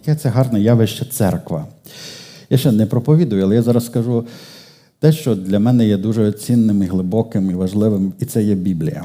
яке 0.00 0.20
це 0.20 0.28
гарне 0.28 0.60
явище 0.60 1.04
церква. 1.04 1.66
Я 2.50 2.58
ще 2.58 2.72
не 2.72 2.86
проповідую, 2.86 3.44
але 3.44 3.54
я 3.54 3.62
зараз 3.62 3.86
скажу 3.86 4.26
те, 4.98 5.12
що 5.12 5.34
для 5.34 5.58
мене 5.58 5.86
є 5.86 5.96
дуже 5.96 6.32
цінним 6.32 6.82
і 6.82 6.86
глибоким 6.86 7.50
і 7.50 7.54
важливим, 7.54 8.12
і 8.18 8.24
це 8.24 8.42
є 8.42 8.54
Біблія. 8.54 9.04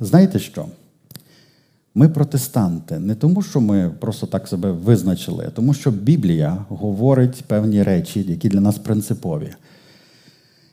Знаєте 0.00 0.38
що? 0.38 0.66
Ми 1.94 2.08
протестанти 2.08 2.98
не 2.98 3.14
тому, 3.14 3.42
що 3.42 3.60
ми 3.60 3.90
просто 4.00 4.26
так 4.26 4.48
себе 4.48 4.72
визначили, 4.72 5.44
а 5.48 5.50
тому, 5.50 5.74
що 5.74 5.90
Біблія 5.90 6.64
говорить 6.68 7.44
певні 7.46 7.82
речі, 7.82 8.24
які 8.28 8.48
для 8.48 8.60
нас 8.60 8.78
принципові. 8.78 9.50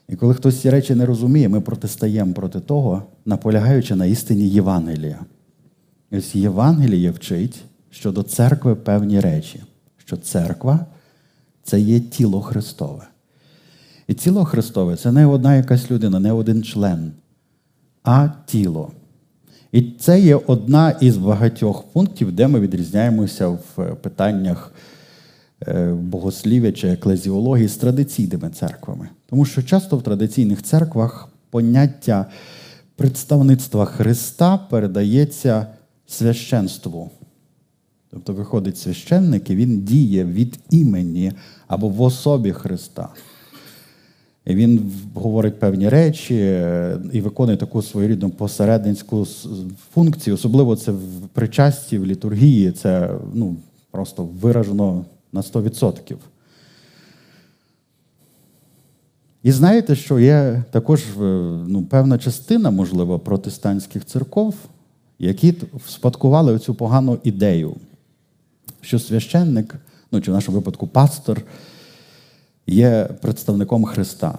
І 0.08 0.16
коли 0.16 0.34
хтось 0.34 0.60
ці 0.60 0.70
речі 0.70 0.94
не 0.94 1.06
розуміє, 1.06 1.48
ми 1.48 1.60
протистаємо 1.60 2.32
проти 2.32 2.60
того, 2.60 3.02
наполягаючи 3.24 3.94
на 3.94 4.06
істині 4.06 4.48
Євангелія. 4.48 5.18
І 6.10 6.16
ось 6.16 6.34
Євангеліє 6.34 7.10
вчить 7.10 7.64
щодо 7.94 8.22
церкви 8.22 8.74
певні 8.74 9.20
речі, 9.20 9.62
що 9.96 10.16
церква 10.16 10.86
це 11.62 11.80
є 11.80 12.00
тіло 12.00 12.40
Христове. 12.40 13.02
І 14.08 14.14
тіло 14.14 14.44
Христове 14.44 14.96
це 14.96 15.12
не 15.12 15.26
одна 15.26 15.56
якась 15.56 15.90
людина, 15.90 16.20
не 16.20 16.32
один 16.32 16.62
член, 16.62 17.12
а 18.02 18.28
тіло. 18.46 18.92
І 19.72 19.82
це 19.82 20.20
є 20.20 20.40
одна 20.46 20.90
із 20.90 21.16
багатьох 21.16 21.82
пунктів, 21.82 22.32
де 22.32 22.48
ми 22.48 22.60
відрізняємося 22.60 23.48
в 23.48 23.96
питаннях 24.02 24.72
е, 25.68 25.92
богослів'я 25.92 26.72
чи 26.72 26.88
еклезіології 26.88 27.68
з 27.68 27.76
традиційними 27.76 28.50
церквами. 28.50 29.08
Тому 29.26 29.44
що 29.44 29.62
часто 29.62 29.96
в 29.96 30.02
традиційних 30.02 30.62
церквах 30.62 31.28
поняття 31.50 32.26
представництва 32.96 33.84
Христа 33.84 34.58
передається 34.58 35.66
священству. 36.06 37.10
Тобто 38.14 38.32
виходить 38.32 38.78
священник 38.78 39.50
і 39.50 39.56
він 39.56 39.80
діє 39.80 40.24
від 40.24 40.58
імені 40.70 41.32
або 41.66 41.88
в 41.88 42.02
особі 42.02 42.52
Христа. 42.52 43.08
І 44.46 44.54
Він 44.54 44.92
говорить 45.14 45.60
певні 45.60 45.88
речі 45.88 46.36
е, 46.36 46.98
і 47.12 47.20
виконує 47.20 47.56
таку 47.56 47.82
своєрідну 47.82 48.30
посередницьку 48.30 49.26
функцію. 49.94 50.34
Особливо 50.34 50.76
це 50.76 50.92
в 50.92 51.28
причасті, 51.32 51.98
в 51.98 52.06
літургії, 52.06 52.72
це 52.72 53.10
ну, 53.34 53.56
просто 53.90 54.28
виражено 54.40 55.04
на 55.32 55.40
100%. 55.40 56.16
І 59.42 59.52
знаєте, 59.52 59.96
що 59.96 60.18
є 60.18 60.62
також 60.70 61.00
е, 61.00 61.20
ну, 61.68 61.82
певна 61.90 62.18
частина, 62.18 62.70
можливо, 62.70 63.18
протестантських 63.18 64.04
церков, 64.04 64.54
які 65.18 65.54
спадкували 65.88 66.52
оцю 66.52 66.74
погану 66.74 67.18
ідею, 67.24 67.76
що 68.84 68.98
священник, 68.98 69.74
ну 70.12 70.20
чи 70.20 70.30
в 70.30 70.34
нашому 70.34 70.58
випадку 70.58 70.86
пастор, 70.86 71.42
є 72.66 73.08
представником 73.20 73.84
Христа. 73.84 74.38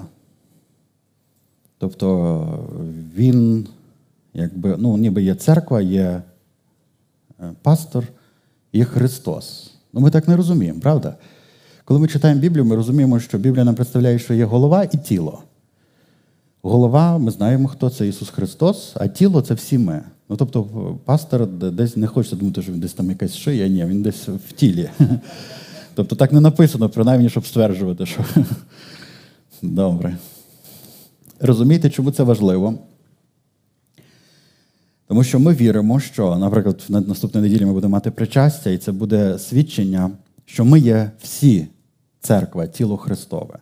Тобто 1.77 2.69
він, 3.15 3.67
якби, 4.33 4.75
ну, 4.79 4.97
ніби 4.97 5.23
є 5.23 5.35
церква, 5.35 5.81
є 5.81 6.21
е, 7.39 7.51
пастор, 7.61 8.07
є 8.73 8.85
Христос. 8.85 9.73
Ну, 9.93 10.01
ми 10.01 10.11
так 10.11 10.27
не 10.27 10.35
розуміємо, 10.35 10.79
правда? 10.79 11.15
Коли 11.85 11.99
ми 11.99 12.07
читаємо 12.07 12.41
Біблію, 12.41 12.65
ми 12.65 12.75
розуміємо, 12.75 13.19
що 13.19 13.37
Біблія 13.37 13.65
нам 13.65 13.75
представляє, 13.75 14.19
що 14.19 14.33
є 14.33 14.45
голова 14.45 14.83
і 14.83 14.97
тіло. 14.97 15.43
Голова, 16.67 17.17
ми 17.17 17.31
знаємо, 17.31 17.67
хто 17.67 17.89
це 17.89 18.07
Ісус 18.07 18.29
Христос, 18.29 18.93
а 18.95 19.07
тіло 19.07 19.41
це 19.41 19.53
всі 19.53 19.77
ми. 19.77 20.01
Ну, 20.29 20.35
тобто, 20.35 20.63
пастор 21.05 21.47
десь 21.47 21.97
не 21.97 22.07
хочеться 22.07 22.35
думати, 22.35 22.61
що 22.61 22.71
він 22.71 22.79
десь 22.79 22.93
там 22.93 23.09
якась 23.09 23.35
шия, 23.35 23.67
ні, 23.67 23.85
він 23.85 24.01
десь 24.01 24.27
в 24.27 24.51
тілі. 24.51 24.89
Тобто 25.95 26.15
так 26.15 26.31
не 26.31 26.39
написано, 26.39 26.89
принаймні, 26.89 27.29
щоб 27.29 27.45
стверджувати, 27.45 28.05
що. 28.05 28.25
Добре. 29.61 30.17
Розумієте, 31.39 31.89
чому 31.89 32.11
це 32.11 32.23
важливо? 32.23 32.73
Тому 35.07 35.23
що 35.23 35.39
ми 35.39 35.53
віримо, 35.53 35.99
що, 35.99 36.35
наприклад, 36.35 36.83
на 36.89 37.01
наступної 37.01 37.49
неділі 37.49 37.65
ми 37.65 37.73
будемо 37.73 37.91
мати 37.91 38.11
причастя, 38.11 38.69
і 38.69 38.77
це 38.77 38.91
буде 38.91 39.39
свідчення, 39.39 40.11
що 40.45 40.65
ми 40.65 40.79
є 40.79 41.11
всі 41.21 41.67
церква, 42.19 42.67
тіло 42.67 42.97
Христове. 42.97 43.59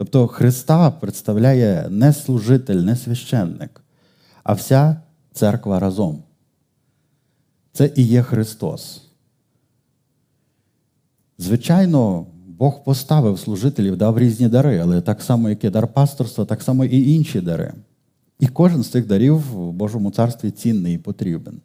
Тобто 0.00 0.26
Христа 0.26 0.90
представляє 0.90 1.86
не 1.90 2.12
служитель, 2.12 2.76
не 2.76 2.96
священник, 2.96 3.80
а 4.42 4.52
вся 4.52 5.00
церква 5.32 5.80
разом. 5.80 6.22
Це 7.72 7.92
і 7.96 8.02
є 8.02 8.22
Христос. 8.22 9.02
Звичайно, 11.38 12.26
Бог 12.46 12.84
поставив 12.84 13.38
служителів, 13.38 13.96
дав 13.96 14.18
різні 14.18 14.48
дари, 14.48 14.78
але 14.78 15.00
так 15.00 15.22
само, 15.22 15.48
як 15.48 15.64
і 15.64 15.70
дар 15.70 15.88
пасторства, 15.88 16.44
так 16.44 16.62
само 16.62 16.84
і 16.84 17.12
інші 17.12 17.40
дари. 17.40 17.72
І 18.38 18.46
кожен 18.46 18.82
з 18.82 18.88
цих 18.88 19.06
дарів 19.06 19.36
в 19.36 19.72
Божому 19.72 20.10
царстві 20.10 20.50
цінний 20.50 20.94
і 20.94 20.98
потрібен. 20.98 21.60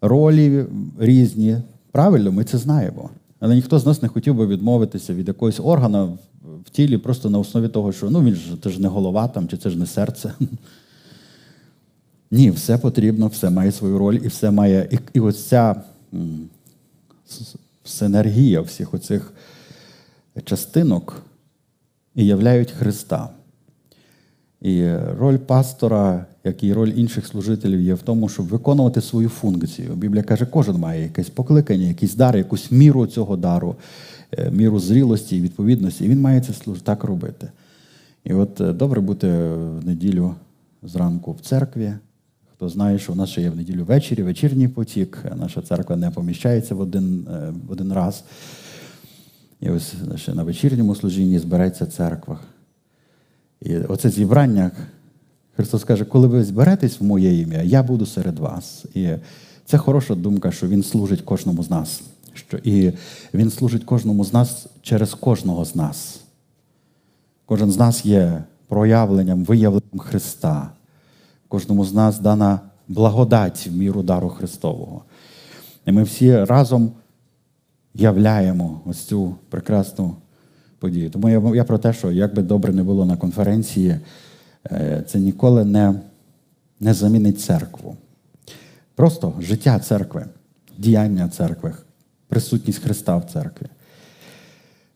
Ролі 0.00 0.66
різні, 0.98 1.58
правильно, 1.92 2.32
ми 2.32 2.44
це 2.44 2.58
знаємо. 2.58 3.10
Але 3.46 3.54
ніхто 3.54 3.78
з 3.78 3.86
нас 3.86 4.02
не 4.02 4.08
хотів 4.08 4.34
би 4.34 4.46
відмовитися 4.46 5.14
від 5.14 5.28
якогось 5.28 5.60
органа 5.60 6.04
в 6.64 6.70
тілі 6.70 6.98
просто 6.98 7.30
на 7.30 7.38
основі 7.38 7.68
того, 7.68 7.92
що 7.92 8.10
ну 8.10 8.22
він 8.22 8.34
ж 8.34 8.56
це 8.62 8.70
ж 8.70 8.80
не 8.80 8.88
голова 8.88 9.28
там, 9.28 9.48
чи 9.48 9.56
це 9.56 9.70
ж 9.70 9.78
не 9.78 9.86
серце. 9.86 10.32
Ні, 12.30 12.50
все 12.50 12.78
потрібно, 12.78 13.26
все 13.26 13.50
має 13.50 13.72
свою 13.72 13.98
роль, 13.98 14.14
і 14.14 14.28
все 14.28 14.50
має. 14.50 14.88
І, 14.92 14.98
і 15.12 15.20
ось 15.20 15.44
ця 15.44 15.82
синергія 17.84 18.60
всіх 18.60 18.94
оцих 18.94 19.32
частинок 20.44 21.22
і 22.14 22.26
являють 22.26 22.70
Христа. 22.70 23.28
І 24.60 24.92
роль 25.18 25.36
пастора, 25.36 26.26
як 26.44 26.64
і 26.64 26.72
роль 26.72 26.92
інших 26.96 27.26
служителів, 27.26 27.80
є 27.80 27.94
в 27.94 28.02
тому, 28.02 28.28
щоб 28.28 28.46
виконувати 28.46 29.00
свою 29.00 29.28
функцію. 29.28 29.94
Біблія 29.94 30.22
каже, 30.22 30.46
кожен 30.46 30.76
має 30.76 31.02
якесь 31.02 31.30
покликання, 31.30 31.86
якийсь 31.86 32.14
дар, 32.14 32.36
якусь 32.36 32.70
міру 32.70 33.06
цього 33.06 33.36
дару, 33.36 33.76
е, 34.32 34.50
міру 34.50 34.80
зрілості 34.80 35.36
і 35.36 35.40
відповідності. 35.40 36.04
І 36.04 36.08
він 36.08 36.20
має 36.20 36.40
це 36.40 36.52
так 36.82 37.04
робити. 37.04 37.50
І 38.24 38.34
от 38.34 38.60
е, 38.60 38.72
добре 38.72 39.00
бути 39.00 39.28
в 39.28 39.86
неділю 39.86 40.34
зранку 40.82 41.32
в 41.32 41.40
церкві. 41.40 41.92
Хто 42.52 42.68
знає, 42.68 42.98
що 42.98 43.12
у 43.12 43.16
нас 43.16 43.30
ще 43.30 43.42
є 43.42 43.50
в 43.50 43.56
неділю 43.56 43.84
ввечері, 43.84 44.22
вечірній 44.22 44.68
потік, 44.68 45.24
наша 45.36 45.62
церква 45.62 45.96
не 45.96 46.10
поміщається 46.10 46.74
в 46.74 46.80
один 46.80 47.26
е, 47.30 47.52
в 47.68 47.72
один 47.72 47.92
раз. 47.92 48.24
І 49.60 49.70
ось 49.70 49.94
ще 50.16 50.34
на 50.34 50.42
вечірньому 50.42 50.94
служінні 50.94 51.38
збереться 51.38 51.86
церква. 51.86 52.38
І 53.62 53.76
оце 53.76 54.10
зібрання, 54.10 54.70
Христос 55.56 55.84
каже, 55.84 56.04
коли 56.04 56.26
ви 56.26 56.44
зберетесь 56.44 57.00
в 57.00 57.04
моє 57.04 57.40
ім'я, 57.40 57.62
я 57.62 57.82
буду 57.82 58.06
серед 58.06 58.38
вас. 58.38 58.84
І 58.94 59.08
це 59.64 59.78
хороша 59.78 60.14
думка, 60.14 60.52
що 60.52 60.68
Він 60.68 60.82
служить 60.82 61.22
кожному 61.22 61.62
з 61.62 61.70
нас. 61.70 62.02
Що 62.34 62.56
І 62.56 62.92
Він 63.34 63.50
служить 63.50 63.84
кожному 63.84 64.24
з 64.24 64.32
нас 64.32 64.66
через 64.82 65.14
кожного 65.14 65.64
з 65.64 65.74
нас. 65.74 66.20
Кожен 67.46 67.70
з 67.70 67.78
нас 67.78 68.06
є 68.06 68.44
проявленням, 68.68 69.44
виявленням 69.44 69.98
Христа. 69.98 70.70
Кожному 71.48 71.84
з 71.84 71.94
нас 71.94 72.18
дана 72.18 72.60
благодать 72.88 73.66
в 73.66 73.76
міру 73.76 74.02
дару 74.02 74.28
Христового. 74.28 75.02
І 75.86 75.92
ми 75.92 76.02
всі 76.02 76.44
разом 76.44 76.92
являємо 77.94 78.80
ось 78.84 78.98
цю 78.98 79.34
прекрасну 79.48 80.16
подію. 80.86 81.10
Тому 81.10 81.28
я 81.28 81.42
я 81.54 81.64
про 81.64 81.78
те, 81.78 81.92
що 81.92 82.12
як 82.12 82.34
би 82.34 82.42
добре 82.42 82.72
не 82.72 82.82
було 82.82 83.06
на 83.06 83.16
конференції, 83.16 83.96
е, 84.70 85.04
це 85.06 85.18
ніколи 85.18 85.64
не, 85.64 85.94
не 86.80 86.94
замінить 86.94 87.40
церкву. 87.40 87.96
Просто 88.94 89.34
життя 89.40 89.78
церкви, 89.78 90.26
діяння 90.78 91.28
церкви, 91.28 91.74
присутність 92.28 92.82
Христа 92.82 93.16
в 93.16 93.24
церкві. 93.24 93.66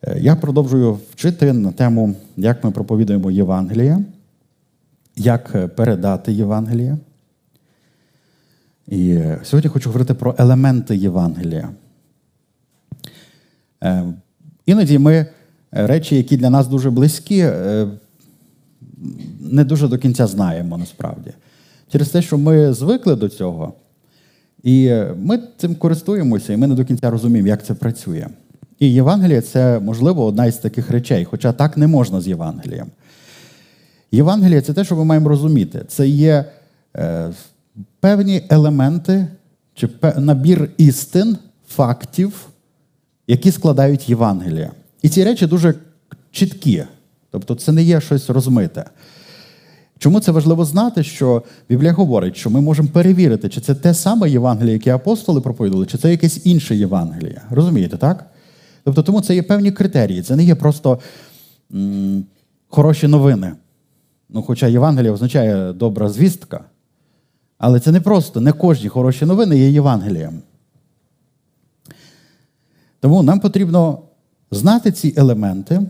Е, 0.03 0.19
я 0.21 0.37
продовжую 0.37 0.99
вчити 1.11 1.53
на 1.53 1.73
тему, 1.73 2.15
як 2.37 2.65
ми 2.65 2.71
проповідуємо 2.71 3.31
Євангеліє, 3.31 3.99
як 5.17 5.75
передати 5.75 6.33
Євангеліє. 6.33 6.99
І 8.87 9.19
сьогодні 9.43 9.71
хочу 9.71 9.89
говорити 9.89 10.15
про 10.15 10.35
елементи 10.39 10.97
Євангелія. 10.97 11.71
Е, 13.85 14.05
іноді 14.67 14.99
ми 14.99 15.15
е, 15.15 15.27
речі, 15.73 16.17
які 16.17 16.37
для 16.37 16.51
нас 16.51 16.69
дуже 16.69 16.91
близькі, 16.91 17.39
е, 17.39 17.87
не 19.41 19.65
дуже 19.65 19.89
до 19.89 19.99
кінця 19.99 20.27
знаємо 20.27 20.79
насправді. 20.79 21.31
Через 21.93 22.09
те, 22.09 22.23
що 22.23 22.39
ми 22.39 22.73
звикли 22.73 23.17
до 23.17 23.29
цього, 23.29 23.73
і 24.63 24.93
ми 25.17 25.39
цим 25.57 25.75
користуємося, 25.75 26.53
і 26.53 26.57
ми 26.57 26.67
не 26.67 26.75
до 26.75 26.85
кінця 26.85 27.11
розуміємо, 27.11 27.49
як 27.49 27.65
це 27.65 27.75
працює. 27.75 28.27
І 28.79 28.93
Євангеліє 28.93 29.41
це, 29.41 29.81
можливо, 29.81 30.25
одна 30.25 30.47
із 30.47 30.57
таких 30.57 30.91
речей, 30.91 31.25
хоча 31.25 31.53
так 31.53 31.77
не 31.77 31.87
можна 31.87 32.21
з 32.21 32.29
Євангелієм. 32.29 32.87
Євангеліє 34.13 34.61
це 34.61 34.73
те, 34.73 34.85
що 34.85 34.97
ми 34.97 35.05
маємо 35.05 35.29
розуміти. 35.29 35.85
Це 35.89 36.09
є 36.09 36.45
певні 38.01 38.43
елементи 38.51 39.27
чи 39.75 39.89
набір 40.17 40.71
істин, 40.77 41.37
фактів 41.69 42.51
які 43.31 43.53
складають 43.53 44.09
Євангелія. 44.09 44.71
І 45.03 45.09
ці 45.09 45.25
речі 45.25 45.47
дуже 45.47 45.75
чіткі. 46.31 46.85
Тобто, 47.31 47.55
це 47.55 47.73
не 47.73 47.83
є 47.83 48.01
щось 48.01 48.31
розмите. 48.31 48.85
Чому 49.99 50.21
це 50.21 50.33
важливо 50.33 50.65
знати, 50.65 51.03
що 51.03 51.43
Біблія 51.69 51.93
говорить, 51.93 52.37
що 52.37 52.51
ми 52.51 52.61
можемо 52.61 52.89
перевірити, 52.89 53.49
чи 53.49 53.61
це 53.61 53.75
те 53.75 53.95
саме 53.95 54.31
Євангеліє, 54.31 54.73
яке 54.73 54.95
апостоли 54.95 55.41
проповідували, 55.41 55.87
чи 55.87 55.99
це 55.99 56.11
якесь 56.11 56.47
інше 56.47 56.77
Євангеліє. 56.77 57.43
Розумієте, 57.51 57.97
так? 57.97 58.27
Тобто, 58.85 59.03
тому 59.03 59.21
це 59.21 59.35
є 59.35 59.43
певні 59.43 59.73
критерії. 59.73 60.23
Це 60.23 60.37
не 60.37 60.45
є 60.45 60.55
просто 60.55 60.99
м- 61.75 62.25
хороші 62.69 63.09
новини. 63.09 63.53
Ну, 64.29 64.43
Хоча 64.43 64.67
Євангелія 64.67 65.13
означає 65.13 65.73
добра 65.73 66.09
звістка. 66.09 66.65
Але 67.59 67.81
це 67.81 67.93
не 67.93 68.01
просто 68.01 68.41
не 68.41 68.53
кожні 68.53 68.89
хороші 68.89 69.25
новини 69.27 69.59
є 69.59 69.71
Євангелієм. 69.71 70.43
Тому 73.01 73.23
нам 73.23 73.41
потрібно 73.41 74.03
знати 74.51 74.93
ці 74.93 75.15
елементи, 75.17 75.81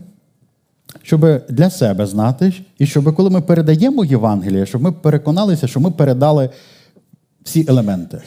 щоб 1.01 1.45
для 1.49 1.69
себе 1.69 2.05
знати, 2.05 2.53
і 2.77 2.85
щоб 2.85 3.15
коли 3.15 3.29
ми 3.29 3.41
передаємо 3.41 4.05
Євангеліє, 4.05 4.65
щоб 4.65 4.81
ми 4.81 4.91
переконалися, 4.91 5.67
що 5.67 5.79
ми 5.79 5.91
передали 5.91 6.49
всі 7.43 7.65
елементи. 7.69 8.21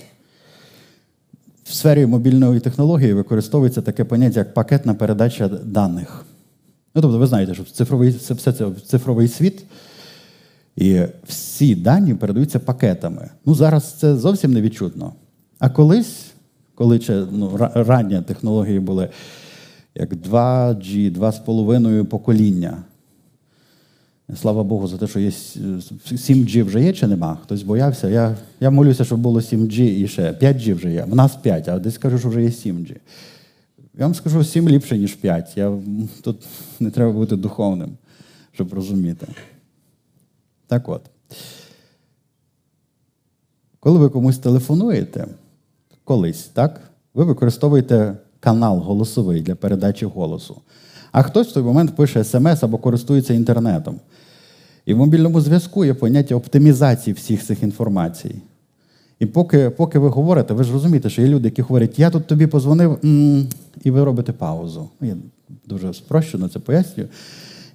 В 1.64 1.72
сфері 1.72 2.06
мобільної 2.06 2.60
технології 2.60 3.12
використовується 3.12 3.82
таке 3.82 4.04
поняття, 4.04 4.40
як 4.40 4.54
пакетна 4.54 4.94
передача 4.94 5.48
даних. 5.48 6.24
Ну, 6.94 7.02
тобто, 7.02 7.18
ви 7.18 7.26
знаєте, 7.26 7.54
що 7.54 7.64
цифровий, 7.64 8.12
це 8.12 8.34
все 8.34 8.52
це 8.52 8.70
цифровий 8.86 9.28
світ, 9.28 9.64
і 10.76 11.00
всі 11.26 11.74
дані 11.74 12.14
передаються 12.14 12.58
пакетами. 12.58 13.30
Ну, 13.46 13.54
зараз 13.54 13.92
це 13.92 14.16
зовсім 14.16 14.52
не 14.52 14.60
відчутно. 14.60 15.12
А 15.58 15.70
колись, 15.70 16.16
коли 16.74 17.00
ще 17.00 17.26
ну, 17.32 17.70
ранні 17.74 18.22
технології 18.22 18.80
були 18.80 19.08
як 19.94 20.12
2G, 20.12 21.18
2,5 21.18 22.04
покоління. 22.04 22.82
Слава 24.36 24.64
Богу, 24.64 24.86
за 24.86 24.98
те, 24.98 25.06
що 25.06 25.20
є 25.20 25.28
7G 25.30 26.64
вже 26.64 26.84
є 26.84 26.92
чи 26.92 27.06
нема. 27.06 27.38
Хтось 27.42 27.62
боявся. 27.62 28.08
Я 28.08 28.36
я 28.60 28.70
молюся, 28.70 29.04
щоб 29.04 29.20
було 29.20 29.40
7G 29.40 29.80
і 29.80 30.08
ще 30.08 30.32
5G 30.32 30.74
вже 30.74 30.92
є. 30.92 31.04
В 31.04 31.14
нас 31.14 31.36
5, 31.36 31.68
а 31.68 31.78
десь 31.78 31.98
кажу, 31.98 32.18
що 32.18 32.28
вже 32.28 32.42
є 32.42 32.48
7G. 32.48 32.96
Я 33.98 34.04
вам 34.04 34.14
скажу, 34.14 34.44
7 34.44 34.68
ліпше, 34.68 34.98
ніж 34.98 35.14
5. 35.14 35.56
Я, 35.56 35.78
Тут 36.22 36.46
не 36.80 36.90
треба 36.90 37.12
бути 37.12 37.36
духовним, 37.36 37.92
щоб 38.52 38.74
розуміти. 38.74 39.26
Так 40.66 40.88
от. 40.88 41.02
Коли 43.80 43.98
ви 43.98 44.08
комусь 44.08 44.38
телефонуєте, 44.38 45.26
колись, 46.04 46.44
так, 46.44 46.80
ви 47.14 47.24
використовуєте 47.24 48.16
канал 48.44 48.78
голосовий 48.78 49.40
для 49.40 49.54
передачі 49.54 50.06
голосу. 50.06 50.56
А 51.12 51.22
хтось 51.22 51.48
в 51.48 51.52
той 51.52 51.62
момент 51.62 51.96
пише 51.96 52.24
смс 52.24 52.62
або 52.62 52.78
користується 52.78 53.34
інтернетом. 53.34 54.00
І 54.86 54.94
в 54.94 54.98
мобільному 54.98 55.40
зв'язку 55.40 55.84
є 55.84 55.94
поняття 55.94 56.34
оптимізації 56.34 57.14
всіх 57.14 57.44
цих 57.44 57.62
інформацій. 57.62 58.34
І 59.18 59.26
поки 59.26 59.70
поки 59.70 59.98
ви 59.98 60.08
говорите, 60.08 60.54
ви 60.54 60.64
ж 60.64 60.72
розумієте, 60.72 61.10
що 61.10 61.22
є 61.22 61.28
люди, 61.28 61.48
які 61.48 61.62
говорять, 61.62 61.98
я 61.98 62.10
тут 62.10 62.26
тобі 62.26 62.46
позвонив, 62.46 63.04
і 63.84 63.90
ви 63.90 64.04
робите 64.04 64.32
паузу. 64.32 64.88
Я 65.00 65.16
дуже 65.66 65.94
спрощено 65.94 66.48
це 66.48 66.58
пояснюю. 66.58 67.08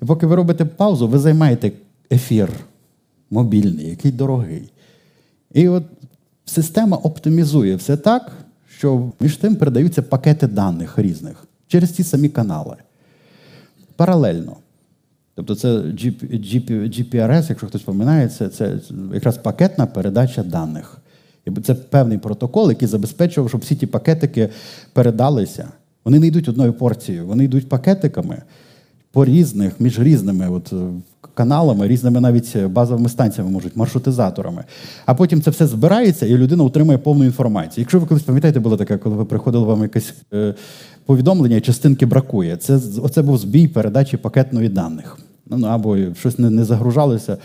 І 0.01 0.05
поки 0.05 0.25
ви 0.25 0.35
робите 0.35 0.65
паузу, 0.65 1.07
ви 1.07 1.19
займаєте 1.19 1.71
ефір 2.11 2.49
мобільний, 3.29 3.89
який 3.89 4.11
дорогий. 4.11 4.71
І 5.53 5.67
от 5.67 5.83
система 6.45 6.97
оптимізує 6.97 7.75
все 7.75 7.97
так, 7.97 8.31
що 8.79 9.11
між 9.19 9.37
тим 9.37 9.55
передаються 9.55 10.01
пакети 10.01 10.47
даних 10.47 10.99
різних 10.99 11.45
через 11.67 11.91
ті 11.91 12.03
самі 12.03 12.29
канали. 12.29 12.75
Паралельно. 13.95 14.57
Тобто 15.35 15.55
це 15.55 15.67
GPRS, 15.77 17.45
якщо 17.49 17.67
хтось 17.67 17.81
пам'ятає, 17.81 18.27
це, 18.27 18.49
це 18.49 18.79
якраз 19.13 19.37
пакетна 19.37 19.85
передача 19.85 20.43
даних. 20.43 20.97
Це 21.63 21.75
певний 21.75 22.17
протокол, 22.17 22.69
який 22.69 22.87
забезпечував, 22.87 23.49
щоб 23.49 23.61
всі 23.61 23.75
ті 23.75 23.87
пакетики 23.87 24.49
передалися. 24.93 25.67
Вони 26.05 26.19
не 26.19 26.27
йдуть 26.27 26.49
одною 26.49 26.73
порцією, 26.73 27.27
вони 27.27 27.43
йдуть 27.43 27.69
пакетиками 27.69 28.41
по 29.11 29.25
різних, 29.25 29.79
між 29.79 29.99
різними 29.99 30.49
от, 30.49 30.73
каналами, 31.33 31.87
різними 31.87 32.19
навіть 32.19 32.57
базовими 32.65 33.09
станціями 33.09 33.51
можуть, 33.51 33.75
маршрутизаторами. 33.75 34.63
А 35.05 35.13
потім 35.13 35.41
це 35.41 35.51
все 35.51 35.67
збирається, 35.67 36.25
і 36.25 36.37
людина 36.37 36.63
отримує 36.63 36.97
повну 36.97 37.25
інформацію. 37.25 37.81
Якщо 37.81 37.99
ви 37.99 38.05
колись 38.05 38.23
пам'ятаєте, 38.23 38.59
було 38.59 38.77
таке, 38.77 38.97
коли 38.97 39.15
ви 39.15 39.25
приходили 39.25 39.65
вам 39.65 39.81
якесь 39.81 40.13
е, 40.33 40.55
повідомлення, 41.05 41.61
частинки 41.61 42.05
бракує. 42.05 42.57
Це 42.57 42.79
оце 43.01 43.21
був 43.21 43.37
збій 43.37 43.67
передачі 43.67 44.17
пакетної 44.17 44.69
даних. 44.69 45.17
Ну, 45.49 45.57
ну 45.57 45.67
або 45.67 45.97
щось 46.13 46.39
не, 46.39 46.49
не 46.49 46.65
загружалося. 46.65 47.37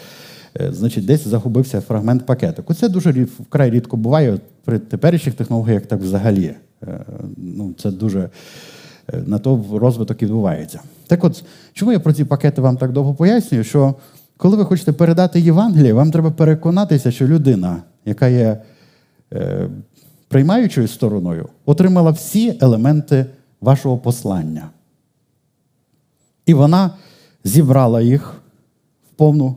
Е, 0.60 0.72
значить, 0.72 1.06
десь 1.06 1.28
загубився 1.28 1.80
фрагмент 1.80 2.26
пакетику. 2.26 2.74
Це 2.74 2.88
дуже 2.88 3.12
вкрай 3.40 3.70
рідко 3.70 3.96
буває 3.96 4.38
при 4.64 4.78
теперішніх 4.78 5.34
технологіях, 5.34 5.86
так 5.86 6.00
взагалі. 6.00 6.54
Е, 6.82 7.04
ну, 7.36 7.74
Це 7.78 7.90
дуже 7.90 8.28
Е, 9.12 9.22
на 9.26 9.38
то 9.38 9.64
розвиток 9.72 10.22
відбувається. 10.22 10.80
Так 11.06 11.24
от, 11.24 11.44
чому 11.72 11.92
я 11.92 12.00
про 12.00 12.12
ці 12.12 12.24
пакети 12.24 12.60
вам 12.60 12.76
так 12.76 12.92
довго 12.92 13.14
пояснюю? 13.14 13.64
Що 13.64 13.94
коли 14.36 14.56
ви 14.56 14.64
хочете 14.64 14.92
передати 14.92 15.40
Євангеліє, 15.40 15.92
вам 15.92 16.10
треба 16.10 16.30
переконатися, 16.30 17.10
що 17.10 17.26
людина, 17.26 17.82
яка 18.04 18.28
є 18.28 18.62
е, 19.32 19.68
приймаючою 20.28 20.88
стороною, 20.88 21.48
отримала 21.64 22.10
всі 22.10 22.58
елементи 22.60 23.26
вашого 23.60 23.98
послання. 23.98 24.70
І 26.46 26.54
вона 26.54 26.90
зібрала 27.44 28.00
їх 28.00 28.34
в 29.12 29.16
повну 29.16 29.56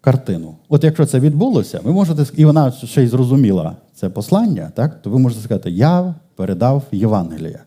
картину. 0.00 0.56
От 0.68 0.84
якщо 0.84 1.06
це 1.06 1.20
відбулося, 1.20 1.80
ви 1.84 1.92
можете 1.92 2.26
і 2.36 2.44
вона 2.44 2.72
ще 2.72 3.02
й 3.02 3.06
зрозуміла 3.06 3.76
це 3.94 4.08
послання, 4.08 4.72
так, 4.74 5.02
то 5.02 5.10
ви 5.10 5.18
можете 5.18 5.42
сказати, 5.42 5.70
я 5.70 6.14
передав 6.36 6.82
Євангеліє. 6.92 7.60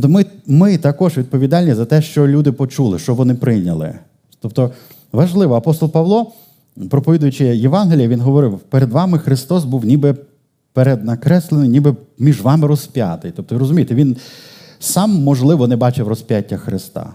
Тобто 0.00 0.08
ми, 0.08 0.24
ми 0.46 0.78
також 0.78 1.18
відповідальні 1.18 1.74
за 1.74 1.84
те, 1.84 2.02
що 2.02 2.28
люди 2.28 2.52
почули, 2.52 2.98
що 2.98 3.14
вони 3.14 3.34
прийняли. 3.34 3.94
Тобто 4.40 4.70
важливо, 5.12 5.54
апостол 5.54 5.90
Павло, 5.90 6.32
проповідуючи 6.90 7.44
Євангеліє, 7.44 8.08
він 8.08 8.20
говорив: 8.20 8.58
перед 8.58 8.92
вами 8.92 9.18
Христос 9.18 9.64
був 9.64 9.84
ніби 9.84 10.16
переднакреслений, 10.72 11.68
ніби 11.68 11.96
між 12.18 12.40
вами 12.40 12.66
розп'ятий. 12.66 13.32
Тобто, 13.36 13.58
розумієте, 13.58 13.94
він 13.94 14.16
сам, 14.78 15.10
можливо, 15.10 15.68
не 15.68 15.76
бачив 15.76 16.08
розп'яття 16.08 16.56
Христа. 16.56 17.14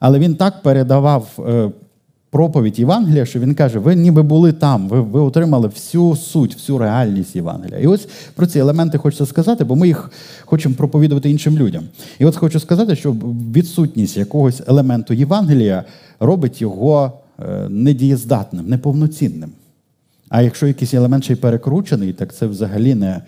Але 0.00 0.18
він 0.18 0.34
так 0.34 0.62
передавав 0.62 1.28
е, 1.38 1.70
проповідь 2.30 2.78
Євангелія, 2.78 3.26
що 3.26 3.40
він 3.40 3.54
каже, 3.54 3.78
ви 3.78 3.94
ніби 3.94 4.22
були 4.22 4.52
там, 4.52 4.88
ви 4.88 5.00
ви 5.00 5.20
отримали 5.20 5.68
всю 5.68 6.16
суть, 6.16 6.54
всю 6.54 6.78
реальність 6.78 7.36
Євангелія. 7.36 7.78
І 7.78 7.86
ось 7.86 8.08
про 8.34 8.46
ці 8.46 8.58
елементи 8.58 8.98
хочеться 8.98 9.26
сказати, 9.26 9.64
бо 9.64 9.76
ми 9.76 9.86
їх 9.86 10.10
хочемо 10.44 10.74
проповідувати 10.74 11.30
іншим 11.30 11.58
людям. 11.58 11.84
І 12.18 12.24
от 12.24 12.36
хочу 12.36 12.60
сказати, 12.60 12.96
що 12.96 13.16
відсутність 13.54 14.16
якогось 14.16 14.62
елементу 14.66 15.14
Євангелія 15.14 15.84
робить 16.20 16.60
його 16.60 17.12
е, 17.38 17.68
недієздатним, 17.68 18.68
неповноцінним. 18.68 19.50
А 20.28 20.42
якщо 20.42 20.66
якийсь 20.66 20.94
елемент 20.94 21.24
ще 21.24 21.32
й 21.32 21.36
перекручений, 21.36 22.12
так 22.12 22.34
це 22.34 22.46
взагалі 22.46 22.94
не, 22.94 23.22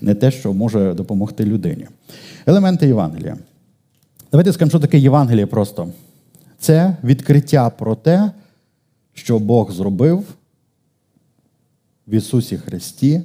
не 0.00 0.14
те, 0.14 0.30
що 0.30 0.52
може 0.52 0.94
допомогти 0.94 1.44
людині. 1.44 1.86
Елементи 2.46 2.86
Євангелія. 2.86 3.36
Давайте 4.32 4.52
скажемо, 4.52 4.70
що 4.70 4.80
таке 4.80 4.98
Євангеліє 4.98 5.46
просто 5.46 5.88
це 6.66 6.96
відкриття 7.04 7.70
про 7.70 7.94
те, 7.94 8.30
що 9.14 9.38
Бог 9.38 9.72
зробив 9.72 10.24
в 12.06 12.14
Ісусі 12.14 12.56
Христі 12.56 13.22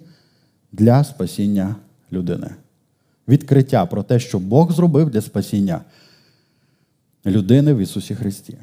для 0.72 1.04
спасіння 1.04 1.76
людини. 2.12 2.50
Відкриття 3.28 3.86
про 3.86 4.04
те, 4.04 4.20
що 4.20 4.40
Бог 4.40 4.72
зробив 4.72 5.10
для 5.10 5.22
спасіння 5.22 5.82
людини 7.26 7.74
в 7.74 7.78
Ісусі 7.78 8.16
Христі. 8.16 8.58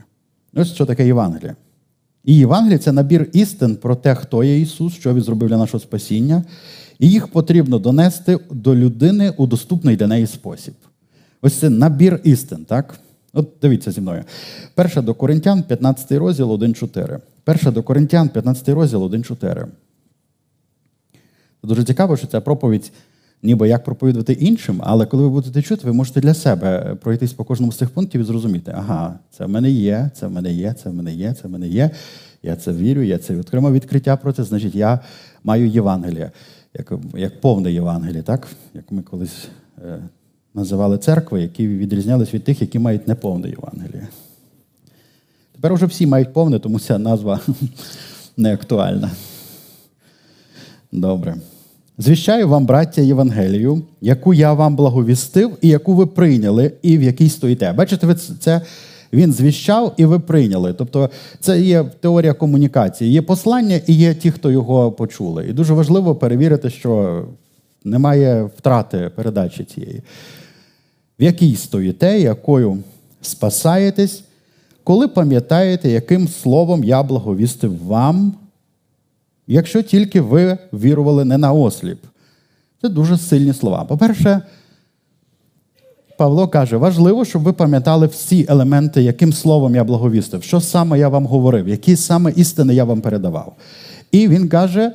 Ось 0.54 0.74
що 0.74 0.86
таке 0.86 1.06
Євангеліє. 1.06 1.56
І 2.24 2.34
Євангеліє 2.34 2.78
це 2.78 2.92
набір 2.92 3.30
істин 3.32 3.76
про 3.76 3.96
те, 3.96 4.14
хто 4.14 4.44
є 4.44 4.60
Ісус, 4.60 4.94
що 4.94 5.14
Він 5.14 5.22
зробив 5.22 5.48
для 5.48 5.56
нашого 5.56 5.80
спасіння, 5.80 6.44
і 6.98 7.10
їх 7.10 7.28
потрібно 7.28 7.78
донести 7.78 8.38
до 8.50 8.76
людини 8.76 9.34
у 9.36 9.46
доступний 9.46 9.96
для 9.96 10.06
неї 10.06 10.26
спосіб. 10.26 10.74
Ось 11.42 11.54
це 11.54 11.70
набір 11.70 12.20
істин, 12.24 12.64
так? 12.64 13.00
От 13.38 13.48
дивіться 13.62 13.92
зі 13.92 14.00
мною. 14.00 14.24
Перша 14.74 15.02
до 15.02 15.14
Коринтян, 15.14 15.62
15 15.62 16.12
розділ 16.12 16.52
1.4. 16.52 17.18
Перша 17.44 17.70
до 17.70 17.82
Коринтян, 17.82 18.28
15 18.28 18.68
розділ 18.68 19.04
1.4. 19.04 19.66
Дуже 21.62 21.84
цікаво, 21.84 22.16
що 22.16 22.26
ця 22.26 22.40
проповідь, 22.40 22.92
ніби 23.42 23.68
як 23.68 23.84
проповідувати 23.84 24.32
іншим, 24.32 24.80
але 24.84 25.06
коли 25.06 25.22
ви 25.22 25.28
будете 25.28 25.62
чути, 25.62 25.86
ви 25.86 25.92
можете 25.92 26.20
для 26.20 26.34
себе 26.34 26.96
пройтись 27.00 27.32
по 27.32 27.44
кожному 27.44 27.72
з 27.72 27.76
цих 27.76 27.90
пунктів 27.90 28.20
і 28.20 28.24
зрозуміти, 28.24 28.72
ага, 28.76 29.18
це 29.30 29.44
в 29.44 29.48
мене 29.48 29.70
є, 29.70 30.10
це 30.14 30.26
в 30.26 30.30
мене 30.30 30.52
є, 30.52 30.72
це 30.72 30.90
в 30.90 30.94
мене 30.94 31.14
є, 31.14 31.34
це 31.42 31.48
в 31.48 31.50
мене 31.50 31.68
є. 31.68 31.90
Я 32.42 32.56
це 32.56 32.72
вірю, 32.72 33.02
я 33.02 33.18
це 33.18 33.36
отримав 33.36 33.72
відкриття 33.72 34.16
про 34.16 34.32
це, 34.32 34.44
значить, 34.44 34.74
я 34.74 35.00
маю 35.44 35.66
Євангелія. 35.66 36.32
як 36.74 36.92
як 37.14 37.40
повне 37.40 37.72
Євангеліє, 37.72 38.22
так? 38.22 38.48
як 38.74 38.92
ми 38.92 39.02
колись 39.02 39.48
е, 39.84 39.98
називали 40.58 40.98
церкви, 40.98 41.42
які 41.42 41.68
відрізнялись 41.68 42.34
від 42.34 42.44
тих, 42.44 42.60
які 42.60 42.78
мають 42.78 43.08
неповне 43.08 43.48
Євангеліє. 43.48 44.08
Тепер 45.52 45.74
вже 45.74 45.86
всі 45.86 46.06
мають 46.06 46.32
повне, 46.32 46.58
тому 46.58 46.80
ця 46.80 46.98
назва 46.98 47.40
не 48.36 48.54
актуальна. 48.54 49.10
Добре. 50.92 51.36
Звіщаю 51.98 52.48
вам, 52.48 52.66
браття, 52.66 53.02
Євангелію, 53.02 53.82
яку 54.00 54.34
я 54.34 54.52
вам 54.52 54.76
благовістив, 54.76 55.58
і 55.60 55.68
яку 55.68 55.94
ви 55.94 56.06
прийняли, 56.06 56.72
і 56.82 56.98
в 56.98 57.02
якій 57.02 57.28
стоїте. 57.28 57.72
Бачите, 57.72 58.06
ви 58.06 58.14
це 58.14 58.60
він 59.12 59.32
звіщав, 59.32 59.94
і 59.96 60.04
ви 60.04 60.18
прийняли. 60.18 60.72
Тобто, 60.72 61.10
це 61.40 61.60
є 61.60 61.84
теорія 62.00 62.32
комунікації. 62.32 63.12
Є 63.12 63.22
послання 63.22 63.80
і 63.86 63.94
є 63.94 64.14
ті, 64.14 64.30
хто 64.30 64.50
його 64.50 64.92
почули. 64.92 65.46
І 65.48 65.52
дуже 65.52 65.74
важливо 65.74 66.14
перевірити, 66.14 66.70
що 66.70 67.24
немає 67.84 68.50
втрати 68.58 69.10
передачі 69.14 69.64
цієї. 69.64 70.02
В 71.20 71.22
якій 71.22 71.56
стоїте, 71.56 72.20
якою 72.20 72.78
спасаєтесь, 73.22 74.24
коли 74.84 75.08
пам'ятаєте, 75.08 75.90
яким 75.90 76.28
словом 76.28 76.84
я 76.84 77.02
благовістив 77.02 77.86
вам 77.86 78.34
якщо 79.48 79.82
тільки 79.82 80.20
ви 80.20 80.58
вірували 80.72 81.24
не 81.24 81.38
на 81.38 81.52
осліп. 81.52 81.98
Це 82.82 82.88
дуже 82.88 83.18
сильні 83.18 83.52
слова. 83.52 83.84
По-перше, 83.84 84.40
Павло 86.18 86.48
каже, 86.48 86.76
важливо, 86.76 87.24
щоб 87.24 87.42
ви 87.42 87.52
пам'ятали 87.52 88.06
всі 88.06 88.46
елементи, 88.48 89.02
яким 89.02 89.32
словом 89.32 89.74
я 89.74 89.84
благовістив, 89.84 90.42
що 90.42 90.60
саме 90.60 90.98
я 90.98 91.08
вам 91.08 91.26
говорив, 91.26 91.68
які 91.68 91.96
саме 91.96 92.32
істини 92.36 92.74
я 92.74 92.84
вам 92.84 93.00
передавав. 93.00 93.56
І 94.12 94.28
він 94.28 94.48
каже: 94.48 94.92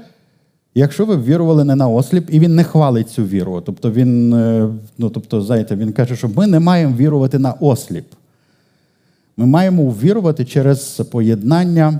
якщо 0.76 1.06
ви 1.06 1.18
вірували 1.18 1.64
не 1.64 1.76
на 1.76 1.88
осліп, 1.88 2.30
і 2.30 2.40
він 2.40 2.56
не 2.56 2.64
хвалить 2.64 3.10
цю 3.10 3.24
віру. 3.24 3.62
Тобто 3.66 3.92
він, 3.92 4.34
е, 4.34 4.70
ну, 4.98 5.10
тобто, 5.10 5.42
знаєте, 5.42 5.76
він 5.76 5.92
каже, 5.92 6.16
що 6.16 6.30
ми 6.30 6.48
не 6.48 6.60
маємо 6.60 6.96
вірувати 6.96 7.40
на 7.40 7.52
осліп. 7.52 8.06
Ми 9.38 9.46
маємо 9.46 9.92
вірувати 9.92 10.46
через 10.46 11.02
поєднання 11.12 12.00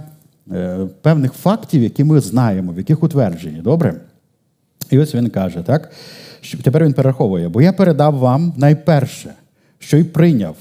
Е, 0.52 0.88
певних 1.02 1.34
фактів, 1.34 1.84
які 1.84 2.04
ми 2.04 2.20
знаємо, 2.20 2.72
в 2.72 2.78
яких 2.78 3.04
утверджені. 3.04 3.62
Добре? 3.62 3.96
І 4.90 5.00
ось 5.00 5.16
він 5.16 5.30
каже, 5.30 5.62
так? 5.62 5.92
Тепер 6.64 6.86
він 6.86 6.94
перераховує, 6.94 7.50
бо 7.50 7.62
я 7.62 7.74
передав 7.74 8.16
вам 8.16 8.54
найперше, 8.58 9.34
що 9.80 9.98
й 9.98 10.04
прийняв, 10.04 10.56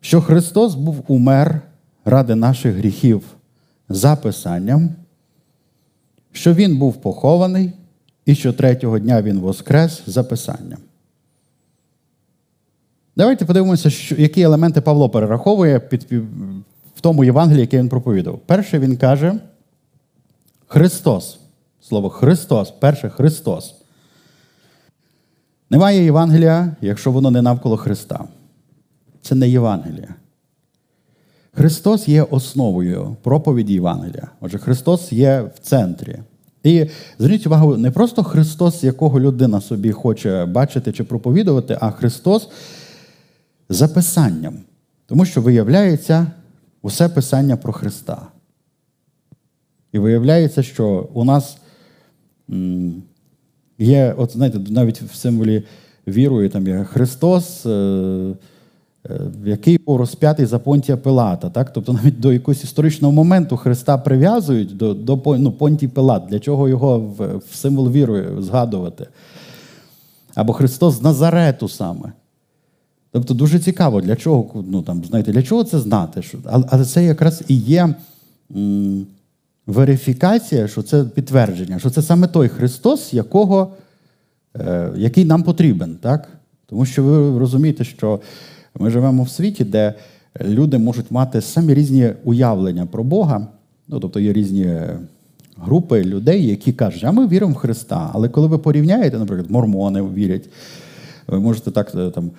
що 0.00 0.20
Христос 0.20 0.74
був 0.74 1.04
умер 1.06 1.60
ради 2.04 2.34
наших 2.34 2.74
гріхів 2.74 3.22
за 3.88 4.16
Писанням, 4.16 4.90
що 6.36 6.54
Він 6.54 6.76
був 6.76 6.96
похований, 6.96 7.72
і 8.26 8.34
що 8.34 8.52
третього 8.52 8.98
дня 8.98 9.22
Він 9.22 9.38
воскрес 9.38 10.02
за 10.06 10.24
Писанням. 10.24 10.78
Давайте 13.16 13.44
подивимося, 13.44 14.14
які 14.18 14.42
елементи 14.42 14.80
Павло 14.80 15.10
перераховує 15.10 15.80
під, 15.80 16.12
в 16.96 17.00
тому 17.00 17.24
Євангелії, 17.24 17.60
яке 17.60 17.78
він 17.78 17.88
проповідав. 17.88 18.38
Перше 18.46 18.78
він 18.78 18.96
каже 18.96 19.34
Христос. 20.66 21.38
Слово 21.80 22.10
Христос, 22.10 22.70
перше 22.70 23.08
Христос. 23.08 23.74
Немає 25.70 26.04
Євангелія, 26.04 26.76
якщо 26.80 27.12
воно 27.12 27.30
не 27.30 27.42
навколо 27.42 27.76
Христа. 27.76 28.24
Це 29.22 29.34
не 29.34 29.48
Євангелія. 29.48 30.14
Христос 31.56 32.08
є 32.08 32.22
основою 32.22 33.16
проповіді 33.22 33.74
Євангелія. 33.74 34.28
Отже, 34.40 34.58
Христос 34.58 35.12
є 35.12 35.50
в 35.56 35.58
центрі. 35.58 36.18
І 36.62 36.86
зверніть 37.18 37.46
увагу, 37.46 37.76
не 37.76 37.90
просто 37.90 38.24
Христос, 38.24 38.84
якого 38.84 39.20
людина 39.20 39.60
собі 39.60 39.92
хоче 39.92 40.44
бачити 40.44 40.92
чи 40.92 41.04
проповідувати, 41.04 41.78
а 41.80 41.90
Христос 41.90 42.48
за 43.68 43.88
Писанням. 43.88 44.58
Тому 45.06 45.24
що 45.24 45.40
виявляється, 45.42 46.26
усе 46.82 47.08
писання 47.08 47.56
про 47.56 47.72
Христа. 47.72 48.26
І 49.92 49.98
виявляється, 49.98 50.62
що 50.62 51.08
у 51.12 51.24
нас 51.24 51.58
є, 53.78 54.14
от 54.18 54.32
знаєте, 54.32 54.58
навіть 54.68 55.02
в 55.02 55.14
символі 55.14 55.62
вірою 56.08 56.50
там 56.50 56.66
є 56.66 56.84
Христос, 56.84 57.66
е, 57.66 58.34
який 59.44 59.78
був 59.78 59.96
розп'ятий 59.96 60.46
за 60.46 60.58
Понтія 60.58 60.96
Пилата. 60.96 61.50
Так? 61.50 61.72
Тобто 61.72 61.92
навіть 61.92 62.20
до 62.20 62.32
якогось 62.32 62.64
історичного 62.64 63.12
моменту 63.12 63.56
Христа 63.56 63.98
прив'язують 63.98 64.76
до 64.76 64.94
до 64.94 65.36
ну, 65.38 65.52
Понтій 65.52 65.88
Пилат, 65.88 66.26
для 66.26 66.38
чого 66.38 66.68
його 66.68 66.98
в, 66.98 67.36
в 67.36 67.54
символ 67.54 67.90
вірою 67.90 68.42
згадувати. 68.42 69.06
Або 70.34 70.52
Христос 70.52 70.94
з 70.94 71.02
Назарету 71.02 71.68
саме. 71.68 72.12
Тобто 73.12 73.34
дуже 73.34 73.58
цікаво, 73.58 74.00
для 74.00 74.16
чого 74.16 74.64
ну, 74.68 74.82
там, 74.82 75.04
знаєте, 75.04 75.32
для 75.32 75.42
чого 75.42 75.64
це 75.64 75.78
знати. 75.78 76.20
Але 76.44 76.84
це 76.84 77.04
якраз 77.04 77.42
і 77.48 77.56
є 77.56 77.94
м, 78.56 79.06
верифікація, 79.66 80.68
що 80.68 80.82
це 80.82 81.04
підтвердження, 81.04 81.78
що 81.78 81.90
це 81.90 82.02
саме 82.02 82.26
той 82.26 82.48
Христос, 82.48 83.14
якого, 83.14 83.72
е, 84.60 84.90
який 84.96 85.24
нам 85.24 85.42
потрібен. 85.42 85.96
Так? 86.00 86.28
Тому 86.66 86.86
що 86.86 87.04
ви 87.04 87.38
розумієте, 87.38 87.84
що 87.84 88.20
ми 88.78 88.90
живемо 88.90 89.22
в 89.22 89.28
світі, 89.28 89.64
де 89.64 89.94
люди 90.44 90.78
можуть 90.78 91.10
мати 91.10 91.40
самі 91.40 91.74
різні 91.74 92.12
уявлення 92.24 92.86
про 92.86 93.04
Бога. 93.04 93.46
Ну, 93.88 94.00
Тобто 94.00 94.20
є 94.20 94.32
різні 94.32 94.76
групи 95.56 96.04
людей, 96.04 96.46
які 96.46 96.72
кажуть, 96.72 97.04
а 97.04 97.12
ми 97.12 97.26
віримо 97.26 97.52
в 97.52 97.56
Христа. 97.56 98.10
Але 98.12 98.28
коли 98.28 98.46
ви 98.46 98.58
порівняєте, 98.58 99.18
наприклад, 99.18 99.50
мормони 99.50 100.02
вірять, 100.02 100.48
ви 101.26 101.40
можете 101.40 101.70
так 101.70 101.92
е, 101.94 102.10
там 102.10 102.30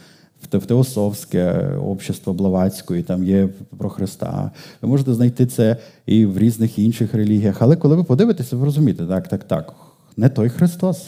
в 0.41 0.65
Теософське 0.65 1.71
общество 1.85 2.33
Блаватської, 2.33 3.03
там 3.03 3.23
є 3.23 3.49
про 3.77 3.89
Христа. 3.89 4.51
Ви 4.81 4.89
можете 4.89 5.13
знайти 5.13 5.45
це 5.45 5.77
і 6.05 6.25
в 6.25 6.37
різних 6.37 6.79
інших 6.79 7.13
релігіях. 7.13 7.61
Але 7.61 7.75
коли 7.75 7.95
ви 7.95 8.03
подивитеся, 8.03 8.55
ви 8.55 8.65
розумієте, 8.65 9.05
так, 9.05 9.27
так, 9.27 9.43
так, 9.43 9.73
не 10.17 10.29
той 10.29 10.49
Христос. 10.49 11.07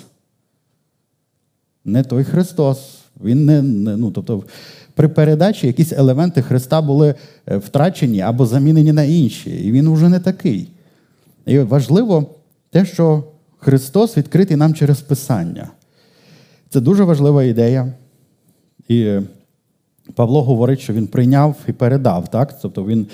Не 1.85 2.03
той 2.03 2.23
Христос. 2.23 2.99
Він 3.23 3.45
не, 3.45 3.61
не 3.61 3.97
ну, 3.97 4.11
тобто, 4.11 4.43
при 4.99 5.07
передачі 5.07 5.67
якісь 5.67 5.93
елементи 5.93 6.41
Христа 6.41 6.81
були 6.81 7.15
е, 7.47 7.57
втрачені 7.57 8.21
або 8.21 8.45
замінені 8.45 8.91
на 8.91 9.03
інші. 9.03 9.49
І 9.49 9.71
він 9.71 9.93
вже 9.93 10.09
не 10.09 10.19
такий. 10.19 10.67
І 11.45 11.59
важливо 11.59 12.25
те, 12.69 12.85
що 12.85 13.23
Христос 13.57 14.17
відкритий 14.17 14.57
нам 14.57 14.73
через 14.73 15.01
Писання. 15.01 15.67
Це 16.69 16.81
дуже 16.81 17.03
важлива 17.03 17.43
ідея. 17.43 17.93
І 18.87 19.19
Павло 20.15 20.43
говорить, 20.43 20.79
що 20.79 20.93
він 20.93 21.07
прийняв 21.07 21.55
і 21.67 21.71
передав. 21.71 22.27
так? 22.27 22.59
Тобто 22.61 22.85
він 22.85 23.07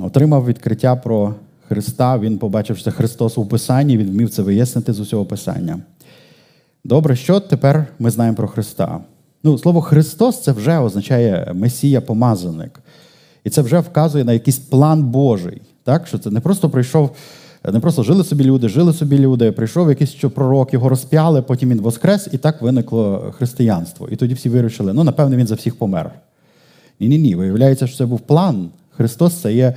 отримав 0.00 0.46
відкриття 0.46 0.96
про 0.96 1.34
Христа, 1.68 2.18
він 2.18 2.38
побачив, 2.38 2.76
що 2.76 2.84
це 2.84 2.90
Христос 2.90 3.38
у 3.38 3.46
Писанні, 3.46 3.98
він 3.98 4.10
вмів 4.10 4.30
це 4.30 4.42
вияснити 4.42 4.92
з 4.92 5.00
усього 5.00 5.24
Писання. 5.24 5.78
Добре, 6.84 7.16
що 7.16 7.40
тепер 7.40 7.86
ми 7.98 8.10
знаємо 8.10 8.36
про 8.36 8.48
Христа? 8.48 9.00
Ну, 9.44 9.58
Слово 9.58 9.80
Христос 9.80 10.42
це 10.42 10.52
вже 10.52 10.78
означає 10.78 11.52
Месія 11.54 12.00
помазаник. 12.00 12.80
І 13.44 13.50
це 13.50 13.62
вже 13.62 13.78
вказує 13.78 14.24
на 14.24 14.32
якийсь 14.32 14.58
план 14.58 15.02
Божий. 15.02 15.62
Так? 15.82 16.06
Що 16.06 16.18
це 16.18 16.30
не 16.30 16.40
просто 16.40 16.70
прийшов 16.70 17.16
не 17.72 17.80
просто 17.80 18.02
жили 18.02 18.24
собі 18.24 18.44
люди, 18.44 18.68
жили 18.68 18.92
собі 18.92 19.18
люди, 19.18 19.52
прийшов 19.52 19.88
якийсь 19.88 20.14
пророк, 20.34 20.72
його 20.72 20.88
розп'яли, 20.88 21.42
потім 21.42 21.70
він 21.70 21.80
воскрес, 21.80 22.28
і 22.32 22.38
так 22.38 22.62
виникло 22.62 23.32
християнство. 23.36 24.08
І 24.08 24.16
тоді 24.16 24.34
всі 24.34 24.48
вирішили, 24.48 24.92
ну, 24.92 25.04
напевне, 25.04 25.36
він 25.36 25.46
за 25.46 25.54
всіх 25.54 25.78
помер. 25.78 26.10
Ні-ні 27.00 27.18
ні. 27.18 27.34
Виявляється, 27.34 27.86
що 27.86 27.96
це 27.96 28.06
був 28.06 28.20
план. 28.20 28.68
Христос 28.90 29.34
це 29.34 29.52
є 29.52 29.74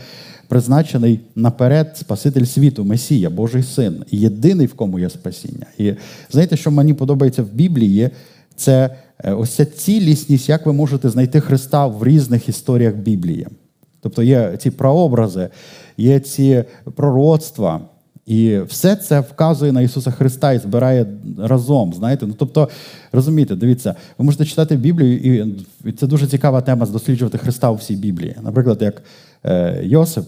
призначений 0.48 1.20
наперед 1.36 1.98
Спаситель 1.98 2.46
світу, 2.46 2.86
Месія, 2.86 3.30
Божий 3.30 3.64
син, 3.64 4.06
єдиний, 4.12 4.68
в 4.68 4.74
кому 4.74 5.00
є 5.00 5.10
спасіння. 5.10 5.66
І 5.78 5.94
знаєте, 6.32 6.58
що 6.58 6.72
мені 6.72 6.94
подобається 6.94 7.44
в 7.44 7.48
Біблії, 7.48 8.10
це 8.58 8.96
е, 9.24 9.34
ось 9.34 9.50
ця 9.50 9.66
цілісність, 9.66 10.50
як 10.50 10.66
ви 10.66 10.74
можете 10.74 11.10
знайти 11.10 11.40
Христа 11.40 11.88
в 11.88 12.04
різних 12.04 12.50
історіях 12.50 12.96
Біблії. 12.96 13.48
Тобто 14.02 14.24
є 14.24 14.58
ці 14.58 14.72
прообрази, 14.72 15.50
є 15.98 16.20
ці 16.20 16.64
пророцтва. 16.96 17.82
І 18.26 18.60
все 18.60 18.96
це 18.96 19.20
вказує 19.20 19.72
на 19.72 19.82
Ісуса 19.82 20.12
Христа 20.12 20.54
і 20.54 20.60
збирає 20.60 21.06
разом. 21.38 21.94
знаєте. 21.94 22.28
Ну, 22.28 22.34
Тобто, 22.38 22.70
розумієте, 23.12 23.56
дивіться, 23.56 23.96
ви 24.18 24.26
можете 24.26 24.46
читати 24.46 24.76
Біблію, 24.76 25.54
і 25.86 25.92
це 25.92 26.08
дуже 26.08 26.28
цікава 26.28 26.62
тема 26.62 26.86
досліджувати 26.86 27.38
Христа 27.38 27.72
у 27.72 27.76
всій 27.76 27.96
Біблії. 27.96 28.36
Наприклад, 28.42 28.82
як 28.82 29.02
е, 29.44 29.82
Йосип, 29.84 30.26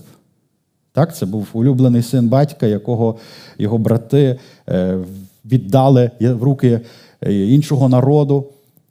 так, 0.94 1.16
це 1.16 1.26
був 1.26 1.48
улюблений 1.54 2.04
син 2.04 2.30
батька, 2.30 2.66
якого 2.68 3.16
його 3.58 3.78
брати 3.78 4.40
е, 4.70 4.98
віддали 5.46 6.12
в 6.20 6.44
руки 6.44 6.82
іншого 7.28 7.90
народу, 7.90 8.46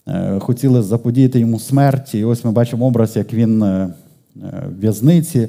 е, 0.07 0.39
хотіли 0.39 0.83
заподіяти 0.83 1.41
йому 1.41 1.59
смерть. 1.59 2.15
І 2.15 2.25
ось 2.25 2.45
ми 2.45 2.53
бачимо 2.53 2.87
образ, 2.87 3.17
як 3.17 3.33
він 3.33 3.63
е, 3.63 3.95
в 4.37 4.81
в'язниці. 4.81 5.49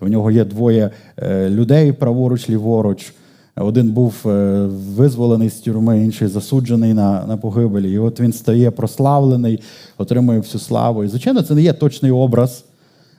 В 0.00 0.08
нього 0.08 0.30
є 0.30 0.44
двоє 0.44 0.90
е, 1.16 1.50
людей 1.50 1.92
праворуч, 1.92 2.50
ліворуч. 2.50 3.12
Один 3.56 3.90
був 3.90 4.14
е, 4.26 4.66
визволений 4.96 5.50
з 5.50 5.54
тюрми, 5.54 6.04
інший 6.04 6.28
засуджений 6.28 6.94
на 6.94 7.26
на 7.26 7.36
погибелі. 7.36 7.92
І 7.92 7.98
от 7.98 8.20
він 8.20 8.32
стає 8.32 8.70
прославлений, 8.70 9.60
отримує 9.98 10.38
всю 10.38 10.60
славу. 10.60 11.04
І, 11.04 11.08
звичайно, 11.08 11.42
це 11.42 11.54
не 11.54 11.62
є 11.62 11.72
точний 11.72 12.12
образ, 12.12 12.64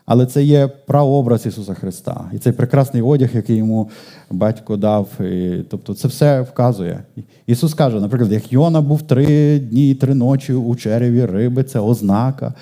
але 0.06 0.26
це 0.26 0.44
є 0.44 0.68
прообраз 0.68 1.46
Ісуса 1.46 1.74
Христа. 1.74 2.30
І 2.34 2.38
цей 2.38 2.54
прекрасний 2.54 3.02
одяг, 3.02 3.30
який 3.34 3.58
йому 3.58 3.90
батько 4.30 4.78
дав. 4.78 5.22
І, 5.22 5.64
Тобто 5.70 5.94
це 5.94 6.08
все 6.08 6.42
вказує. 6.42 7.04
Ісус 7.48 7.74
каже, 7.74 8.00
наприклад, 8.00 8.32
як 8.32 8.54
Йона 8.54 8.82
був 8.82 9.02
три 9.02 9.60
дні 9.60 9.92
і 9.92 9.96
три 9.96 10.16
ночі 10.16 10.54
у 10.54 10.76
череві 10.76 11.26
риби, 11.26 11.64
це 11.64 11.80
ознака. 11.80 12.54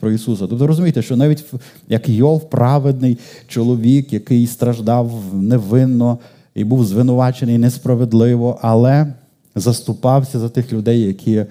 Про 0.00 0.10
Ісуса. 0.10 0.46
Тобто 0.46 0.66
розумієте, 0.66 1.02
що 1.02 1.16
навіть 1.16 1.44
як 1.88 2.08
Йов, 2.08 2.50
праведний 2.50 3.18
чоловік, 3.46 4.12
який 4.12 4.46
страждав 4.46 5.12
невинно, 5.32 6.18
і 6.54 6.64
був 6.64 6.84
звинувачений 6.84 7.58
несправедливо, 7.58 8.58
але 8.62 9.06
заступався 9.54 10.38
за 10.38 10.48
тих 10.48 10.72
людей, 10.72 11.00
які 11.00 11.44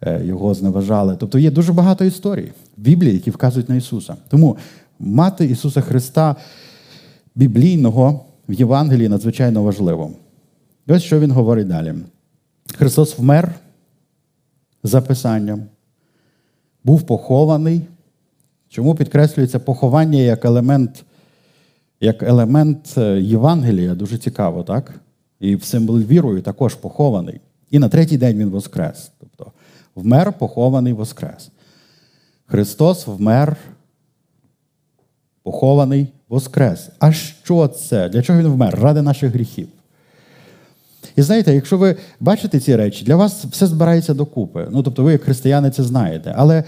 е, 0.00 0.24
його 0.24 0.54
зневажали. 0.54 1.16
Тобто 1.20 1.38
є 1.38 1.50
дуже 1.50 1.72
багато 1.72 2.04
історій 2.04 2.50
в 2.78 2.80
Біблії, 2.80 3.14
які 3.14 3.30
вказують 3.30 3.68
на 3.68 3.74
Ісуса. 3.74 4.16
Тому 4.28 4.56
мати 5.02 5.44
Ісуса 5.44 5.80
Христа 5.80 6.36
біблійного 7.34 8.24
в 8.48 8.52
Євангелії 8.52 9.08
надзвичайно 9.08 9.62
важливо. 9.62 10.10
І 10.86 10.92
ось 10.92 11.02
що 11.02 11.20
Він 11.20 11.30
говорить 11.30 11.68
далі. 11.68 11.94
Христос 12.74 13.18
вмер 13.18 13.54
за 14.82 15.00
Писанням, 15.00 15.62
був 16.84 17.02
похований. 17.02 17.80
Чому 18.68 18.94
підкреслюється 18.94 19.58
поховання 19.58 20.18
як 20.18 20.44
елемент 20.44 21.04
як 22.00 22.22
елемент 22.22 22.94
е, 22.98 23.20
Євангелія, 23.20 23.94
дуже 23.94 24.18
цікаво, 24.18 24.62
так? 24.62 24.94
І 25.40 25.56
в 25.56 25.64
символ 25.64 25.98
вірою 25.98 26.42
також 26.42 26.74
похований. 26.74 27.40
І 27.70 27.78
на 27.78 27.88
третій 27.88 28.18
день 28.18 28.38
він 28.38 28.50
воскрес. 28.50 29.10
Тобто 29.20 29.52
вмер, 29.94 30.32
похований, 30.32 30.92
воскрес. 30.92 31.50
Христос 32.46 33.06
вмер, 33.06 33.56
похований, 35.42 36.06
воскрес. 36.28 36.88
А 36.98 37.12
що 37.12 37.68
це? 37.68 38.08
Для 38.08 38.22
чого 38.22 38.38
він 38.38 38.48
вмер? 38.48 38.78
Ради 38.80 39.02
наших 39.02 39.32
гріхів. 39.32 39.68
І 41.16 41.22
знаєте, 41.22 41.54
якщо 41.54 41.78
ви 41.78 41.96
бачите 42.20 42.60
ці 42.60 42.76
речі, 42.76 43.04
для 43.04 43.16
вас 43.16 43.44
все 43.44 43.66
збирається 43.66 44.14
докупи. 44.14 44.68
Ну, 44.70 44.82
тобто, 44.82 45.02
ви, 45.02 45.12
як 45.12 45.22
християни, 45.22 45.70
це 45.70 45.82
знаєте. 45.82 46.34
Але 46.36 46.64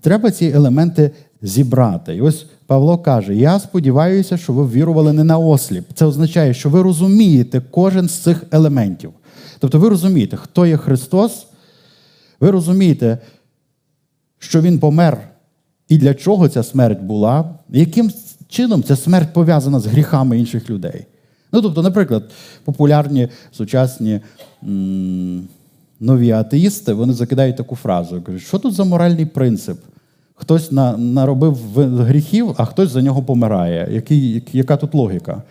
треба 0.00 0.30
ці 0.30 0.46
елементи 0.46 1.10
зібрати. 1.42 2.16
І 2.16 2.20
ось 2.20 2.46
Павло 2.66 2.98
каже: 2.98 3.34
Я 3.34 3.60
сподіваюся, 3.60 4.36
що 4.36 4.52
ви 4.52 4.66
вірували 4.68 5.12
не 5.12 5.24
на 5.24 5.38
осліп. 5.38 5.84
Це 5.94 6.04
означає, 6.04 6.54
що 6.54 6.70
ви 6.70 6.82
розумієте 6.82 7.62
кожен 7.70 8.08
з 8.08 8.12
цих 8.12 8.44
елементів. 8.50 9.12
Тобто, 9.58 9.78
ви 9.78 9.88
розумієте, 9.88 10.36
хто 10.36 10.66
є 10.66 10.76
Христос, 10.76 11.46
ви 12.40 12.50
розумієте, 12.50 13.18
що 14.38 14.60
Він 14.60 14.78
помер 14.78 15.29
і 15.90 15.98
для 15.98 16.14
чого 16.14 16.48
ця 16.48 16.62
смерть 16.62 17.02
була, 17.02 17.54
яким 17.68 18.10
чином 18.48 18.82
ця 18.82 18.96
смерть 18.96 19.32
пов'язана 19.32 19.80
з 19.80 19.86
гріхами 19.86 20.38
інших 20.38 20.70
людей. 20.70 21.06
Ну, 21.52 21.62
тобто, 21.62 21.82
наприклад, 21.82 22.22
популярні 22.64 23.28
сучасні 23.52 24.20
м- 24.62 25.48
нові 26.00 26.30
атеїсти 26.30 26.92
вони 26.92 27.12
закидають 27.12 27.56
таку 27.56 27.76
фразу: 27.76 28.22
кажуть, 28.22 28.42
що 28.42 28.58
тут 28.58 28.74
за 28.74 28.84
моральний 28.84 29.26
принцип? 29.26 29.78
Хтось 30.34 30.72
на, 30.72 30.96
наробив 30.96 31.58
гріхів, 31.76 32.54
а 32.56 32.64
хтось 32.64 32.90
за 32.90 33.02
нього 33.02 33.22
помирає. 33.22 33.88
Який, 33.92 34.42
Яка 34.52 34.76
тут 34.76 34.94
логіка? 34.94 35.42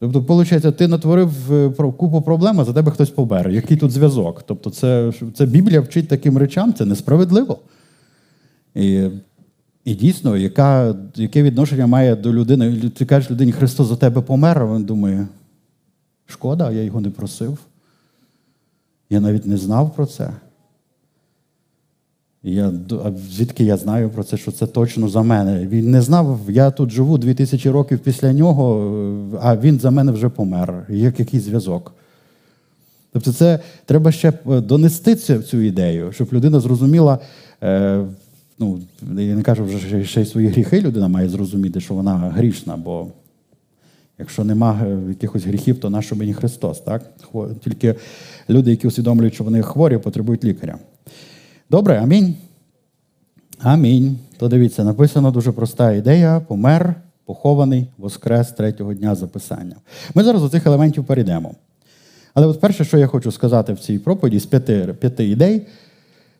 Тобто, 0.00 0.20
виходить, 0.20 0.76
ти 0.76 0.88
натворив 0.88 1.52
е, 1.52 1.70
купу 1.70 2.22
проблем, 2.22 2.60
а 2.60 2.64
за 2.64 2.72
тебе 2.72 2.92
хтось 2.92 3.10
помер. 3.10 3.50
Який 3.50 3.76
тут 3.76 3.90
зв'язок? 3.90 4.44
Тобто, 4.46 4.70
це 4.70 5.12
це 5.34 5.46
Біблія 5.46 5.80
вчить 5.80 6.08
таким 6.08 6.38
речам, 6.38 6.74
це 6.74 6.84
несправедливо. 6.84 7.58
І 8.76 9.10
і 9.84 9.94
дійсно, 9.94 10.36
яка, 10.36 10.94
яке 11.14 11.42
відношення 11.42 11.86
має 11.86 12.16
до 12.16 12.32
людини? 12.32 12.90
Ти 12.90 13.06
кажеш 13.06 13.30
людині, 13.30 13.52
Христос 13.52 13.88
за 13.88 13.96
тебе 13.96 14.20
помер, 14.20 14.62
а 14.62 14.74
він 14.74 14.84
думає, 14.84 15.26
шкода, 16.26 16.70
я 16.70 16.82
його 16.82 17.00
не 17.00 17.10
просив. 17.10 17.58
Я 19.10 19.20
навіть 19.20 19.46
не 19.46 19.56
знав 19.56 19.94
про 19.94 20.06
це. 20.06 20.30
Я, 22.42 22.72
а 23.04 23.12
Звідки 23.30 23.64
я 23.64 23.76
знаю 23.76 24.10
про 24.10 24.24
це, 24.24 24.36
що 24.36 24.52
це 24.52 24.66
точно 24.66 25.08
за 25.08 25.22
мене? 25.22 25.66
Він 25.66 25.90
не 25.90 26.02
знав, 26.02 26.40
я 26.48 26.70
тут 26.70 26.90
живу 26.90 27.18
2000 27.18 27.70
років 27.70 27.98
після 27.98 28.32
нього, 28.32 28.92
а 29.42 29.56
він 29.56 29.80
за 29.80 29.90
мене 29.90 30.12
вже 30.12 30.28
помер. 30.28 30.86
Як 30.88 31.20
який 31.20 31.40
зв'язок? 31.40 31.92
Тобто, 33.12 33.32
це 33.32 33.60
треба 33.84 34.12
ще 34.12 34.32
донести 34.46 35.14
цю, 35.14 35.42
цю 35.42 35.60
ідею, 35.60 36.12
щоб 36.12 36.28
людина 36.32 36.60
зрозуміла. 36.60 37.18
Е, 37.62 38.04
ну, 38.58 38.80
Я 39.02 39.34
не 39.34 39.42
кажу, 39.42 39.64
вже 39.64 40.04
ще 40.04 40.22
й 40.22 40.26
свої 40.26 40.48
гріхи 40.48 40.80
людина 40.80 41.08
має 41.08 41.28
зрозуміти, 41.28 41.80
що 41.80 41.94
вона 41.94 42.16
грішна, 42.16 42.76
бо 42.76 43.06
якщо 44.18 44.44
нема 44.44 44.80
е, 44.82 44.98
якихось 45.08 45.44
гріхів, 45.44 45.80
то 45.80 45.90
нащо 45.90 46.16
мені 46.16 46.34
Христос? 46.34 46.80
так? 46.80 47.12
Тільки 47.64 47.94
люди, 48.50 48.70
які 48.70 48.86
усвідомлюють, 48.86 49.34
що 49.34 49.44
вони 49.44 49.62
хворі, 49.62 49.98
потребують 49.98 50.44
лікаря. 50.44 50.78
Добре, 51.70 51.98
амінь. 51.98 52.34
Амінь. 53.58 54.18
То 54.38 54.48
дивіться, 54.48 54.84
написано 54.84 55.30
дуже 55.30 55.52
проста 55.52 55.92
ідея: 55.92 56.40
помер, 56.40 56.94
похований, 57.24 57.86
воскрес 57.98 58.52
третього 58.52 58.94
дня 58.94 59.14
записання. 59.14 59.76
Ми 60.14 60.24
зараз 60.24 60.42
до 60.42 60.48
цих 60.48 60.66
елементів 60.66 61.04
перейдемо. 61.04 61.54
Але 62.34 62.46
от 62.46 62.60
перше, 62.60 62.84
що 62.84 62.98
я 62.98 63.06
хочу 63.06 63.32
сказати 63.32 63.72
в 63.72 63.78
цій 63.78 63.98
проповіді 63.98 64.38
з 64.38 64.46
п'яти, 64.46 64.94
п'яти 65.00 65.28
ідей, 65.28 65.66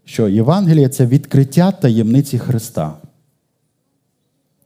що 0.07 0.29
Євангеліє 0.29 0.89
це 0.89 1.07
відкриття 1.07 1.73
таємниці 1.73 2.39
Христа. 2.39 2.95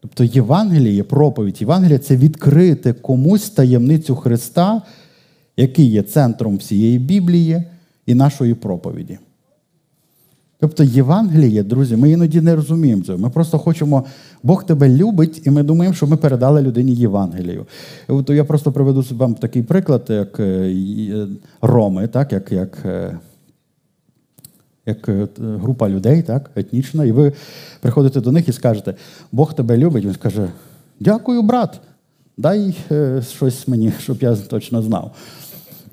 Тобто 0.00 0.24
Євангеліє, 0.24 1.03
проповідь 1.03 1.61
Євангелія 1.61 1.98
це 1.98 2.16
відкрити 2.16 2.92
комусь 2.92 3.50
таємницю 3.50 4.16
Христа, 4.16 4.83
який 5.57 5.87
є 5.87 6.03
центром 6.03 6.57
всієї 6.57 6.98
Біблії 6.98 7.62
і 8.07 8.14
нашої 8.14 8.55
проповіді. 8.55 9.18
Тобто 10.59 10.85
Євангеліє, 10.85 11.62
друзі, 11.62 11.96
ми 11.96 12.11
іноді 12.11 12.40
не 12.40 12.57
розуміємо 12.57 13.03
цього. 13.03 13.18
Ми 13.18 13.31
просто 13.31 13.59
хочемо, 13.59 14.05
Бог 14.42 14.66
тебе 14.66 14.88
любить, 14.88 15.42
і 15.46 15.50
ми 15.50 15.62
думаємо, 15.62 15.94
що 15.94 16.07
ми 16.07 16.16
передали 16.16 16.62
людині 16.62 16.94
Євангелію. 16.94 17.66
От 18.09 18.31
Я 18.31 18.44
просто 18.44 18.72
приведу 18.72 19.05
вам 19.11 19.35
такий 19.35 19.62
приклад, 19.62 20.07
як 20.09 20.40
е, 20.40 21.26
Роми, 21.62 22.09
так, 22.09 22.33
як 22.33 22.53
як, 22.53 22.79
е, 22.85 23.18
як 24.90 25.09
е, 25.09 25.29
група 25.38 25.88
людей, 25.88 26.22
так, 26.22 26.50
етнічна, 26.57 27.05
і 27.05 27.12
ви 27.12 27.33
приходите 27.81 28.20
до 28.20 28.33
них 28.33 28.48
і 28.48 28.53
скажете, 28.53 28.94
Бог 29.33 29.55
тебе 29.55 29.76
любить. 29.76 30.05
Він 30.05 30.14
скаже, 30.14 30.48
дякую, 31.00 31.42
брат, 31.42 31.81
дай 32.37 32.74
щось 33.31 33.68
мені, 33.68 33.92
щоб 33.98 34.22
я 34.22 34.37
точно 34.37 34.83
знав. 34.83 35.14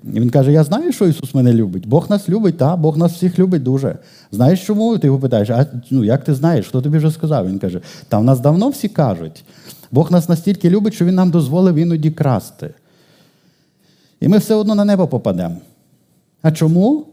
І 0.04 0.20
він 0.20 0.30
каже: 0.30 0.52
Я 0.52 0.64
знаю, 0.64 0.92
що 0.92 1.06
Ісус 1.06 1.34
мене 1.34 1.52
любить. 1.52 1.86
Бог 1.86 2.10
нас 2.10 2.28
любить, 2.28 2.58
та, 2.58 2.76
Бог 2.76 2.98
нас 2.98 3.12
всіх 3.12 3.38
любить 3.38 3.62
дуже. 3.62 3.98
Знаєш 4.32 4.66
чому? 4.66 4.98
Ти 4.98 5.06
його 5.06 5.18
питаєш, 5.18 5.50
а 5.50 5.66
ну, 5.90 6.04
як 6.04 6.24
ти 6.24 6.34
знаєш, 6.34 6.68
хто 6.68 6.82
тобі 6.82 6.98
вже 6.98 7.10
сказав? 7.10 7.48
Він 7.48 7.58
каже, 7.58 7.80
та 8.08 8.18
в 8.18 8.24
нас 8.24 8.40
давно 8.40 8.68
всі 8.68 8.88
кажуть. 8.88 9.44
Бог 9.90 10.12
нас 10.12 10.28
настільки 10.28 10.70
любить, 10.70 10.94
що 10.94 11.04
Він 11.04 11.14
нам 11.14 11.30
дозволив 11.30 11.74
іноді 11.74 12.10
красти. 12.10 12.70
І 14.20 14.28
ми 14.28 14.38
все 14.38 14.54
одно 14.54 14.74
на 14.74 14.84
небо 14.84 15.06
попадемо. 15.06 15.56
А 16.42 16.52
чому? 16.52 17.06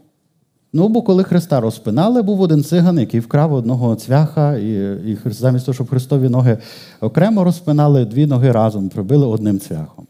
Ну, 0.76 0.88
бо 0.88 1.02
коли 1.02 1.24
Христа 1.24 1.60
розпинали, 1.60 2.22
був 2.22 2.40
один 2.40 2.64
циган, 2.64 2.98
який 2.98 3.20
вкрав 3.20 3.52
одного 3.52 3.94
цвяха, 3.94 4.56
і 4.56 4.72
і 5.10 5.18
замість 5.24 5.66
того, 5.66 5.74
щоб 5.74 5.88
Христові 5.88 6.28
ноги 6.28 6.58
окремо 7.00 7.44
розпинали, 7.44 8.04
дві 8.04 8.26
ноги 8.26 8.52
разом 8.52 8.88
прибили 8.88 9.26
одним 9.26 9.60
цвяхом. 9.60 10.06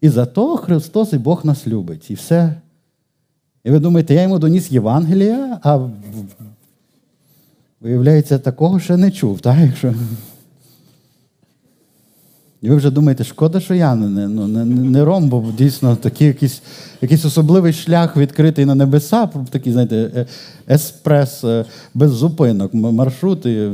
І 0.00 0.08
за 0.08 0.26
то 0.26 0.56
Христос 0.56 1.12
і 1.12 1.18
Бог 1.18 1.44
нас 1.44 1.66
любить. 1.66 2.10
І 2.10 2.14
все. 2.14 2.54
І 3.64 3.70
ви 3.70 3.78
думаєте, 3.78 4.14
я 4.14 4.22
йому 4.22 4.38
доніс 4.38 4.72
Євангелія, 4.72 5.60
а 5.62 5.88
виявляється, 7.80 8.38
такого 8.38 8.80
ще 8.80 8.96
не 8.96 9.10
чув. 9.10 9.40
так? 9.40 9.56
Якщо... 9.58 9.94
І 12.62 12.70
ви 12.70 12.76
вже 12.76 12.90
думаєте, 12.90 13.24
шкода, 13.24 13.60
що 13.60 13.74
я 13.74 13.94
не 13.94 14.28
ну, 14.28 14.48
не, 14.48 14.64
не 14.64 15.04
ром, 15.04 15.28
бо 15.28 15.52
дійсно 15.58 15.96
такий 15.96 16.26
якийсь 16.26 16.62
якийсь 17.00 17.24
особливий 17.24 17.72
шлях 17.72 18.16
відкритий 18.16 18.64
на 18.64 18.74
небеса, 18.74 19.26
такий, 19.50 19.72
знаєте, 19.72 20.10
е, 20.16 20.26
еспрес 20.68 21.44
е, 21.44 21.64
без 21.94 22.10
зупинок, 22.10 22.74
маршрути. 22.74 23.72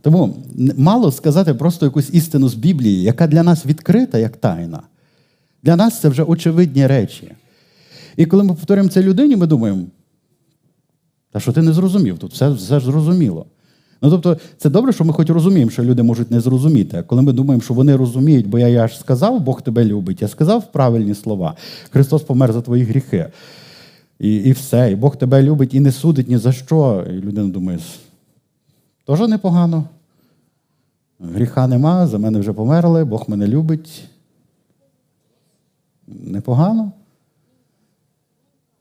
Тому 0.00 0.36
мало 0.76 1.12
сказати 1.12 1.54
просто 1.54 1.86
якусь 1.86 2.10
істину 2.12 2.48
з 2.48 2.54
Біблії, 2.54 3.02
яка 3.02 3.26
для 3.26 3.42
нас 3.42 3.66
відкрита 3.66 4.18
як 4.18 4.36
тайна. 4.36 4.82
Для 5.62 5.76
нас 5.76 6.00
це 6.00 6.08
вже 6.08 6.22
очевидні 6.22 6.86
речі. 6.86 7.32
І 8.16 8.26
коли 8.26 8.42
ми 8.42 8.54
повторюємо 8.54 8.90
це 8.90 9.02
людині, 9.02 9.36
ми 9.36 9.46
думаємо, 9.46 9.86
та 11.32 11.40
що 11.40 11.52
ти 11.52 11.62
не 11.62 11.72
зрозумів, 11.72 12.18
тут 12.18 12.32
все 12.32 12.50
все 12.50 12.80
зрозуміло. 12.80 13.46
Ну 14.02 14.10
тобто, 14.10 14.36
це 14.58 14.70
добре, 14.70 14.92
що 14.92 15.04
ми 15.04 15.12
хоч 15.12 15.30
розуміємо, 15.30 15.70
що 15.70 15.82
люди 15.84 16.02
можуть 16.02 16.30
не 16.30 16.40
зрозуміти. 16.40 16.96
А 16.98 17.02
коли 17.02 17.22
ми 17.22 17.32
думаємо, 17.32 17.62
що 17.62 17.74
вони 17.74 17.96
розуміють, 17.96 18.48
бо 18.48 18.58
я, 18.58 18.68
я 18.68 18.88
ж 18.88 18.98
сказав, 18.98 19.40
Бог 19.40 19.62
тебе 19.62 19.84
любить, 19.84 20.22
я 20.22 20.28
сказав 20.28 20.72
правильні 20.72 21.14
слова. 21.14 21.54
Христос 21.90 22.22
помер 22.22 22.52
за 22.52 22.60
твої 22.62 22.84
гріхи. 22.84 23.26
І 24.18 24.36
і 24.36 24.52
все. 24.52 24.92
І 24.92 24.96
Бог 24.96 25.16
тебе 25.16 25.42
любить 25.42 25.74
і 25.74 25.80
не 25.80 25.92
судить 25.92 26.28
ні 26.28 26.38
за 26.38 26.52
що. 26.52 27.06
І 27.10 27.12
людина 27.12 27.48
думає, 27.48 27.78
теж 29.06 29.20
непогано. 29.20 29.84
Гріха 31.20 31.66
нема, 31.66 32.06
за 32.06 32.18
мене 32.18 32.38
вже 32.38 32.52
померли, 32.52 33.04
Бог 33.04 33.24
мене 33.28 33.46
любить. 33.46 34.04
Непогано. 36.08 36.92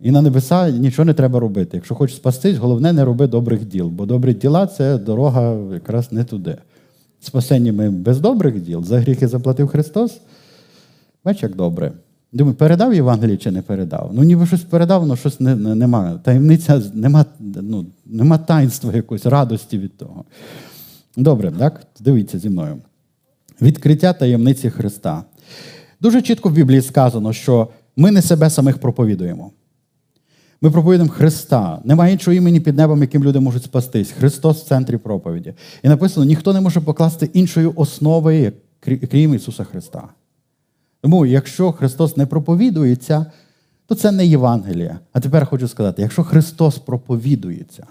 І 0.02 0.12
на 0.12 0.22
небеса 0.22 0.70
нічого 0.70 1.06
не 1.06 1.14
треба 1.14 1.40
робити. 1.40 1.78
Якщо 1.78 1.96
хочеш 1.96 2.16
спастись, 2.16 2.58
головне 2.58 2.94
не 2.94 3.06
роби 3.06 3.28
добрих 3.28 3.66
діл, 3.66 3.88
бо 3.88 4.06
добрі 4.06 4.34
діла 4.34 4.68
це 4.68 4.98
дорога 4.98 5.56
якраз 5.74 6.12
не 6.12 6.24
туди. 6.24 6.58
Спасені 7.20 7.72
ми 7.72 7.90
без 7.90 8.20
добрих 8.20 8.62
діл, 8.62 8.84
за 8.84 9.00
гріхи 9.00 9.28
заплатив 9.28 9.68
Христос. 9.68 10.22
Бач, 11.26 11.44
як 11.44 11.56
добре. 11.56 11.92
Думаю, 12.34 12.56
передав 12.56 12.94
Євангеліє 12.94 13.38
чи 13.38 13.52
не 13.52 13.62
передав? 13.62 14.12
Ну, 14.14 14.24
ніби 14.24 14.46
щось 14.48 14.62
передав, 14.62 15.04
але 15.04 15.16
щось 15.16 15.40
не, 15.40 15.56
не, 15.56 15.76
нема. 15.76 16.20
Таємниця, 16.24 16.82
нема, 16.94 17.26
ну, 17.40 17.86
нема 18.06 18.38
таїнства 18.38 18.94
якоїсь, 18.94 19.26
радості 19.26 19.78
від 19.78 19.98
того. 19.98 20.26
Добре, 21.18 21.52
так? 21.52 21.82
Дивіться 22.00 22.40
зі 22.40 22.50
мною. 22.50 22.78
Відкриття 23.62 24.14
таємниці 24.14 24.70
Христа. 24.70 25.24
Дуже 26.02 26.22
чітко 26.22 26.50
в 26.50 26.54
Біблії 26.54 26.82
сказано, 26.82 27.34
що 27.34 27.68
ми 27.96 28.12
не 28.12 28.22
себе 28.22 28.50
самих 28.50 28.78
проповідуємо. 28.78 29.52
Ми 30.62 30.72
проповідуємо 30.72 31.14
Христа. 31.14 31.82
Немає 31.84 32.14
іншого 32.14 32.36
імені 32.36 32.60
під 32.60 32.78
небом, 32.78 33.02
яким 33.02 33.24
люди 33.24 33.40
можуть 33.40 33.64
спастись. 33.64 34.12
Христос 34.12 34.64
в 34.64 34.68
центрі 34.68 34.98
проповіді. 34.98 35.54
І 35.84 35.90
написано: 35.90 36.26
ніхто 36.26 36.54
не 36.54 36.62
може 36.62 36.82
покласти 36.82 37.30
іншої 37.34 37.68
основи, 37.68 38.54
крім 38.80 39.36
Ісуса 39.36 39.64
Христа. 39.64 40.04
Тому, 41.02 41.26
якщо 41.26 41.72
Христос 41.72 42.18
не 42.18 42.26
проповідується, 42.26 43.26
то 43.88 43.96
це 43.96 44.12
не 44.12 44.26
Євангелія. 44.26 45.00
А 45.14 45.20
тепер 45.20 45.46
хочу 45.46 45.68
сказати: 45.68 46.02
якщо 46.02 46.24
Христос 46.24 46.78
проповідується, 46.78 47.86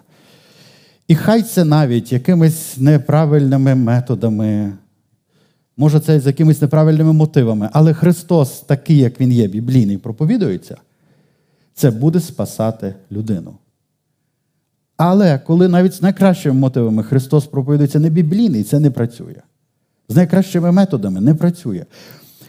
і 1.08 1.14
хай 1.14 1.42
це 1.42 1.64
навіть 1.64 2.12
якимись 2.12 2.78
неправильними 2.78 3.74
методами, 3.74 4.72
може, 5.76 6.00
це 6.00 6.20
з 6.20 6.26
якимись 6.26 6.62
неправильними 6.62 7.12
мотивами, 7.12 7.68
але 7.72 7.94
Христос, 7.94 8.60
такий, 8.60 8.96
як 8.96 9.20
Він 9.20 9.32
є, 9.32 9.46
біблійний, 9.46 9.98
проповідується 9.98 10.76
це 11.74 11.90
буде 11.90 12.20
спасати 12.20 12.94
людину. 13.12 13.54
Але 14.96 15.38
коли 15.38 15.68
навіть 15.68 15.94
з 15.94 16.02
найкращими 16.02 16.60
мотивами 16.60 17.02
Христос 17.02 17.46
проповідується 17.46 18.00
не 18.00 18.10
біблійний, 18.10 18.64
це 18.64 18.80
не 18.80 18.90
працює. 18.90 19.42
З 20.08 20.16
найкращими 20.16 20.72
методами 20.72 21.20
не 21.20 21.34
працює. 21.34 21.84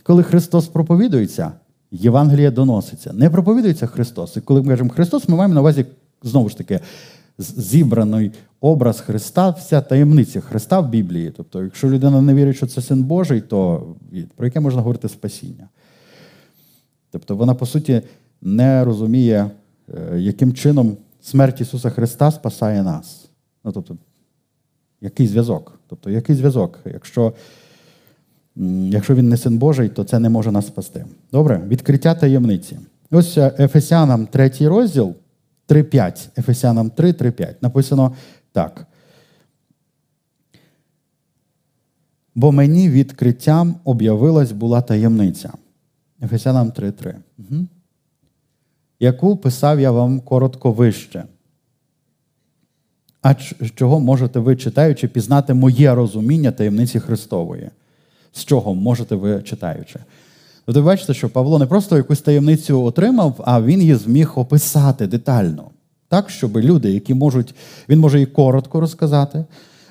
Коли 0.03 0.23
Христос 0.23 0.67
проповідується, 0.67 1.51
Євангелія 1.91 2.51
доноситься. 2.51 3.13
Не 3.13 3.29
проповідується 3.29 3.87
Христос. 3.87 4.37
І 4.37 4.41
коли 4.41 4.61
ми 4.61 4.69
кажемо 4.69 4.89
Христос, 4.89 5.29
ми 5.29 5.35
маємо 5.35 5.53
на 5.53 5.61
увазі, 5.61 5.85
знову 6.23 6.49
ж 6.49 6.57
таки, 6.57 6.79
зібраний 7.37 8.31
образ 8.61 8.99
Христа, 8.99 9.49
вся 9.49 9.81
таємниця 9.81 10.41
Христа 10.41 10.79
в 10.79 10.89
Біблії. 10.89 11.33
Тобто, 11.37 11.63
якщо 11.63 11.89
людина 11.89 12.21
не 12.21 12.33
вірить, 12.33 12.55
що 12.55 12.67
це 12.67 12.81
син 12.81 13.03
Божий, 13.03 13.41
то 13.41 13.87
про 14.35 14.45
яке 14.45 14.59
можна 14.59 14.81
говорити 14.81 15.09
спасіння? 15.09 15.69
Тобто, 17.11 17.35
вона, 17.35 17.53
по 17.53 17.65
суті, 17.65 18.01
не 18.41 18.83
розуміє, 18.85 19.51
е, 19.89 20.19
яким 20.19 20.53
чином 20.53 20.97
смерть 21.21 21.61
Ісуса 21.61 21.89
Христа 21.89 22.31
спасає 22.31 22.83
нас. 22.83 23.29
Ну, 23.63 23.71
тобто, 23.71 23.97
який 25.01 25.27
зв'язок? 25.27 25.79
Тобто, 25.87 26.09
який 26.09 26.35
зв'язок? 26.35 26.79
Якщо 26.93 27.33
якщо 28.89 29.15
він 29.15 29.29
не 29.29 29.37
син 29.37 29.57
Божий, 29.57 29.89
то 29.89 30.03
це 30.03 30.19
не 30.19 30.29
може 30.29 30.51
нас 30.51 30.67
спасти. 30.67 31.05
Добре, 31.31 31.61
відкриття 31.67 32.15
таємниці. 32.15 32.79
Ось 33.11 33.37
е, 33.37 33.55
Ефесянам 33.59 34.27
3 34.27 34.51
розділ 34.59 35.15
3.5. 35.67 36.29
Ефесянам 36.37 36.89
3, 36.89 37.11
3.5. 37.11 37.55
Написано 37.61 38.15
так. 38.51 38.87
Бо 42.35 42.51
мені 42.51 42.89
відкриттям 42.89 43.75
об'явилась 43.83 44.51
була 44.51 44.81
таємниця. 44.81 45.53
Ефесянам 46.21 46.69
3.3. 46.69 47.15
Угу 47.37 47.67
яку 49.01 49.37
писав 49.37 49.79
я 49.79 49.91
вам 49.91 50.19
коротко 50.19 50.71
вище. 50.71 51.23
А 53.21 53.33
чого 53.75 53.99
можете 53.99 54.39
ви, 54.39 54.55
читаючи, 54.55 55.07
пізнати 55.07 55.53
моє 55.53 55.95
розуміння 55.95 56.51
таємниці 56.51 56.99
Христової? 56.99 57.69
З 58.33 58.45
чого 58.45 58.75
можете 58.75 59.15
ви 59.15 59.41
читаючи? 59.41 59.99
Тобто 60.65 60.81
ви 60.81 60.85
бачите, 60.85 61.13
що 61.13 61.29
Павло 61.29 61.59
не 61.59 61.65
просто 61.65 61.97
якусь 61.97 62.21
таємницю 62.21 62.83
отримав, 62.83 63.41
а 63.45 63.61
він 63.61 63.81
її 63.81 63.95
зміг 63.95 64.31
описати 64.35 65.07
детально. 65.07 65.71
Так, 66.07 66.29
щоб 66.29 66.57
люди, 66.57 66.91
які 66.91 67.13
можуть, 67.13 67.55
він 67.89 67.99
може 67.99 68.21
і 68.21 68.25
коротко 68.25 68.79
розказати, 68.79 69.45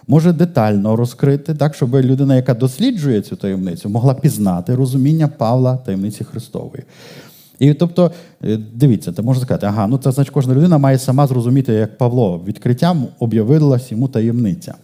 може 0.07 0.33
детально 0.33 0.97
розкрити, 0.97 1.55
так, 1.55 1.75
щоб 1.75 1.95
людина, 1.95 2.37
яка 2.37 2.55
досліджує 2.55 3.21
цю 3.21 3.37
таємницю, 3.37 3.89
могла 3.89 4.15
пізнати 4.15 4.75
розуміння 4.75 5.29
Павла 5.29 5.77
таємниці 5.77 6.25
Христової. 6.25 6.83
І 7.61 7.75
тобто, 7.75 8.11
е, 8.45 8.57
дивіться, 8.57 9.13
ти 9.13 9.23
можна 9.23 9.43
сказати, 9.43 9.67
ага, 9.67 9.87
ну 9.87 9.99
це 9.99 10.13
значить 10.13 10.33
кожна 10.35 10.55
людина 10.55 10.79
має 10.79 10.99
сама 10.99 11.27
зрозуміти, 11.27 11.73
як 11.73 11.99
Павло 11.99 12.43
відкриттям 12.47 13.09
об'явилась 13.19 13.93
йому 13.93 14.09
таємниця. 14.09 14.75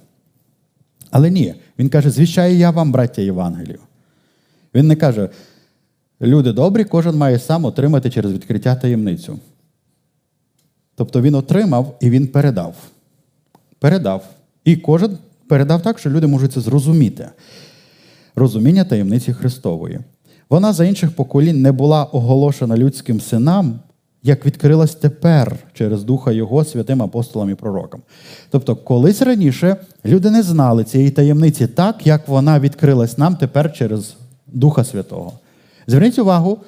Але 1.11 1.31
ні, 1.31 1.55
він 1.79 1.89
каже, 1.89 2.11
звіщаю 2.11 2.57
я 2.57 2.71
вам, 2.71 2.93
браття 2.93 3.23
Євангелію. 3.23 3.79
Він 4.75 4.87
не 4.87 4.97
каже, 4.97 5.29
люди 6.21 6.53
добрі, 6.53 6.85
кожен 6.85 7.17
має 7.17 7.39
сам 7.39 7.65
отримати 7.65 8.11
через 8.11 8.33
відкриття 8.33 8.75
таємницю. 8.75 9.39
Тобто 10.95 11.23
він 11.23 11.35
отримав 11.35 11.97
і 12.01 12.11
він 12.11 12.27
передав. 12.27 12.75
Передав. 13.79 14.25
І 14.65 14.77
кожен 14.77 15.19
передав 15.49 15.83
так, 15.83 15.99
що 15.99 16.11
люди 16.11 16.27
можуть 16.27 16.53
це 16.53 16.61
зрозуміти. 16.61 17.29
Розуміння 18.35 18.85
таємниці 18.85 19.33
Христової. 19.33 20.01
Вона 20.51 20.73
за 20.73 20.85
інших 20.85 21.11
поколінь 21.11 21.63
не 21.63 21.73
була 21.73 22.05
оголошена 22.05 22.77
людським 22.77 23.21
синам, 23.21 23.79
як 24.23 24.47
відкрилась 24.47 24.95
тепер 24.95 25.57
через 25.73 26.05
Духа 26.05 26.33
Його 26.33 26.65
святим 26.65 27.03
апостолам 27.03 27.51
і 27.51 27.55
пророкам. 27.55 28.01
Тобто, 28.51 28.77
колись 28.77 29.23
раніше 29.23 29.77
люди 30.05 30.31
не 30.31 30.43
знали 30.43 30.85
цієї 30.85 31.11
таємниці 31.11 31.67
так, 31.67 32.07
як 32.07 32.29
вона 32.29 32.61
відкрилась 32.61 33.19
нам 33.19 33.37
тепер 33.37 33.73
через 33.73 34.15
Духа 34.47 34.85
Святого. 34.85 35.33
Зверніть 35.87 36.19
увагу, 36.19 36.59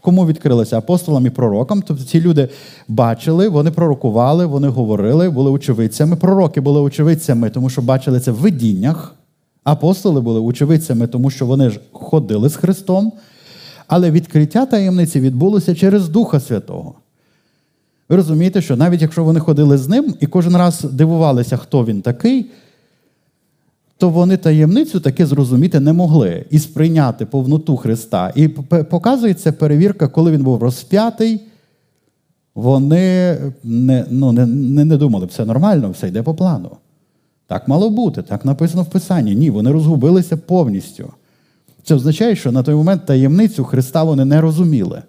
кому 0.00 0.26
відкрилася 0.26 0.78
апостолам 0.78 1.26
і 1.26 1.30
пророкам. 1.30 1.82
Тобто 1.82 2.04
ці 2.04 2.20
люди 2.20 2.48
бачили, 2.88 3.48
вони 3.48 3.70
пророкували, 3.70 4.46
вони 4.46 4.68
говорили, 4.68 5.30
були 5.30 5.50
очевидцями. 5.50 6.16
Пророки 6.16 6.60
були 6.60 6.80
очевидцями, 6.80 7.50
тому 7.50 7.70
що 7.70 7.82
бачили 7.82 8.20
це 8.20 8.30
в 8.30 8.36
видіннях. 8.36 9.17
Апостоли 9.70 10.20
були 10.20 10.40
очевидцями, 10.40 11.06
тому 11.06 11.30
що 11.30 11.46
вони 11.46 11.70
ж 11.70 11.80
ходили 11.92 12.48
з 12.48 12.56
Христом. 12.56 13.12
Але 13.86 14.10
відкриття 14.10 14.66
таємниці 14.66 15.20
відбулося 15.20 15.74
через 15.74 16.08
Духа 16.08 16.40
Святого. 16.40 16.94
Ви 18.08 18.16
розумієте, 18.16 18.62
що 18.62 18.76
навіть 18.76 19.02
якщо 19.02 19.24
вони 19.24 19.40
ходили 19.40 19.78
з 19.78 19.88
ним 19.88 20.14
і 20.20 20.26
кожен 20.26 20.56
раз 20.56 20.80
дивувалися, 20.82 21.56
хто 21.56 21.84
він 21.84 22.02
такий, 22.02 22.50
то 23.98 24.10
вони 24.10 24.36
таємницю 24.36 25.00
таки 25.00 25.26
зрозуміти 25.26 25.80
не 25.80 25.92
могли 25.92 26.44
і 26.50 26.58
сприйняти 26.58 27.26
повноту 27.26 27.76
Христа. 27.76 28.32
І 28.34 28.48
показується 28.48 29.52
перевірка, 29.52 30.08
коли 30.08 30.32
він 30.32 30.42
був 30.42 30.62
розп'ятий, 30.62 31.40
вони 32.54 33.36
не 33.64 34.06
ну, 34.10 34.32
не, 34.32 34.84
не 34.84 34.96
думали, 34.96 35.26
все 35.26 35.44
нормально, 35.44 35.90
все 35.90 36.08
йде 36.08 36.22
по 36.22 36.34
плану. 36.34 36.70
Так 37.48 37.68
мало 37.68 37.90
бути, 37.90 38.22
так 38.22 38.44
написано 38.44 38.82
в 38.82 38.86
Писанні. 38.86 39.34
Ні, 39.34 39.50
вони 39.50 39.72
розгубилися 39.72 40.36
повністю. 40.36 41.12
Це 41.82 41.94
означає, 41.94 42.36
що 42.36 42.52
на 42.52 42.62
той 42.62 42.74
момент 42.74 43.06
таємницю 43.06 43.64
Христа 43.64 44.02
вони 44.02 44.24
не 44.24 44.40
розуміли. 44.40 45.02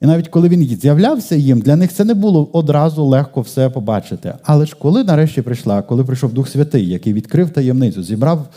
І 0.00 0.06
навіть 0.06 0.28
коли 0.28 0.48
він 0.48 0.64
з'являвся 0.64 1.36
їм, 1.36 1.60
для 1.60 1.76
них 1.76 1.92
це 1.92 2.04
не 2.04 2.14
було 2.14 2.48
одразу 2.52 3.04
легко 3.04 3.40
все 3.40 3.70
побачити. 3.70 4.34
Але 4.42 4.66
ж 4.66 4.76
коли 4.78 5.04
нарешті 5.04 5.42
прийшла, 5.42 5.82
коли 5.82 6.04
прийшов 6.04 6.32
Дух 6.32 6.48
Святий, 6.48 6.88
який 6.88 7.12
відкрив 7.12 7.50
таємницю, 7.50 8.02
зібрав 8.02 8.48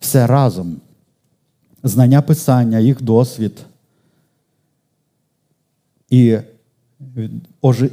все 0.00 0.26
разом, 0.26 0.76
знання 1.82 2.22
Писання, 2.22 2.78
їх 2.78 3.02
досвід. 3.02 3.52
І 6.10 6.38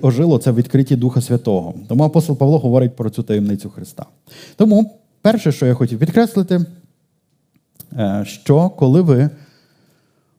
ожило 0.01 0.37
це 0.37 0.51
в 0.51 0.55
відкритті 0.55 0.95
Духа 0.95 1.21
Святого. 1.21 1.73
Тому 1.87 2.03
апостол 2.03 2.37
Павло 2.37 2.59
говорить 2.59 2.95
про 2.95 3.09
цю 3.09 3.23
таємницю 3.23 3.69
Христа. 3.69 4.05
Тому 4.55 4.99
перше, 5.21 5.51
що 5.51 5.65
я 5.65 5.73
хотів 5.73 5.99
підкреслити, 5.99 6.65
Е, 7.97 8.23
що 8.25 8.69
коли 8.69 9.01
ви 9.01 9.29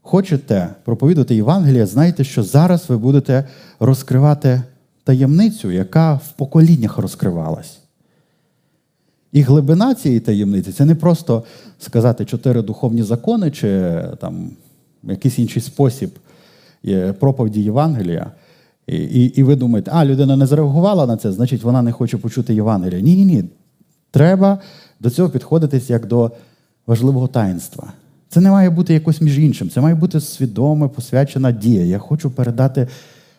хочете 0.03 0.69
проповідувати 0.85 1.35
Євангелія, 1.35 1.87
знайте, 1.87 2.25
що 2.25 2.43
зараз 2.43 2.85
ви 2.89 2.99
будете 2.99 3.49
розкривати 3.81 4.63
таємницю, 5.05 5.71
яка 5.71 6.15
в 6.15 6.33
поколіннях 6.33 6.99
розкривалась. 6.99 7.79
І 9.33 9.43
глибина 9.43 9.95
цієї 9.95 10.21
таємниці 10.21 10.73
це 10.73 10.85
не 10.85 10.95
просто 10.95 11.45
сказати 11.79 12.25
чотири 12.25 12.63
духовні 12.63 13.03
закони 13.03 13.51
чи 13.51 14.03
там 14.21 14.51
якийсь 15.03 15.39
інший 15.39 15.63
спосіб 15.63 16.11
проповіді 17.19 17.63
Євангелія. 17.63 18.31
І, 18.91 18.97
і, 18.97 19.25
і 19.25 19.43
ви 19.43 19.57
думаєте, 19.57 19.91
а 19.95 20.05
людина 20.05 20.37
не 20.37 20.47
зреагувала 20.47 21.07
на 21.07 21.17
це, 21.17 21.33
значить 21.33 21.63
вона 21.63 21.83
не 21.83 21.93
хоче 21.93 22.17
почути 22.17 22.55
Євангелія. 22.55 23.01
Ні, 23.01 23.17
ні, 23.17 23.25
ні. 23.25 23.45
Треба 24.11 24.59
до 25.01 25.11
цього 25.11 25.29
підходитись 25.29 25.91
як 25.91 26.07
до 26.07 26.31
важливого 26.87 27.29
таїнства. 27.29 27.93
Це 28.29 28.41
не 28.41 28.51
має 28.51 28.71
бути 28.71 28.95
якось 28.95 29.21
між 29.21 29.39
іншим. 29.39 29.71
Це 29.71 29.81
має 29.81 29.95
бути 29.95 30.21
свідома, 30.21 30.89
посвячена 30.89 31.53
дія. 31.53 31.85
Я 31.85 31.99
хочу 31.99 32.31
передати 32.31 32.89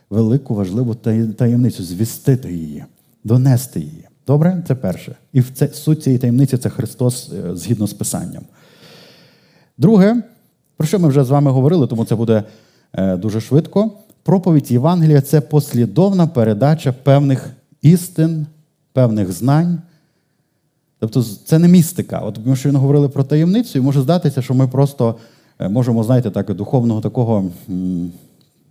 велику 0.10 0.56
важливу 0.56 0.96
таємницю, 1.36 1.84
звістити 1.84 2.54
її, 2.54 2.84
донести 3.24 3.80
її. 3.80 4.08
Добре? 4.28 4.64
Це 4.68 4.76
перше. 4.76 5.16
І 5.34 5.42
це, 5.42 5.68
суть 5.68 6.04
цієї 6.04 6.20
таємниці 6.20 6.58
це 6.58 6.70
Христос 6.70 7.32
е, 7.34 7.56
згідно 7.56 7.88
з 7.88 7.94
Писанням. 7.94 8.44
Друге, 9.78 10.24
про 10.78 10.88
що 10.88 11.00
ми 11.00 11.08
вже 11.08 11.24
з 11.24 11.30
вами 11.30 11.52
говорили, 11.52 11.88
тому 11.88 12.06
це 12.06 12.16
буде 12.16 12.44
е, 12.94 13.18
дуже 13.18 13.42
швидко. 13.42 13.92
Проповідь 14.24 14.72
Євангелія 14.72 15.22
це 15.22 15.42
послідовна 15.42 16.28
передача 16.28 16.94
певних 16.94 17.50
істин, 17.82 18.46
певних 18.94 19.32
знань. 19.32 19.82
Тобто 21.00 21.24
це 21.24 21.60
не 21.60 21.68
містика. 21.68 22.20
От 22.20 22.40
ми 22.46 22.56
щойно 22.56 22.80
говорили 22.80 23.10
про 23.10 23.24
таємницю, 23.24 23.80
і 23.80 23.82
може 23.82 24.02
здатися, 24.02 24.42
що 24.42 24.54
ми 24.54 24.68
просто 24.68 25.16
е, 25.60 25.70
можемо, 25.70 26.04
знаєте, 26.04 26.32
так, 26.32 26.54
духовного 26.54 27.02
такого 27.02 27.52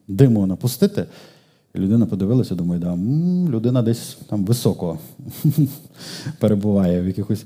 диму 0.09 0.47
напустити. 0.47 1.07
Людина 1.77 2.07
подивилася, 2.07 2.55
думає, 2.55 2.81
да, 2.81 2.97
людина 3.51 3.83
десь 3.83 4.19
там 4.29 4.45
високо 4.45 4.99
перебуває 6.39 7.03
в 7.03 7.07
якихось. 7.07 7.45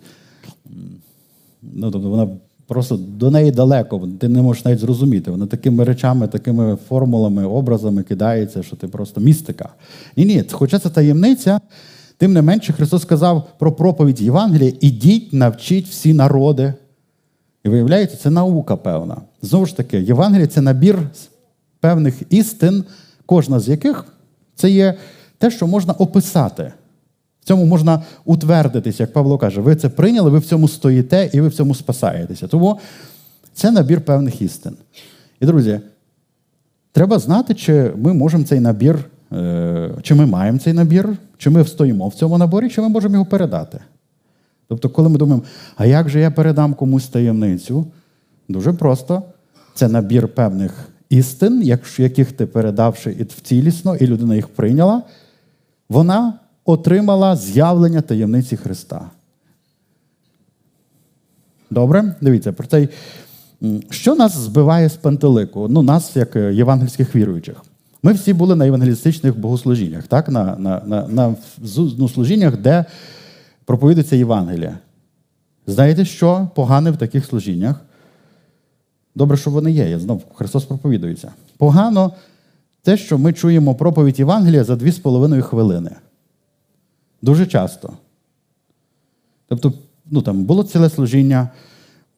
Ну, 1.63 1.91
тобто 1.91 2.11
вона 2.11 2.29
просто 2.67 2.97
до 2.97 3.31
неї 3.31 3.51
далеко, 3.51 4.09
ти 4.19 4.29
не 4.29 4.43
можеш 4.43 4.65
навіть 4.65 4.79
зрозуміти. 4.79 5.31
Вона 5.31 5.47
такими 5.47 5.85
речами, 5.85 6.29
такими 6.29 6.77
формулами, 6.89 7.45
образами 7.47 8.03
кидається, 8.03 8.63
що 8.63 8.77
ти 8.77 8.89
просто 8.89 9.21
містика. 9.21 9.69
Ні, 10.17 10.25
ні, 10.25 10.45
хоча 10.53 10.79
це 10.79 10.91
таємниця, 10.91 11.61
тим 12.19 12.33
не 12.33 12.43
менше, 12.43 12.73
Христос 12.73 13.03
сказав 13.03 13.49
про 13.59 13.73
проповідь 13.73 14.21
Євангелія: 14.21 14.73
ідіть, 14.81 15.33
навчіть 15.33 15.89
всі 15.89 16.15
народи. 16.15 16.75
І 17.65 17.69
виявляється, 17.69 18.17
це 18.17 18.31
наука 18.31 18.77
певна. 18.77 19.17
Знову 19.43 19.67
ж 19.67 19.77
таки, 19.77 20.01
Євангелія 20.01 20.47
це 20.47 20.61
набір 20.61 20.99
певних 21.81 22.23
істин, 22.31 22.85
кожна 23.27 23.61
з 23.61 23.69
яких 23.69 24.07
це 24.55 24.71
є 24.71 24.95
те, 25.39 25.51
що 25.51 25.67
можна 25.67 25.93
описати. 25.93 26.73
В 27.45 27.47
цьому 27.47 27.65
можна 27.65 28.03
утвердитися, 28.25 29.03
як 29.03 29.13
Павло 29.13 29.39
каже, 29.39 29.61
ви 29.61 29.77
це 29.77 29.89
прийняли, 29.89 30.31
ви 30.31 30.39
в 30.39 30.45
цьому 30.45 30.69
стоїте 30.69 31.31
і 31.33 31.41
ви 31.41 31.49
в 31.49 31.55
цьому 31.55 31.75
спасаєтеся. 31.75 32.47
Тому 32.47 32.81
це 33.55 33.71
набір 33.71 34.01
певних 34.01 34.43
істин. 34.43 34.77
І, 35.41 35.47
друзі, 35.47 35.81
треба 36.93 37.19
знати, 37.19 37.55
чи 37.55 37.93
ми 37.97 38.13
можемо 38.13 38.45
цей 38.45 38.61
набір, 38.61 39.05
е, 39.33 39.91
чи 40.03 40.15
ми 40.15 40.27
маємо 40.27 40.59
цей 40.59 40.73
набір, 40.73 41.17
чи 41.39 41.51
ми 41.51 41.63
встоїмо 41.63 42.09
в 42.09 42.15
цьому 42.15 42.39
наборі, 42.39 42.71
чи 42.71 42.81
ми 42.81 42.89
можемо 42.89 43.15
його 43.15 43.27
передати. 43.27 43.79
Тобто, 44.69 44.91
коли 44.91 45.09
ми 45.09 45.19
думаємо, 45.19 45.43
а 45.77 45.87
як 45.87 46.09
же 46.09 46.21
я 46.21 46.31
передам 46.31 46.75
комусь 46.75 47.09
таємницю? 47.09 47.87
Дуже 48.49 48.73
просто 48.73 49.23
це 49.75 49.89
набір 49.89 50.29
певних 50.29 50.89
істин, 51.11 51.63
яких 51.63 52.33
ти 52.33 52.47
передавши 52.47 53.27
цілісно, 53.43 53.97
і 53.97 54.07
людина 54.07 54.35
їх 54.35 54.49
прийняла, 54.49 55.03
вона 55.89 56.35
отримала 56.65 57.37
з'явлення 57.37 58.01
таємниці 58.01 58.57
Христа. 58.57 59.11
Добре? 61.71 62.15
Дивіться, 62.21 62.53
про 62.53 62.67
цей. 62.67 62.89
Що 63.91 64.15
нас 64.15 64.37
збиває 64.37 64.89
з 64.89 64.97
пантелику? 64.97 65.69
Ну, 65.69 65.83
нас, 65.83 66.17
як 66.17 66.37
е, 66.37 66.55
євангельських 66.55 67.17
віруючих. 67.17 67.57
Ми 68.03 68.13
всі 68.13 68.33
були 68.33 68.57
на 68.57 68.67
евангелістичних 68.67 69.39
богослужіннях, 69.39 70.07
так? 70.07 70.29
на 70.29 70.57
на, 70.57 70.83
на, 70.87 71.09
на 71.09 71.35
ну, 71.99 72.09
служіннях, 72.09 72.57
де 72.57 72.85
проповідується 73.65 74.17
Євангелія. 74.17 74.79
Знаєте, 75.67 76.05
що 76.05 76.49
погане 76.55 76.91
в 76.91 76.97
таких 76.97 77.25
служіннях? 77.27 77.81
Добре, 79.15 79.37
що 79.37 79.51
вони 79.51 79.73
є. 79.73 79.91
Я 79.91 79.99
знов 79.99 80.23
Христос 80.35 80.65
проповідується. 80.65 81.33
Погано 81.59 82.13
те, 82.83 82.97
що 82.97 83.19
ми 83.19 83.33
чуємо 83.33 83.75
проповідь 83.75 84.19
Євангелія 84.19 84.65
за 84.65 84.77
дві 84.77 84.91
з 84.91 84.99
половиною 84.99 85.43
хвилини. 85.43 85.91
Дуже 87.25 87.47
часто. 87.47 87.93
Тобто, 89.49 89.73
ну 90.11 90.23
там 90.23 90.45
було 90.45 90.65
ціле 90.65 90.91
служіння, 90.91 91.49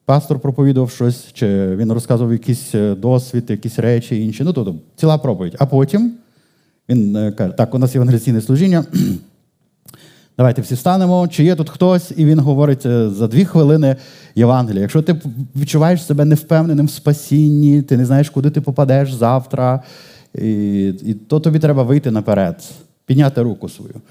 пастор 0.05 0.39
проповідував 0.39 0.89
щось, 0.89 1.25
чи 1.33 1.75
він 1.75 1.91
розказував 1.91 2.33
якийсь 2.33 2.75
е, 2.75 2.95
досвід, 2.95 3.49
якісь 3.49 3.79
речі 3.79 4.23
інші. 4.25 4.43
Ну, 4.43 4.53
тобто, 4.53 4.75
ціла 4.95 5.17
проповідь. 5.17 5.55
А 5.59 5.65
потім 5.65 6.13
він 6.89 7.15
е, 7.15 7.31
каже, 7.31 7.53
так, 7.57 7.75
у 7.75 7.77
нас 7.77 7.95
євангелійне 7.95 8.41
служіння. 8.41 8.85
Давайте 10.37 10.61
всі 10.61 10.75
станемо, 10.75 11.27
чи 11.27 11.43
є 11.43 11.55
тут 11.55 11.69
хтось, 11.69 12.11
і 12.17 12.25
він 12.25 12.39
говорить 12.39 12.85
е, 12.85 13.09
за 13.09 13.27
дві 13.27 13.45
хвилини 13.45 13.95
Євангелія. 14.35 14.81
Якщо 14.81 15.01
ти 15.01 15.21
відчуваєш 15.55 16.05
себе 16.05 16.25
невпевненим 16.25 16.85
в 16.85 16.91
спасінні, 16.91 17.81
ти 17.81 17.97
не 17.97 18.05
знаєш, 18.05 18.29
куди 18.29 18.49
ти 18.49 18.61
попадеш 18.61 19.13
завтра, 19.13 19.83
і, 20.35 20.87
і 20.87 21.13
то 21.13 21.39
тобі 21.39 21.59
треба 21.59 21.83
вийти 21.83 22.11
наперед, 22.11 22.63
підняти 23.05 23.41
руку 23.41 23.69
свою. 23.69 24.01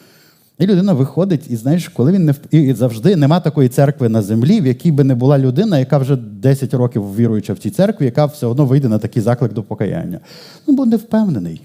І 0.59 0.67
людина 0.67 0.93
виходить, 0.93 1.51
і 1.51 1.57
знаєш, 1.57 1.89
коли 1.89 2.13
він 2.13 2.25
не 2.25 2.35
і 2.51 2.73
завжди 2.73 3.17
нема 3.17 3.41
такої 3.41 3.69
церкви 3.69 4.09
на 4.09 4.23
землі, 4.23 4.61
в 4.61 4.67
якій 4.67 4.93
би 4.93 5.05
не 5.05 5.15
була 5.15 5.39
людина, 5.39 5.79
яка 5.79 5.99
вже 5.99 6.17
10 6.17 6.75
років 6.75 7.17
віруюча 7.17 7.53
в 7.53 7.59
цій 7.59 7.71
церкві, 7.71 8.05
яка 8.05 8.27
все 8.27 8.47
одно 8.47 8.67
вийде 8.67 8.89
на 8.89 8.99
такий 8.99 9.23
заклик 9.23 9.53
до 9.53 9.63
покаяння. 9.63 10.21
Ну, 10.67 10.75
бо 10.75 10.87
не 10.87 10.97
впевнений. 10.97 11.61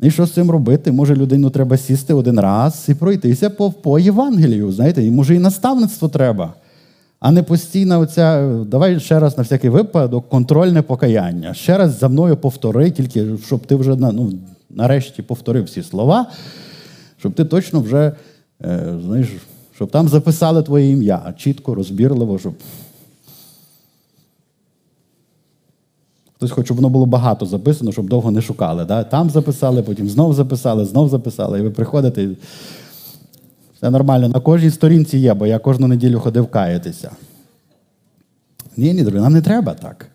І 0.00 0.10
що 0.10 0.26
з 0.26 0.32
цим 0.32 0.50
робити? 0.50 0.92
Може, 0.92 1.16
людину 1.16 1.50
треба 1.50 1.76
сісти 1.76 2.14
один 2.14 2.40
раз 2.40 2.84
і 2.88 2.94
пройтися 2.94 3.50
по 3.50 3.70
по 3.70 3.98
Євангелію. 3.98 4.72
знаєте, 4.72 5.04
І 5.04 5.10
може 5.10 5.34
і 5.34 5.38
наставництво 5.38 6.08
треба, 6.08 6.54
а 7.20 7.30
не 7.30 7.42
постійно 7.42 8.00
оця, 8.00 8.54
давай 8.66 9.00
ще 9.00 9.20
раз 9.20 9.38
на 9.38 9.42
всякий 9.42 9.70
випадок, 9.70 10.28
контрольне 10.28 10.82
покаяння. 10.82 11.54
Ще 11.54 11.78
раз 11.78 11.98
за 11.98 12.08
мною 12.08 12.36
повтори, 12.36 12.90
тільки 12.90 13.26
щоб 13.46 13.66
ти 13.66 13.74
вже 13.74 13.96
ну, 13.96 14.32
нарешті 14.70 15.22
повторив 15.22 15.64
всі 15.64 15.82
слова, 15.82 16.26
щоб 17.22 17.34
ти 17.34 17.44
точно 17.44 17.80
вже, 17.80 18.12
е, 18.64 18.98
знаєш, 19.04 19.28
щоб 19.74 19.90
там 19.90 20.08
записали 20.08 20.62
твоє 20.62 20.90
ім'я 20.90 21.34
чітко, 21.38 21.74
розбірливо, 21.74 22.38
щоб 22.38 22.54
Хтось 26.36 26.50
хоче, 26.50 26.64
щоб 26.64 26.76
воно 26.76 26.88
було 26.88 27.06
багато 27.06 27.46
записано, 27.46 27.92
щоб 27.92 28.08
довго 28.08 28.30
не 28.30 28.42
шукали. 28.42 28.84
Да? 28.84 29.04
Там 29.04 29.30
записали, 29.30 29.82
потім 29.82 30.08
знов 30.08 30.34
записали, 30.34 30.84
знов 30.84 31.08
записали. 31.08 31.58
І 31.58 31.62
ви 31.62 31.70
приходите. 31.70 32.22
І... 32.22 32.36
Все 33.76 33.90
нормально. 33.90 34.28
На 34.28 34.40
кожній 34.40 34.70
сторінці 34.70 35.18
є, 35.18 35.34
бо 35.34 35.46
я 35.46 35.58
кожну 35.58 35.88
неділю 35.88 36.20
ходив 36.20 36.46
каятися. 36.46 37.10
Ні, 38.76 38.94
ні, 38.94 39.02
друзі, 39.02 39.18
нам 39.18 39.32
не 39.32 39.42
треба 39.42 39.74
так. 39.74 40.06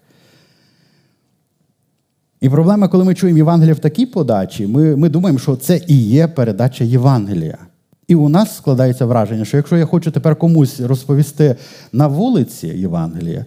І 2.42 2.50
проблема, 2.50 2.88
коли 2.88 3.04
ми 3.04 3.16
чуємо 3.16 3.38
Євангелія 3.38 3.74
в 3.74 3.80
такій 3.80 4.06
подачі, 4.06 4.68
ми 4.68 4.96
ми 4.96 5.10
думаємо, 5.10 5.40
що 5.40 5.56
це 5.56 5.82
і 5.88 6.02
є 6.02 6.28
передача 6.28 6.84
Євангелія. 6.84 7.58
І 8.08 8.16
у 8.16 8.30
нас 8.30 8.56
складається 8.56 9.06
враження, 9.06 9.46
що 9.46 9.58
якщо 9.58 9.78
я 9.78 9.86
хочу 9.86 10.12
тепер 10.12 10.36
комусь 10.36 10.80
розповісти 10.80 11.56
на 11.94 12.08
вулиці 12.08 12.68
Євангелія, 12.68 13.46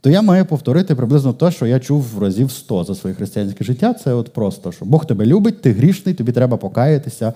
то 0.00 0.10
я 0.10 0.22
маю 0.22 0.44
повторити 0.44 0.94
приблизно 0.94 1.32
те, 1.32 1.50
що 1.50 1.66
я 1.66 1.80
чув 1.80 2.18
разів 2.20 2.50
сто 2.50 2.84
за 2.84 2.94
своє 2.94 3.16
християнське 3.16 3.64
життя. 3.64 3.94
Це 3.94 4.12
от 4.12 4.32
просто, 4.32 4.72
що 4.72 4.84
Бог 4.84 5.06
тебе 5.06 5.26
любить, 5.26 5.62
ти 5.62 5.72
грішний, 5.72 6.14
тобі 6.14 6.32
треба 6.32 6.56
покаятися, 6.56 7.32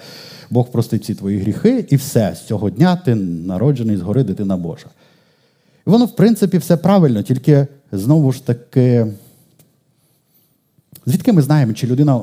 Бог 0.50 0.70
простить 0.70 1.02
всі 1.02 1.14
твої 1.14 1.38
гріхи, 1.38 1.84
і 1.90 1.96
все, 1.96 2.34
з 2.36 2.46
цього 2.46 2.70
дня 2.70 2.96
ти 2.96 3.14
народжений 3.14 3.96
згори 3.96 4.24
дитина 4.24 4.56
Божа. 4.56 4.86
І 5.86 5.90
воно, 5.90 6.04
в 6.04 6.16
принципі, 6.16 6.58
все 6.58 6.76
правильно, 6.76 7.22
тільки 7.22 7.66
знову 7.92 8.32
ж 8.32 8.46
таки, 8.46 9.06
звідки 11.06 11.32
ми 11.32 11.42
знаємо, 11.42 11.72
чи 11.72 11.86
людина 11.86 12.20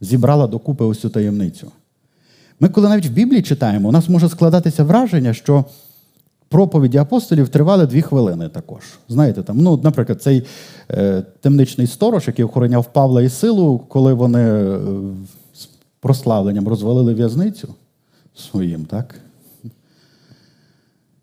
зібрала 0.00 0.46
докупи 0.46 0.84
ось 0.84 1.00
цю 1.00 1.08
таємницю? 1.08 1.72
Ми, 2.60 2.68
коли 2.68 2.88
навіть 2.88 3.06
в 3.06 3.12
Біблії 3.12 3.42
читаємо, 3.42 3.88
у 3.88 3.92
нас 3.92 4.08
може 4.08 4.28
складатися 4.28 4.84
враження, 4.84 5.34
що 5.34 5.64
проповіді 6.48 6.98
апостолів 6.98 7.48
тривали 7.48 7.86
дві 7.86 8.02
хвилини 8.02 8.48
також. 8.48 8.82
Знаєте, 9.08 9.42
там, 9.42 9.58
ну, 9.58 9.80
наприклад, 9.82 10.22
цей 10.22 10.42
е, 10.90 11.22
темничний 11.40 11.86
сторож, 11.86 12.26
який 12.26 12.44
охороняв 12.44 12.92
Павла 12.92 13.22
і 13.22 13.28
силу, 13.28 13.78
коли 13.88 14.14
вони 14.14 14.40
е, 14.40 14.78
з 15.54 15.68
прославленням 16.00 16.68
розвалили 16.68 17.14
в'язницю 17.14 17.68
своїм, 18.34 18.84
так? 18.84 19.14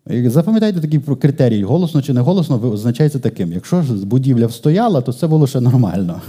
Запам'ятайте 0.06 0.80
такий 0.80 1.00
критерій, 1.16 1.64
голосно 1.64 2.02
чи 2.02 2.12
не 2.12 2.20
голосно, 2.20 2.72
означається 2.72 3.18
таким. 3.18 3.52
Якщо 3.52 3.82
ж 3.82 4.06
будівля 4.06 4.46
встояла, 4.46 5.00
то 5.00 5.12
це 5.12 5.26
було 5.26 5.46
ще 5.46 5.60
нормально. 5.60 6.20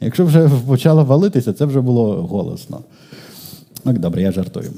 Якщо 0.00 0.24
вже 0.24 0.50
почало 0.66 1.04
валитися, 1.04 1.52
це 1.52 1.64
вже 1.64 1.80
було 1.80 2.22
голосно. 2.22 2.80
Ну, 3.84 3.92
Добре, 3.92 4.22
я 4.22 4.32
жартую. 4.32 4.70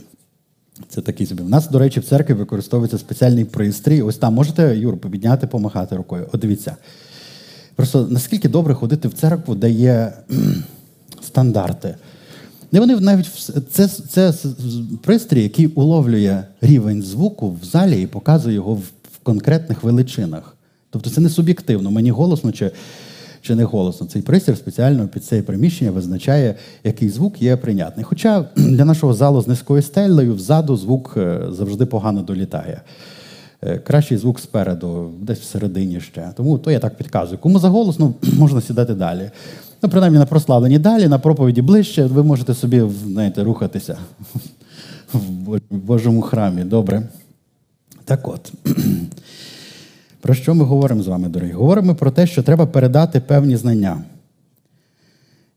Це 0.89 1.01
такий 1.01 1.27
собі. 1.27 1.43
У 1.43 1.49
нас, 1.49 1.69
до 1.69 1.79
речі, 1.79 2.01
в 2.01 2.05
церкві 2.05 2.35
використовується 2.35 2.99
спеціальний 2.99 3.45
пристрій. 3.45 4.03
Ось 4.03 4.17
там 4.17 4.35
можете, 4.35 4.77
Юр, 4.77 4.99
підняти, 4.99 5.47
помахати 5.47 5.97
рукою. 5.97 6.29
От 6.33 6.41
дивіться. 6.41 6.77
Просто 7.77 8.07
наскільки 8.11 8.49
добре 8.49 8.75
ходити 8.75 9.09
в 9.09 9.13
церкву, 9.13 9.55
де 9.55 9.71
є 9.71 10.13
стандарти. 11.23 11.97
І 12.73 12.79
вони 12.79 12.97
навіть 12.97 13.27
це, 13.71 13.89
це 13.89 14.35
пристрій, 15.03 15.43
який 15.43 15.67
уловлює 15.67 16.45
рівень 16.61 17.03
звуку 17.03 17.59
в 17.63 17.65
залі 17.65 18.03
і 18.03 18.07
показує 18.07 18.55
його 18.55 18.75
в 18.75 19.19
конкретних 19.23 19.83
величинах. 19.83 20.57
Тобто 20.91 21.11
це 21.11 21.21
не 21.21 21.29
суб'єктивно, 21.29 21.91
мені 21.91 22.11
голосно 22.11 22.53
чи 22.53 22.71
чи 23.43 23.55
не 23.55 23.65
голосно. 23.65 24.07
Цей 24.07 24.23
пристрій 24.23 24.57
спеціально 24.57 25.09
під 25.09 25.25
це 25.25 25.43
приміщення 25.43 25.91
визначає, 25.91 26.55
який 26.85 27.09
звук 27.09 27.43
є 27.43 27.57
прийнятний. 27.57 28.05
Хоча 28.05 28.45
для 28.57 28.85
нашого 28.85 29.15
залу 29.15 29.43
з 29.43 29.49
низькою 29.49 29.83
стелею 29.83 30.35
взаду 30.35 30.77
звук 30.77 31.15
е, 31.17 31.41
завжди 31.51 31.87
погано 31.87 32.23
долітає. 32.23 32.81
Е, 33.63 33.79
кращий 33.79 34.19
звук 34.19 34.41
спереду, 34.41 35.11
десь 35.21 35.39
всередині 35.39 36.01
ще. 36.01 36.33
Тому 36.37 36.59
то 36.59 36.71
я 36.71 36.79
так 36.79 36.97
підказую. 36.97 37.39
Кому 37.39 37.59
заголосно, 37.59 38.15
можна 38.39 38.61
сідати 38.61 38.95
далі. 38.95 39.31
Ну, 39.83 39.89
принаймні 39.89 40.19
на 40.19 40.27
прославленні 40.27 40.79
далі, 40.79 41.09
на 41.09 41.19
проповіді 41.19 41.63
ближче, 41.63 42.07
ви 42.07 42.23
можете 42.23 42.55
собі 42.55 42.83
знаєте, 43.07 43.45
рухатися 43.45 43.99
в 45.13 45.61
Божому 45.71 46.23
храмі. 46.23 46.65
Добре. 46.65 47.03
Так 48.05 48.29
от. 48.29 48.53
Про 50.23 50.35
що 50.35 50.55
ми 50.55 50.65
говоримо 50.65 51.03
з 51.03 51.07
вами, 51.07 51.29
дорогі? 51.29 51.53
Говоримо 51.53 51.95
про 51.95 52.11
те, 52.11 52.27
що 52.27 52.43
треба 52.43 52.67
передати 52.67 53.21
певні 53.21 53.57
знання. 53.57 54.03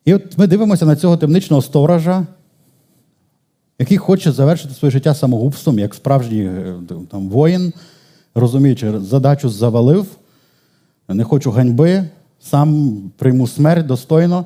І 0.05 0.13
от 0.13 0.37
ми 0.37 0.47
дивимося 0.47 0.85
на 0.85 0.95
цього 0.95 1.17
темничного 1.17 1.61
сторожа, 1.61 2.27
який 3.79 3.97
хоче 3.97 4.31
завершити 4.31 4.73
своє 4.73 4.91
життя 4.91 5.15
самогубством, 5.15 5.79
як 5.79 5.95
справжній 5.95 6.43
е, 6.43 6.75
там, 7.11 7.29
воїн, 7.29 7.73
розуміючи, 8.35 8.99
задачу 8.99 9.49
завалив, 9.49 10.05
не 11.09 11.23
хочу 11.23 11.51
ганьби, 11.51 12.03
сам 12.39 12.97
прийму 13.17 13.47
смерть 13.47 13.85
достойно. 13.85 14.45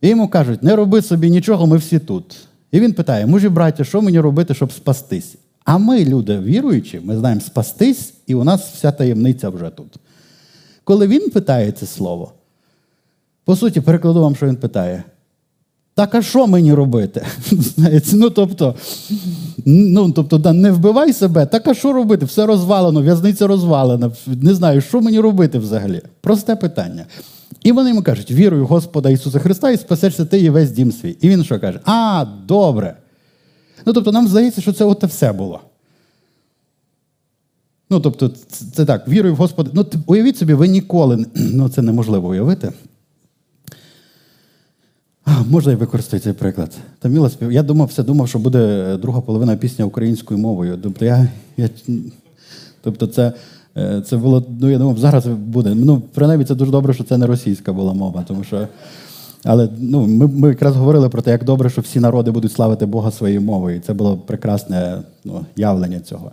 І 0.00 0.08
йому 0.08 0.28
кажуть, 0.28 0.62
не 0.62 0.76
роби 0.76 1.02
собі 1.02 1.30
нічого, 1.30 1.66
ми 1.66 1.76
всі 1.76 1.98
тут. 1.98 2.36
І 2.72 2.80
він 2.80 2.92
питає: 2.92 3.26
мужі, 3.26 3.48
браття, 3.48 3.84
що 3.84 4.02
мені 4.02 4.20
робити, 4.20 4.54
щоб 4.54 4.72
спастись? 4.72 5.36
А 5.64 5.78
ми, 5.78 6.04
люди 6.04 6.38
віруючі, 6.38 7.00
ми 7.04 7.16
знаємо 7.16 7.40
спастись, 7.40 8.14
і 8.26 8.34
у 8.34 8.44
нас 8.44 8.72
вся 8.72 8.92
таємниця 8.92 9.48
вже 9.48 9.70
тут. 9.70 9.96
Коли 10.84 11.06
він 11.06 11.30
питає 11.30 11.72
це 11.72 11.86
слово, 11.86 12.32
по 13.44 13.56
суті, 13.56 13.80
перекладу 13.80 14.20
вам, 14.20 14.36
що 14.36 14.46
він 14.46 14.56
питає. 14.56 15.04
Так, 15.94 16.14
а 16.14 16.22
що 16.22 16.46
мені 16.46 16.74
робити? 16.74 17.26
Ну, 18.12 18.30
тобто, 18.30 18.74
ну, 19.66 20.12
тобто, 20.12 20.38
да, 20.38 20.52
не 20.52 20.70
вбивай 20.70 21.12
себе, 21.12 21.46
так 21.46 21.68
а 21.68 21.74
що 21.74 21.92
робити? 21.92 22.26
Все 22.26 22.46
розвалено, 22.46 23.02
в'язниця 23.02 23.46
розвалена. 23.46 24.10
Не 24.26 24.54
знаю, 24.54 24.80
що 24.80 25.00
мені 25.00 25.20
робити 25.20 25.58
взагалі? 25.58 26.00
Просте 26.20 26.56
питання. 26.56 27.06
І 27.62 27.72
вони 27.72 27.88
йому 27.88 28.02
кажуть: 28.02 28.30
вірую 28.30 28.66
Господа 28.66 29.10
Ісуса 29.10 29.38
Христа 29.38 29.70
і 29.70 29.76
спасешся 29.76 30.24
ти 30.24 30.40
і 30.40 30.50
весь 30.50 30.70
дім 30.70 30.92
свій. 30.92 31.16
І 31.20 31.28
він 31.28 31.44
що 31.44 31.60
каже? 31.60 31.80
А, 31.84 32.26
добре. 32.46 32.96
Ну, 33.86 33.92
тобто, 33.92 34.12
нам 34.12 34.28
здається, 34.28 34.60
що 34.60 34.72
це 34.72 34.84
от 34.84 35.04
все 35.04 35.32
було. 35.32 35.60
Ну, 37.90 38.00
тобто, 38.00 38.28
це, 38.28 38.64
це 38.72 38.84
так, 38.84 39.08
вірую 39.08 39.34
в 39.34 39.36
Господа. 39.36 39.70
Ну, 39.74 39.86
уявіть 40.06 40.36
собі, 40.36 40.54
ви 40.54 40.68
ніколи, 40.68 41.26
ну 41.34 41.68
це 41.68 41.82
неможливо 41.82 42.28
уявити. 42.28 42.72
А, 45.24 45.42
Можна 45.50 45.72
і 45.72 45.76
використати 45.76 46.22
цей 46.22 46.32
приклад. 46.32 46.76
Таміла 46.98 47.30
спів... 47.30 47.52
Я 47.52 47.62
думав, 47.62 47.88
все 47.88 48.02
думав, 48.02 48.28
що 48.28 48.38
буде 48.38 48.96
друга 48.96 49.20
половина 49.20 49.56
пісня 49.56 49.84
українською 49.84 50.40
мовою. 50.40 50.78
Тобто, 50.82 51.04
я, 51.04 51.28
я... 51.56 51.68
тобто 52.82 53.06
це 53.06 53.32
е, 53.76 54.02
це 54.06 54.16
було, 54.16 54.46
ну 54.60 54.70
я 54.70 54.78
думав, 54.78 54.98
зараз 54.98 55.26
буде. 55.26 55.74
Ну, 55.74 56.02
принаймні, 56.14 56.44
це 56.44 56.54
дуже 56.54 56.70
добре, 56.70 56.94
що 56.94 57.04
це 57.04 57.18
не 57.18 57.26
російська 57.26 57.72
була 57.72 57.92
мова, 57.92 58.24
тому 58.28 58.44
що. 58.44 58.68
Але 59.44 59.68
ну, 59.78 60.06
ми 60.06 60.26
ми 60.26 60.48
якраз 60.48 60.76
говорили 60.76 61.08
про 61.08 61.22
те, 61.22 61.30
як 61.30 61.44
добре, 61.44 61.70
що 61.70 61.80
всі 61.80 62.00
народи 62.00 62.30
будуть 62.30 62.52
славити 62.52 62.86
Бога 62.86 63.10
своєю 63.10 63.40
мовою. 63.40 63.76
І 63.76 63.80
це 63.80 63.92
було 63.92 64.16
прекрасне 64.16 65.02
ну, 65.24 65.46
явлення 65.56 66.00
цього. 66.00 66.32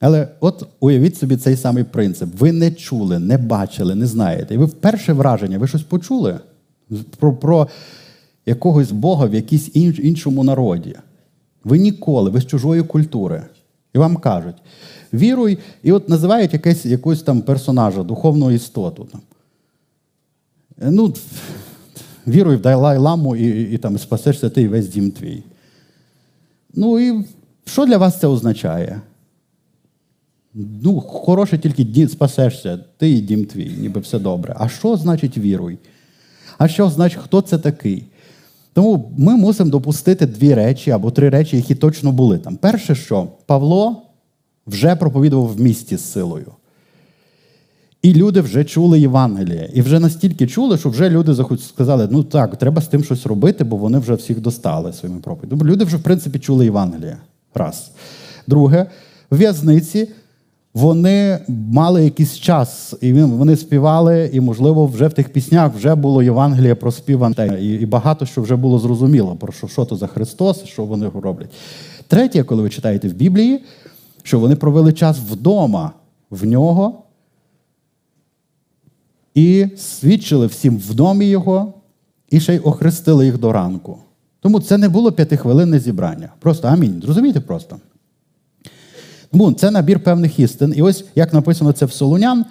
Але 0.00 0.28
от 0.40 0.66
уявіть 0.80 1.16
собі 1.16 1.36
цей 1.36 1.56
самий 1.56 1.84
принцип. 1.84 2.28
Ви 2.38 2.52
не 2.52 2.70
чули, 2.70 3.18
не 3.18 3.38
бачили, 3.38 3.94
не 3.94 4.06
знаєте. 4.06 4.54
І 4.54 4.58
ви 4.58 4.66
перше 4.66 5.12
враження, 5.12 5.58
ви 5.58 5.68
щось 5.68 5.82
почули 5.82 6.38
про 7.18 7.32
про 7.32 7.68
якогось 8.46 8.92
Бога 8.92 9.26
в 9.26 9.34
якійсь 9.34 9.70
іншому 9.76 10.44
народі. 10.44 10.96
Ви 11.64 11.78
ніколи, 11.78 12.30
ви 12.30 12.40
з 12.40 12.46
чужої 12.46 12.82
культури. 12.82 13.42
І 13.94 13.98
вам 13.98 14.16
кажуть: 14.16 14.56
віруй, 15.12 15.58
і 15.82 15.92
от 15.92 16.08
називають 16.08 16.52
якесь, 16.52 16.86
якусь 16.86 17.22
там 17.22 17.40
персонажа, 17.40 18.02
духовну 18.02 18.50
істоту. 18.50 19.08
Ну, 20.78 21.14
віруй 22.26 22.56
в 22.56 22.60
Дайлай 22.60 22.98
Ламу 22.98 23.36
і, 23.36 23.74
і, 23.74 23.78
там 23.78 23.98
спасешся 23.98 24.50
ти 24.50 24.62
і 24.62 24.68
весь 24.68 24.88
дім 24.88 25.10
твій. 25.10 25.42
Ну 26.74 26.98
і 26.98 27.24
що 27.64 27.86
для 27.86 27.98
вас 27.98 28.20
це 28.20 28.26
означає? 28.26 29.00
Ну, 30.54 31.00
хороше 31.00 31.58
тільки 31.58 31.84
дім 31.84 32.08
спасешся, 32.08 32.78
ти 32.96 33.10
і 33.10 33.20
дім 33.20 33.44
твій, 33.44 33.72
ніби 33.80 34.00
все 34.00 34.18
добре. 34.18 34.56
А 34.58 34.68
що 34.68 34.96
значить 34.96 35.38
віруй? 35.38 35.78
А 36.58 36.68
що 36.68 36.90
значить, 36.90 37.18
хто 37.22 37.40
це 37.40 37.58
такий? 37.58 38.04
Тому 38.72 39.12
ми 39.18 39.36
мусимо 39.36 39.70
допустити 39.70 40.26
дві 40.26 40.54
речі 40.54 40.90
або 40.90 41.10
три 41.10 41.28
речі, 41.28 41.56
які 41.56 41.74
точно 41.74 42.12
були 42.12 42.38
там. 42.38 42.56
Перше, 42.56 42.94
що 42.94 43.28
Павло 43.46 44.02
вже 44.66 44.96
проповідував 44.96 45.54
в 45.54 45.60
місті 45.60 45.96
з 45.96 46.12
силою. 46.12 46.52
І 48.02 48.14
люди 48.14 48.40
вже 48.40 48.64
чули 48.64 49.00
Євангеліє. 49.00 49.70
І 49.74 49.82
вже 49.82 50.00
настільки 50.00 50.46
чули, 50.46 50.78
що 50.78 50.88
вже 50.88 51.10
люди 51.10 51.36
сказали, 51.58 52.08
ну 52.10 52.22
так, 52.22 52.56
треба 52.56 52.82
з 52.82 52.88
тим 52.88 53.04
щось 53.04 53.26
робити, 53.26 53.64
бо 53.64 53.76
вони 53.76 53.98
вже 53.98 54.14
всіх 54.14 54.40
достали 54.40 54.92
своїми 54.92 55.20
проповідями. 55.20 55.64
Люди 55.64 55.84
вже, 55.84 55.96
в 55.96 56.02
принципі, 56.02 56.38
чули 56.38 56.64
Євангеліє. 56.64 57.16
Раз. 57.54 57.90
Друге, 58.46 58.86
в'язниці 59.30 60.08
вони 60.74 61.38
мали 61.48 62.04
якийсь 62.04 62.38
час, 62.38 62.94
і 63.00 63.12
вони 63.12 63.56
співали, 63.56 64.30
і, 64.32 64.40
можливо, 64.40 64.86
вже 64.86 65.08
в 65.08 65.12
тих 65.12 65.32
піснях 65.32 65.74
вже 65.74 65.94
було 65.94 66.22
Євангеліє 66.22 66.74
проспіване, 66.74 67.58
і 67.62 67.86
багато 67.86 68.26
що 68.26 68.42
вже 68.42 68.56
було 68.56 68.78
зрозуміло, 68.78 69.36
про 69.36 69.52
що 69.52 69.68
що 69.68 69.84
то 69.84 69.96
за 69.96 70.06
Христос, 70.06 70.64
що 70.64 70.84
вони 70.84 71.10
роблять. 71.22 71.50
Третє, 72.08 72.42
коли 72.42 72.62
ви 72.62 72.70
читаєте 72.70 73.08
в 73.08 73.12
Біблії, 73.12 73.64
що 74.22 74.38
вони 74.38 74.56
провели 74.56 74.92
час 74.92 75.18
вдома 75.30 75.92
в 76.30 76.46
нього 76.46 77.02
і 79.34 79.66
свідчили 79.76 80.46
всім 80.46 80.78
в 80.78 80.94
домі 80.94 81.26
його, 81.26 81.74
і 82.30 82.40
ще 82.40 82.54
й 82.54 82.58
охрестили 82.58 83.26
їх 83.26 83.38
до 83.38 83.52
ранку. 83.52 83.98
Тому 84.40 84.60
це 84.60 84.78
не 84.78 84.88
було 84.88 85.12
п'ятихвилинне 85.12 85.78
зібрання. 85.78 86.28
Просто 86.38 86.68
амінь. 86.68 87.02
Зрозумієте 87.04 87.40
просто? 87.40 87.76
Тому 89.30 89.52
це 89.52 89.70
набір 89.70 90.00
певних 90.00 90.38
істин. 90.38 90.74
І 90.76 90.82
ось 90.82 91.04
як 91.14 91.32
написано 91.32 91.72
це 91.72 91.86
в 91.86 91.92
Солунян, 91.92 92.44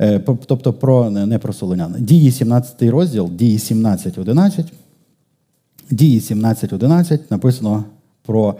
е, 0.00 0.18
тобто 0.46 0.72
про 0.72 1.10
не 1.10 1.38
про 1.38 1.52
Солунян, 1.52 1.96
дії 1.98 2.30
17 2.30 2.82
розділ, 2.82 3.30
дії 3.30 3.58
17.11. 3.58 4.64
Дії 5.90 6.20
17.11 6.20 7.18
написано 7.30 7.84
про 8.22 8.54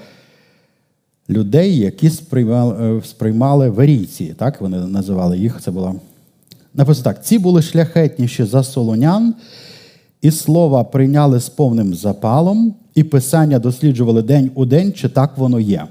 людей, 1.31 1.79
які 1.79 2.11
сприймали 2.11 2.99
е, 2.99 3.03
сприймали 3.05 3.71
верійці. 3.71 4.35
Так 4.39 4.61
вони 4.61 4.79
називали 4.79 5.39
їх. 5.39 5.61
Це 5.61 5.71
було 5.71 5.95
написано 6.75 7.05
так: 7.05 7.25
ці 7.25 7.39
були 7.39 7.63
шляхетніші 7.63 8.45
за 8.45 8.63
солонян, 8.63 9.35
і 10.23 10.31
слова 10.31 10.85
прийняли 10.85 11.41
з 11.41 11.49
повним 11.49 11.95
запалом, 11.95 12.75
і 12.95 13.05
писання 13.05 13.59
досліджували 13.59 14.23
день 14.23 14.51
у 14.55 14.64
день, 14.64 14.93
чи 14.93 15.09
так 15.09 15.39
воно 15.39 15.61
є. 15.61 15.87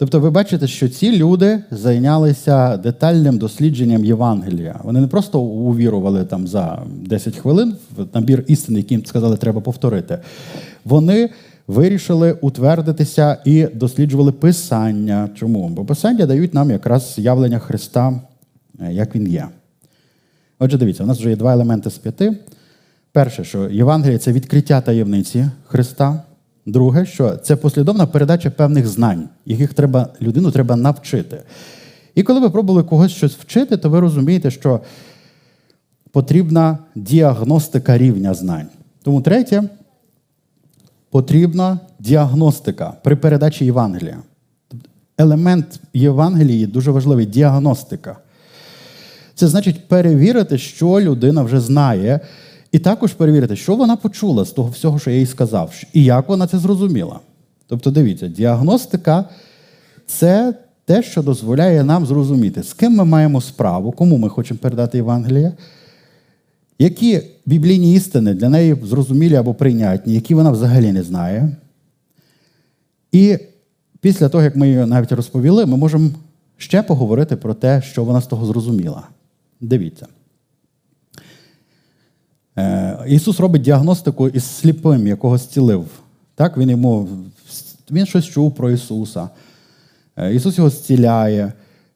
Тобто, 0.00 0.20
ви 0.20 0.30
бачите, 0.30 0.66
що 0.66 0.88
ці 0.88 1.16
люди 1.16 1.62
зайнялися 1.70 2.76
детальним 2.76 3.38
дослідженням 3.38 4.04
Євангелія. 4.04 4.80
Вони 4.84 5.00
не 5.00 5.06
просто 5.06 5.40
увірували 5.40 6.24
там 6.24 6.46
за 6.46 6.82
10 7.02 7.36
хвилин 7.36 7.74
в 7.96 8.06
набір 8.14 8.44
істин, 8.46 8.76
які 8.76 8.94
їм 8.94 9.06
сказали, 9.06 9.36
треба 9.36 9.60
повторити. 9.60 10.18
Вони 10.84 11.30
вирішили 11.66 12.32
утвердитися 12.40 13.36
і 13.44 13.66
досліджували 13.66 14.32
Писання. 14.32 15.28
Чому? 15.34 15.68
Бо 15.68 15.84
Писання 15.84 16.26
дають 16.26 16.54
нам 16.54 16.70
якраз 16.70 17.14
явлення 17.18 17.58
Христа, 17.58 18.20
як 18.88 19.14
Він 19.14 19.28
є. 19.28 19.48
Отже, 20.58 20.78
дивіться, 20.78 21.04
у 21.04 21.06
нас 21.06 21.18
вже 21.18 21.30
є 21.30 21.36
два 21.36 21.52
елементи 21.52 21.90
з 21.90 21.98
п'яти. 21.98 22.38
Перше, 23.12 23.44
що 23.44 23.68
Євангеліє 23.68 24.18
це 24.18 24.32
відкриття 24.32 24.80
таємниці 24.80 25.46
Христа. 25.66 26.22
Друге, 26.66 27.06
що 27.06 27.36
це 27.36 27.56
послідовна 27.56 28.06
передача 28.06 28.50
певних 28.50 28.86
знань, 28.86 29.28
яких 29.46 29.74
треба, 29.74 30.08
людину 30.22 30.50
треба 30.50 30.76
навчити. 30.76 31.42
І 32.14 32.22
коли 32.22 32.40
ви 32.40 32.50
пробували 32.50 32.84
когось 32.84 33.12
щось 33.12 33.34
вчити, 33.34 33.76
то 33.76 33.90
ви 33.90 34.00
розумієте, 34.00 34.50
що 34.50 34.80
потрібна 36.10 36.78
діагностика 36.94 37.98
рівня 37.98 38.34
знань. 38.34 38.66
Тому 39.02 39.22
третє, 39.22 39.62
потрібна 41.10 41.80
діагностика 41.98 42.94
при 43.04 43.16
передачі 43.16 43.64
Євангелія. 43.64 44.18
Елемент 45.18 45.80
Євангелії 45.94 46.66
дуже 46.66 46.90
важливий 46.90 47.26
діагностика. 47.26 48.16
Це 49.40 49.48
значить 49.48 49.88
перевірити, 49.88 50.58
що 50.58 51.00
людина 51.00 51.42
вже 51.42 51.60
знає, 51.60 52.20
і 52.72 52.78
також 52.78 53.12
перевірити, 53.12 53.56
що 53.56 53.76
вона 53.76 53.96
почула 53.96 54.44
з 54.44 54.50
того 54.50 54.68
всього, 54.70 54.98
що 54.98 55.10
я 55.10 55.16
їй 55.16 55.26
сказав, 55.26 55.74
і 55.92 56.04
як 56.04 56.28
вона 56.28 56.46
це 56.46 56.58
зрозуміла. 56.58 57.20
Тобто, 57.66 57.90
дивіться, 57.90 58.28
діагностика 58.28 59.24
це 60.06 60.54
те, 60.84 61.02
що 61.02 61.22
дозволяє 61.22 61.84
нам 61.84 62.06
зрозуміти, 62.06 62.62
з 62.62 62.72
ким 62.72 62.92
ми 62.92 63.04
маємо 63.04 63.40
справу, 63.40 63.92
кому 63.92 64.18
ми 64.18 64.28
хочемо 64.28 64.60
передати 64.62 64.98
Євангеліє, 64.98 65.52
які 66.78 67.20
біблійні 67.46 67.94
істини 67.94 68.34
для 68.34 68.48
неї 68.48 68.76
зрозумілі 68.84 69.34
або 69.34 69.54
прийнятні, 69.54 70.14
які 70.14 70.34
вона 70.34 70.50
взагалі 70.50 70.92
не 70.92 71.02
знає. 71.02 71.56
І 73.12 73.38
після 74.00 74.28
того, 74.28 74.44
як 74.44 74.56
ми 74.56 74.68
її 74.68 74.86
навіть 74.86 75.12
розповіли, 75.12 75.66
ми 75.66 75.76
можемо 75.76 76.10
ще 76.56 76.82
поговорити 76.82 77.36
про 77.36 77.54
те, 77.54 77.82
що 77.82 78.04
вона 78.04 78.20
з 78.20 78.26
того 78.26 78.46
зрозуміла. 78.46 79.02
Дивіться. 79.60 80.06
Е, 82.58 82.98
Ісус 83.08 83.40
робить 83.40 83.62
діагностику 83.62 84.28
із 84.28 84.44
сліпим, 84.44 85.06
якого 85.06 85.38
зцілив. 85.38 85.86
Так, 86.34 86.56
Він 86.56 86.70
йому 86.70 87.08
він 87.90 88.06
щось 88.06 88.24
чув 88.24 88.54
про 88.54 88.70
Ісуса. 88.70 89.28
Е, 90.16 90.34
Ісус 90.34 90.58
його 90.58 90.70
зціляє, 90.70 91.52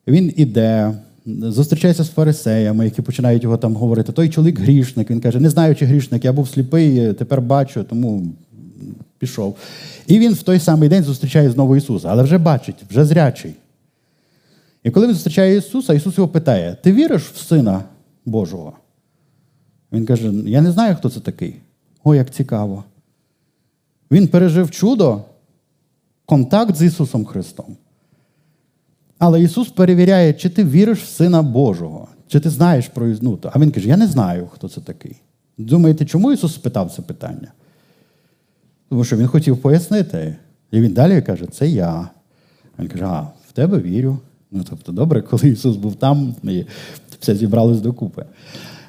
Він 0.07 0.33
іде, 0.37 0.93
зустрічається 1.27 2.05
з 2.05 2.09
фарисеями, 2.09 2.85
які 2.85 3.03
починають 3.03 3.43
його 3.43 3.57
там 3.57 3.75
говорити. 3.75 4.13
Той 4.13 4.29
чоловік 4.29 4.61
грішник. 4.61 5.11
Він 5.11 5.21
каже, 5.21 5.41
не 5.41 5.51
знаю, 5.51 5.75
чи 5.75 5.85
грішник, 5.85 6.25
я 6.25 6.33
був 6.33 6.49
сліпий, 6.49 7.13
тепер 7.13 7.41
бачу, 7.41 7.85
тому 7.85 8.27
пішов. 9.19 9.57
І 10.07 10.19
він 10.19 10.33
в 10.33 10.43
той 10.43 10.61
самий 10.61 10.89
день 10.89 11.03
зустрічає 11.03 11.51
знову 11.51 11.77
Ісуса, 11.77 12.09
але 12.11 12.23
вже 12.23 12.39
бачить, 12.39 12.77
вже 12.91 13.05
зрячий. 13.05 13.55
І 14.85 14.91
коли 14.91 15.07
він 15.07 15.15
зустрічає 15.15 15.57
Ісуса, 15.57 15.95
Ісус 15.95 16.19
його 16.19 16.29
питає: 16.29 16.77
Ти 16.83 16.93
віриш 16.93 17.23
в 17.23 17.37
Сина 17.37 17.85
Божого? 18.25 18.73
Він 19.93 20.07
каже: 20.07 20.33
Я 20.47 20.61
не 20.61 20.73
знаю, 20.73 20.97
хто 20.97 21.11
це 21.11 21.21
такий. 21.21 21.57
О, 22.05 22.15
як 22.15 22.31
цікаво. 22.31 22.85
Він 24.11 24.29
пережив 24.29 24.71
чудо, 24.71 25.23
контакт 26.27 26.77
з 26.77 26.83
Ісусом 26.83 27.25
Христом. 27.25 27.77
Але 29.19 29.43
Ісус 29.43 29.69
перевіряє, 29.69 30.33
чи 30.33 30.49
ти 30.49 30.65
віриш 30.65 31.03
в 31.03 31.07
Сина 31.07 31.43
Божого, 31.43 32.09
чи 32.29 32.41
ти 32.41 32.51
знаєш 32.51 32.89
про 32.89 33.07
ну, 33.21 33.39
А 33.53 33.59
Він 33.59 33.71
каже: 33.71 33.89
Я 33.89 33.97
не 33.97 34.07
знаю, 34.07 34.49
хто 34.53 34.69
це 34.69 34.81
такий. 34.81 35.17
Думаєте, 35.59 36.07
чому 36.07 36.33
Ісус 36.33 36.55
спитав 36.55 36.93
це 36.97 37.03
питання? 37.03 37.53
Тому 38.89 39.05
що 39.05 39.17
Він 39.17 39.27
хотів 39.27 39.63
пояснити. 39.63 40.37
І 40.71 40.81
він 40.81 40.93
далі 40.93 41.23
каже, 41.23 41.47
це 41.47 41.69
я. 41.69 42.09
Він 42.79 42.89
каже, 42.89 43.05
а, 43.05 43.21
в 43.49 43.53
тебе 43.53 43.79
вірю. 43.79 44.19
Ну, 44.57 44.65
тобто, 44.71 44.93
добре, 44.93 45.23
коли 45.23 45.49
Ісус 45.49 45.77
був 45.77 45.95
там, 45.95 46.35
і 46.43 46.65
все 47.21 47.35
зібралось 47.35 47.81
докупи. 47.81 48.25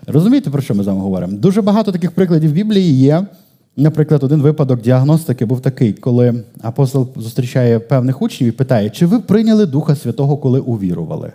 Розумієте, 0.08 0.50
про 0.50 0.62
що 0.62 0.76
ми 0.76 0.84
з 0.84 0.88
вами 0.88 1.00
говоримо? 1.00 1.38
Дуже 1.38 1.62
багато 1.62 1.92
таких 1.92 2.12
прикладів 2.12 2.50
в 2.50 2.54
Біблії 2.54 2.94
є. 3.00 3.26
Наприклад, 3.78 4.24
один 4.24 4.42
випадок 4.42 4.82
діагностики 4.82 5.46
був 5.46 5.62
такий, 5.62 5.94
коли 5.94 6.44
апостол 6.62 7.10
зустрічає 7.16 7.80
певних 7.80 8.22
учнів 8.22 8.50
і 8.50 8.52
питає, 8.52 8.90
чи 8.90 9.06
ви 9.06 9.20
прийняли 9.20 9.66
Духа 9.66 9.96
Святого, 9.96 10.38
коли 10.38 10.60
увірували? 10.60 11.32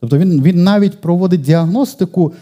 Тобто 0.00 0.18
він 0.18 0.42
він 0.42 0.64
навіть 0.64 1.00
проводить 1.00 1.40
діагностику 1.40 2.32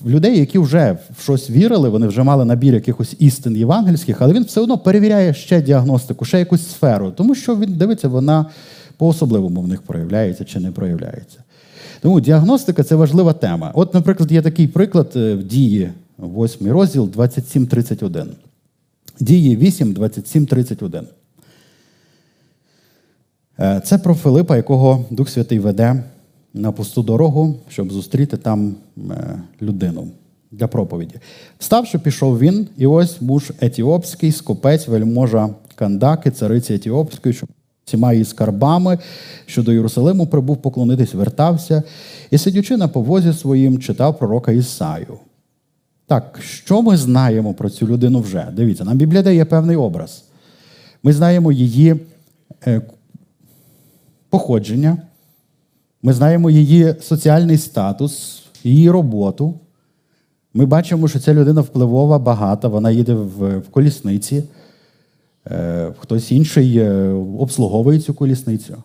в 0.00 0.10
людей, 0.10 0.38
які 0.38 0.58
вже 0.58 0.98
в 1.18 1.22
щось 1.22 1.50
вірили, 1.50 1.88
вони 1.88 2.06
вже 2.06 2.22
мали 2.22 2.44
набір 2.44 2.74
якихось 2.74 3.16
істин 3.18 3.56
євангельських, 3.56 4.22
але 4.22 4.34
він 4.34 4.44
все 4.44 4.60
одно 4.60 4.78
перевіряє 4.78 5.34
ще 5.34 5.62
діагностику, 5.62 6.24
ще 6.24 6.38
якусь 6.38 6.68
сферу, 6.70 7.10
тому 7.10 7.34
що 7.34 7.56
він 7.56 7.72
дивиться, 7.72 8.08
вона 8.08 8.46
по-особливому 9.00 9.60
в 9.60 9.68
них 9.68 9.82
проявляється 9.82 10.44
чи 10.44 10.60
не 10.60 10.72
проявляється. 10.72 11.38
Тому 12.00 12.20
діагностика 12.20 12.82
це 12.82 12.94
важлива 12.94 13.32
тема. 13.32 13.72
От, 13.74 13.94
наприклад, 13.94 14.32
є 14.32 14.42
такий 14.42 14.68
приклад 14.68 15.12
е, 15.16 15.34
в 15.34 15.44
дії, 15.44 15.90
8 16.18 16.72
розділ 16.72 17.04
27.31. 17.16 18.26
Дії 19.20 19.56
8, 19.56 19.94
27.31. 19.94 21.02
Е, 23.60 23.82
це 23.84 23.98
про 23.98 24.14
Филипа, 24.14 24.56
якого 24.56 25.04
Дух 25.10 25.28
Святий 25.28 25.58
веде 25.58 26.04
на 26.54 26.72
пусту 26.72 27.02
дорогу, 27.02 27.54
щоб 27.68 27.92
зустріти 27.92 28.36
там 28.36 28.74
е, 29.10 29.42
людину 29.62 30.08
для 30.50 30.66
проповіді. 30.66 31.14
Вставши, 31.58 31.98
пішов 31.98 32.38
він, 32.38 32.68
і 32.76 32.86
ось 32.86 33.20
муж 33.20 33.52
етіопський, 33.60 34.32
скопець, 34.32 34.88
вельможа 34.88 35.48
Кандаки, 35.74 36.30
цариці 36.30 36.74
Етіопської, 36.74 37.34
що 37.34 37.46
всіма 37.90 38.12
її 38.12 38.24
скарбами, 38.24 38.98
що 39.46 39.62
до 39.62 39.72
Єрусалиму 39.72 40.26
прибув 40.26 40.56
поклонитись, 40.56 41.14
вертався, 41.14 41.82
і, 42.30 42.38
сидячи 42.38 42.76
на 42.76 42.88
повозі 42.88 43.32
своїм, 43.32 43.78
читав 43.78 44.18
пророка 44.18 44.52
Ісаю. 44.52 45.18
Так, 46.06 46.38
що 46.42 46.82
ми 46.82 46.96
знаємо 46.96 47.54
про 47.54 47.70
цю 47.70 47.86
людину 47.86 48.20
вже? 48.20 48.46
Дивіться, 48.56 48.84
нам 48.84 48.96
Біблія 48.96 49.22
дає 49.22 49.44
певний 49.44 49.76
образ. 49.76 50.24
Ми 51.02 51.12
знаємо 51.12 51.52
її 51.52 51.96
е, 52.66 52.80
походження, 54.28 54.98
ми 56.02 56.12
знаємо 56.12 56.50
її 56.50 56.94
соціальний 57.00 57.58
статус, 57.58 58.42
її 58.64 58.90
роботу. 58.90 59.54
Ми 60.54 60.66
бачимо, 60.66 61.08
що 61.08 61.20
ця 61.20 61.34
людина 61.34 61.60
впливова, 61.60 62.18
багата, 62.18 62.68
вона 62.68 62.90
їде 62.90 63.14
в 63.14 63.62
колісниці. 63.70 64.42
Е, 65.46 65.92
хтось 65.98 66.32
інший 66.32 66.78
е, 66.78 67.08
обслуговує 67.38 68.00
цю 68.00 68.14
колісницю. 68.14 68.76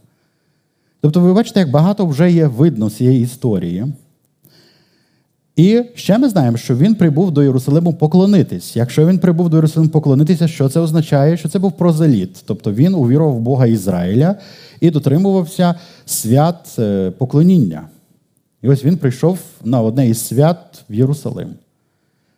Тобто, 1.01 1.21
ви 1.21 1.33
бачите, 1.33 1.59
як 1.59 1.71
багато 1.71 2.05
вже 2.05 2.31
є 2.31 2.47
видно 2.47 2.89
цієї 2.89 3.21
історії. 3.21 3.85
І 5.55 5.83
ще 5.95 6.17
ми 6.17 6.29
знаємо, 6.29 6.57
що 6.57 6.75
він 6.75 6.95
прибув 6.95 7.31
до 7.31 7.43
Єрусалиму 7.43 7.93
поклонитись. 7.93 8.75
Якщо 8.75 9.07
він 9.07 9.19
прибув 9.19 9.49
до 9.49 9.57
Єрусалиму 9.57 9.91
поклонитися, 9.91 10.47
що 10.47 10.69
це 10.69 10.79
означає? 10.79 11.37
Що 11.37 11.49
це 11.49 11.59
був 11.59 11.71
прозеліт. 11.71 12.43
Тобто 12.45 12.71
він 12.71 12.95
увірував 12.95 13.35
в 13.35 13.39
Бога 13.39 13.67
Ізраїля 13.67 14.35
і 14.81 14.89
дотримувався 14.91 15.75
свят 16.05 16.75
е, 16.79 17.11
поклоніння. 17.11 17.87
І 18.61 18.69
ось 18.69 18.85
він 18.85 18.97
прийшов 18.97 19.39
на 19.63 19.81
одне 19.81 20.09
із 20.09 20.27
свят 20.27 20.83
в 20.89 20.93
Єрусалим. 20.93 21.49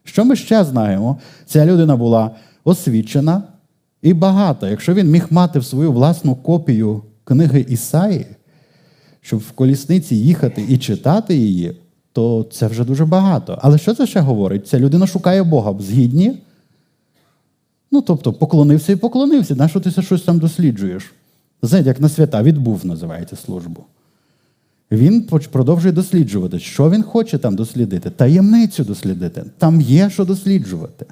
Що 0.04 0.26
ми 0.26 0.36
ще 0.36 0.64
знаємо? 0.64 1.18
Ця 1.46 1.66
людина 1.66 1.96
була 1.96 2.32
освічена, 2.64 3.44
і 4.02 4.14
багато. 4.14 4.68
Якщо 4.68 4.94
він 4.94 5.12
міг 5.12 5.28
мати 5.30 5.60
в 5.60 5.66
свою 5.66 5.92
власну 5.92 6.36
копію 6.36 7.04
книги 7.24 7.66
Ісаї, 7.70 8.26
щоб 9.22 9.40
в 9.40 9.52
колісниці 9.52 10.16
їхати 10.16 10.66
і 10.70 10.78
читати 10.78 11.36
її, 11.36 11.78
то 12.12 12.48
це 12.52 12.68
вже 12.68 12.86
дуже 12.86 13.06
багато. 13.06 13.60
Але 13.62 13.78
що 13.78 13.96
це 13.96 14.08
ще 14.08 14.20
говорить? 14.20 14.68
Ця 14.68 14.80
людина 14.80 15.08
шукає 15.08 15.44
Бога 15.44 15.76
згідні. 15.80 16.38
Ну, 17.92 18.02
тобто, 18.02 18.34
поклонився 18.34 18.94
і 18.94 18.96
поклонився. 18.96 19.56
Нащо 19.56 19.80
ти 19.80 20.02
щось 20.02 20.22
там 20.22 20.40
досліджуєш? 20.40 21.14
Знаєте, 21.62 21.90
як 21.90 22.00
на 22.00 22.10
свята 22.10 22.44
відбув, 22.44 22.86
називається 22.86 23.36
службу. 23.36 23.84
Він 24.92 25.24
продовжує 25.52 25.94
досліджувати, 25.94 26.60
що 26.60 26.90
він 26.90 27.04
хоче 27.04 27.38
там 27.38 27.56
дослідити, 27.56 28.10
таємницю 28.10 28.84
дослідити. 28.84 29.44
Там 29.58 29.82
є 29.82 30.10
що 30.10 30.26
досліджувати. 30.26 31.06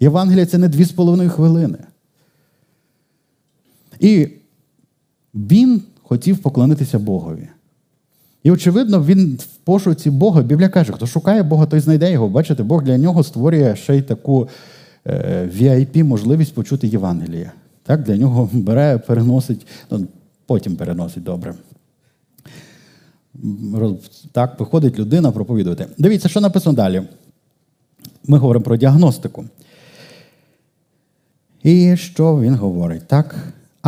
Євангелія 0.00 0.46
це 0.46 0.58
не 0.58 0.68
дві 0.68 0.84
з 0.84 0.92
половиною 0.92 1.30
хвилини. 1.30 1.78
І 4.00 4.28
він 5.34 5.82
хотів 6.02 6.38
поклонитися 6.38 6.98
Богові. 6.98 7.48
І, 8.42 8.50
очевидно, 8.50 9.04
він 9.04 9.38
в 9.40 9.44
пошуці 9.44 10.10
Бога, 10.10 10.42
Біблія 10.42 10.68
каже, 10.68 10.92
хто 10.92 11.06
шукає 11.06 11.42
Бога, 11.42 11.66
той 11.66 11.80
знайде 11.80 12.12
його. 12.12 12.28
Бачите, 12.28 12.62
Бог 12.62 12.82
для 12.82 12.98
нього 12.98 13.22
створює 13.22 13.76
ще 13.76 13.96
й 13.96 14.02
таку 14.02 14.48
е, 15.06 15.50
VIP 15.58 16.04
можливість 16.04 16.54
почути 16.54 16.86
Євангеліє. 16.86 17.52
Так, 17.82 18.02
Для 18.02 18.16
нього 18.16 18.50
бере, 18.52 18.98
переносить, 18.98 19.66
ну, 19.90 20.06
потім 20.46 20.76
переносить 20.76 21.22
добре. 21.22 21.54
Так, 24.32 24.60
виходить 24.60 24.98
людина 24.98 25.32
проповідувати. 25.32 25.86
Дивіться, 25.98 26.28
що 26.28 26.40
написано 26.40 26.76
далі. 26.76 27.02
Ми 28.26 28.38
говоримо 28.38 28.64
про 28.64 28.76
діагностику. 28.76 29.44
І 31.62 31.96
що 31.96 32.40
він 32.40 32.54
говорить? 32.54 33.06
Так? 33.06 33.34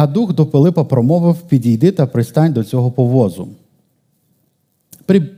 А 0.01 0.07
дух 0.07 0.33
до 0.33 0.47
Пилипа 0.47 0.85
промовив: 0.85 1.37
підійди 1.37 1.93
та 1.93 2.07
пристань 2.07 2.53
до 2.53 2.65
цього 2.65 2.91
повозу. 2.91 3.49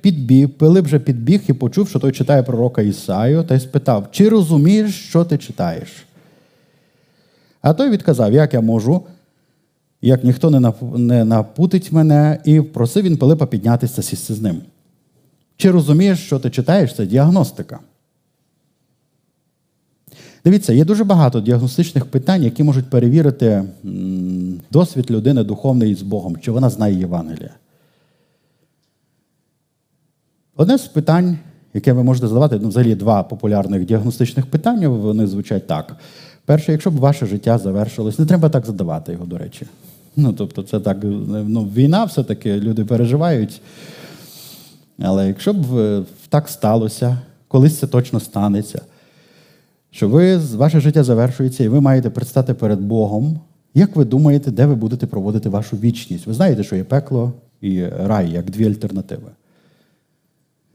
Підбіг, 0.01 0.49
Пилип 0.49 0.87
же 0.87 0.99
підбіг 0.99 1.43
і 1.49 1.53
почув, 1.53 1.89
що 1.89 1.99
той 1.99 2.13
читає 2.13 2.43
пророка 2.43 2.83
Ісаю, 2.83 3.43
та 3.43 3.55
й 3.55 3.61
спитав, 3.61 4.09
чи 4.11 4.29
розумієш, 4.29 4.95
що 4.95 5.25
ти 5.25 5.39
читаєш? 5.39 6.07
А 7.63 7.75
той 7.75 7.91
відказав, 7.91 8.33
як 8.33 8.55
я 8.55 8.61
можу, 8.61 9.03
як 10.03 10.25
ніхто 10.25 10.73
не 10.99 11.25
напутить 11.25 11.93
мене, 11.93 12.39
і 12.45 12.61
просив 12.61 13.05
він 13.05 13.17
Пилипа 13.17 13.47
піднятися 13.47 14.03
сісти 14.03 14.35
з 14.35 14.41
ним. 14.41 14.63
Чи 15.57 15.71
розумієш, 15.71 16.19
що 16.19 16.39
ти 16.39 16.51
читаєш? 16.51 16.95
Це 16.95 17.07
діагностика. 17.07 17.79
Дивіться, 20.45 20.73
є 20.73 20.85
дуже 20.85 21.05
багато 21.05 21.41
діагностичних 21.41 22.07
питань, 22.07 22.43
які 22.43 22.63
можуть 22.63 22.91
перевірити 22.91 23.65
досвід 24.71 25.11
людини 25.11 25.45
духовний 25.45 25.95
з 25.95 26.03
Богом, 26.03 26.37
чи 26.37 26.51
вона 26.51 26.71
знає 26.71 26.99
Євангелія. 26.99 27.51
Одне 30.57 30.79
з 30.79 30.87
питань, 30.87 31.39
яке 31.75 31.93
ви 31.93 32.03
можете 32.03 32.29
задавати, 32.29 32.59
ну, 32.63 32.69
взагалі 32.69 32.95
два 32.95 33.23
популярних 33.23 33.85
діагностичних 33.85 34.47
питання, 34.47 34.89
вони 34.89 35.27
звучать 35.27 35.67
так. 35.67 35.97
Перше, 36.45 36.73
якщо 36.73 36.91
б 36.91 36.95
ваше 36.95 37.27
життя 37.27 37.59
завершилось, 37.59 38.19
не 38.19 38.27
треба 38.27 38.49
так 38.49 38.67
задавати 38.67 39.13
його, 39.13 39.27
до 39.27 39.39
речі. 39.39 39.67
Ну, 40.17 40.33
тобто, 40.33 40.63
це 40.63 40.81
так, 40.81 40.97
ну, 41.03 41.65
війна 41.65 42.05
все-таки, 42.05 42.61
люди 42.61 42.85
переживають. 42.85 43.61
Але 45.03 45.29
якщо 45.29 45.53
б 45.53 45.79
е, 45.79 46.03
так 46.29 46.49
сталося, 46.49 47.19
колись 47.49 47.79
це 47.79 47.87
точно 47.87 48.21
станеться, 48.21 48.83
що 49.93 50.09
ви, 50.09 50.37
ваше 50.37 50.81
життя 50.81 51.05
завершується, 51.05 51.65
і 51.65 51.69
ви 51.69 51.81
маєте 51.81 52.11
предстати 52.11 52.55
перед 52.55 52.81
Богом, 52.81 53.41
як 53.75 53.97
ви 53.97 54.05
думаєте, 54.05 54.51
де 54.51 54.67
ви 54.67 54.75
будете 54.75 55.07
проводити 55.07 55.49
вашу 55.49 55.77
вічність? 55.77 56.27
Ви 56.27 56.35
знаєте, 56.35 56.65
що 56.65 56.77
є 56.77 56.85
пекло 56.85 57.33
і 57.61 57.85
рай, 57.87 58.31
як 58.31 58.51
дві 58.51 58.67
альтернативи. 58.67 59.31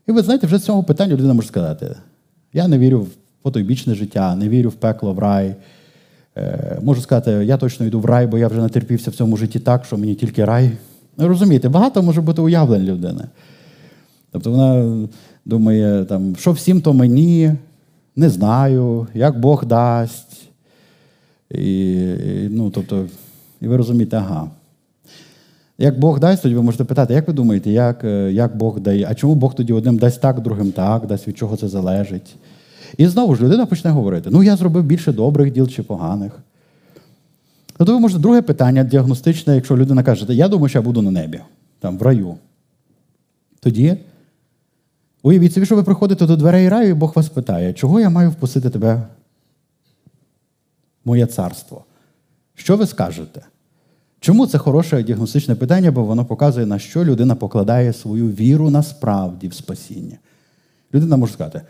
І 0.07 0.11
ви 0.11 0.21
знаєте, 0.21 0.47
вже 0.47 0.57
з 0.57 0.63
цього 0.63 0.83
питання 0.83 1.13
людина 1.13 1.33
може 1.33 1.47
сказати: 1.47 1.95
я 2.53 2.67
не 2.67 2.77
вірю 2.77 3.01
в 3.01 3.09
потойбічне 3.41 3.95
життя, 3.95 4.35
не 4.35 4.49
вірю 4.49 4.69
в 4.69 4.73
пекло, 4.73 5.13
в 5.13 5.19
рай. 5.19 5.55
Е, 6.37 6.79
можу 6.83 7.01
сказати, 7.01 7.31
я 7.31 7.57
точно 7.57 7.85
йду 7.85 7.99
в 7.99 8.05
рай, 8.05 8.27
бо 8.27 8.37
я 8.37 8.47
вже 8.47 8.61
натерпівся 8.61 9.11
в 9.11 9.15
цьому 9.15 9.37
житті 9.37 9.59
так, 9.59 9.85
що 9.85 9.97
мені 9.97 10.15
тільки 10.15 10.45
рай. 10.45 10.71
Ну, 11.17 11.27
розумієте, 11.27 11.69
багато 11.69 12.03
може 12.03 12.21
бути 12.21 12.41
уявлень 12.41 12.83
людини. 12.83 13.23
Тобто 14.31 14.51
вона 14.51 15.07
думає, 15.45 16.05
там, 16.05 16.35
що 16.35 16.51
всім 16.51 16.81
то 16.81 16.93
мені, 16.93 17.51
не 18.17 18.29
знаю, 18.29 19.07
як 19.13 19.39
Бог 19.39 19.65
дасть. 19.65 20.49
І, 21.51 21.91
і 21.91 22.49
ну, 22.51 22.69
тобто, 22.69 23.05
і 23.61 23.67
ви 23.67 23.77
розумієте, 23.77 24.17
ага. 24.17 24.49
Як 25.77 25.99
Бог 25.99 26.19
дасть, 26.19 26.43
тоді 26.43 26.55
ви 26.55 26.61
можете 26.61 26.83
питати, 26.83 27.13
як 27.13 27.27
ви 27.27 27.33
думаєте, 27.33 27.71
як 27.71 28.03
е, 28.03 28.31
як 28.31 28.57
Бог 28.57 28.79
дає? 28.79 29.07
А 29.09 29.15
чому 29.15 29.35
Бог 29.35 29.55
тоді 29.55 29.73
одним 29.73 29.97
дасть 29.97 30.21
так, 30.21 30.41
другим 30.41 30.71
так, 30.71 31.07
дасть 31.07 31.27
від 31.27 31.37
чого 31.37 31.57
це 31.57 31.67
залежить? 31.67 32.35
І 32.97 33.07
знову 33.07 33.35
ж 33.35 33.43
людина 33.43 33.65
почне 33.65 33.91
говорити: 33.91 34.29
ну, 34.31 34.43
я 34.43 34.55
зробив 34.55 34.83
більше 34.83 35.11
добрих 35.11 35.53
діл 35.53 35.67
чи 35.67 35.83
поганих. 35.83 36.31
Тобто 37.77 37.93
ви 37.93 37.99
можете 37.99 38.21
друге 38.21 38.41
питання 38.41 38.83
діагностичне, 38.83 39.55
якщо 39.55 39.77
людина 39.77 40.03
каже, 40.03 40.33
я 40.33 40.47
думаю, 40.47 40.69
що 40.69 40.79
я 40.79 40.83
буду 40.83 41.01
на 41.01 41.11
небі, 41.11 41.39
там, 41.79 41.97
в 41.97 42.01
раю. 42.01 42.35
Тоді 43.59 43.97
уявіть 45.27 45.53
собі, 45.53 45.65
що 45.65 45.75
ви 45.75 45.83
приходите 45.83 46.25
до 46.25 46.35
дверей 46.35 46.69
раю, 46.69 46.89
і 46.89 46.93
Бог 46.93 47.13
вас 47.15 47.29
питає, 47.29 47.73
чого 47.73 47.99
я 47.99 48.09
маю 48.09 48.29
впустити 48.29 48.69
тебе 48.69 49.07
моє 51.05 51.25
царство? 51.25 51.85
Що 52.55 52.77
ви 52.77 52.87
скажете? 52.87 53.41
Чому 54.19 54.47
це 54.47 54.57
хороше 54.57 55.03
діагностичне 55.03 55.55
питання, 55.55 55.91
бо 55.91 56.03
воно 56.03 56.25
показує, 56.25 56.65
на 56.65 56.79
що 56.79 57.05
людина 57.05 57.35
покладає 57.35 57.93
свою 57.93 58.27
віру 58.27 58.69
насправді 58.69 59.47
в 59.47 59.53
спасіння. 59.53 60.17
Людина 60.93 61.17
може 61.17 61.33
сказати, 61.33 61.61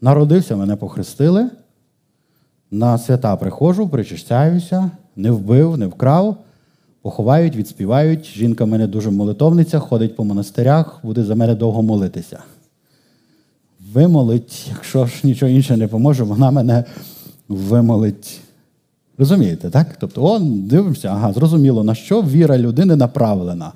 народився, 0.00 0.56
мене 0.56 0.76
похрестили, 0.76 1.50
на 2.70 2.98
свята 2.98 3.36
приходжу, 3.36 3.88
причищаюся, 3.88 4.90
не 5.16 5.30
вбив, 5.30 5.78
не 5.78 5.86
вкрав, 5.86 6.36
поховають, 7.08 7.56
відспівають. 7.56 8.24
Жінка 8.24 8.64
в 8.64 8.68
мене 8.68 8.86
дуже 8.86 9.10
молитовниця, 9.10 9.78
ходить 9.78 10.16
по 10.16 10.24
монастирях, 10.24 11.00
буде 11.02 11.24
за 11.24 11.34
мене 11.34 11.54
довго 11.54 11.82
молитися. 11.82 12.38
Вимолить, 13.92 14.66
якщо 14.70 15.06
ж 15.06 15.14
нічого 15.24 15.52
інше 15.52 15.76
не 15.76 15.88
поможе, 15.88 16.24
вона 16.24 16.50
мене 16.50 16.84
вимолить. 17.48 18.40
Розумієте, 19.18 19.70
так? 19.70 19.86
Тобто, 20.00 20.24
он, 20.24 20.62
дивимося, 20.62 21.08
ага, 21.08 21.32
зрозуміло, 21.32 21.84
на 21.84 21.94
що 21.94 22.22
віра 22.22 22.58
людини 22.58 22.96
направлена. 22.96 23.72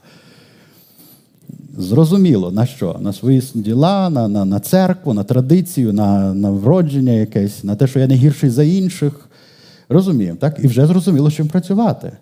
Зрозуміло, 1.79 2.51
на 2.51 2.67
що? 2.67 2.97
На 3.01 3.13
свої 3.13 3.43
діла, 3.55 4.11
на 4.11 4.29
на, 4.29 4.45
на 4.45 4.61
церкву, 4.61 5.15
на 5.15 5.25
традицію, 5.25 5.93
на 5.93 6.35
на 6.35 6.51
вродження 6.51 7.13
якесь, 7.13 7.65
на 7.65 7.77
те, 7.77 7.87
що 7.87 7.99
я 7.99 8.07
не 8.07 8.15
гірший 8.15 8.51
за 8.51 8.63
інших. 8.63 9.29
Розуміємо, 9.89 10.39
так? 10.41 10.59
І 10.63 10.67
вже 10.67 10.87
зрозуміло, 10.87 11.31
чим 11.31 11.49
працювати. 11.49 12.13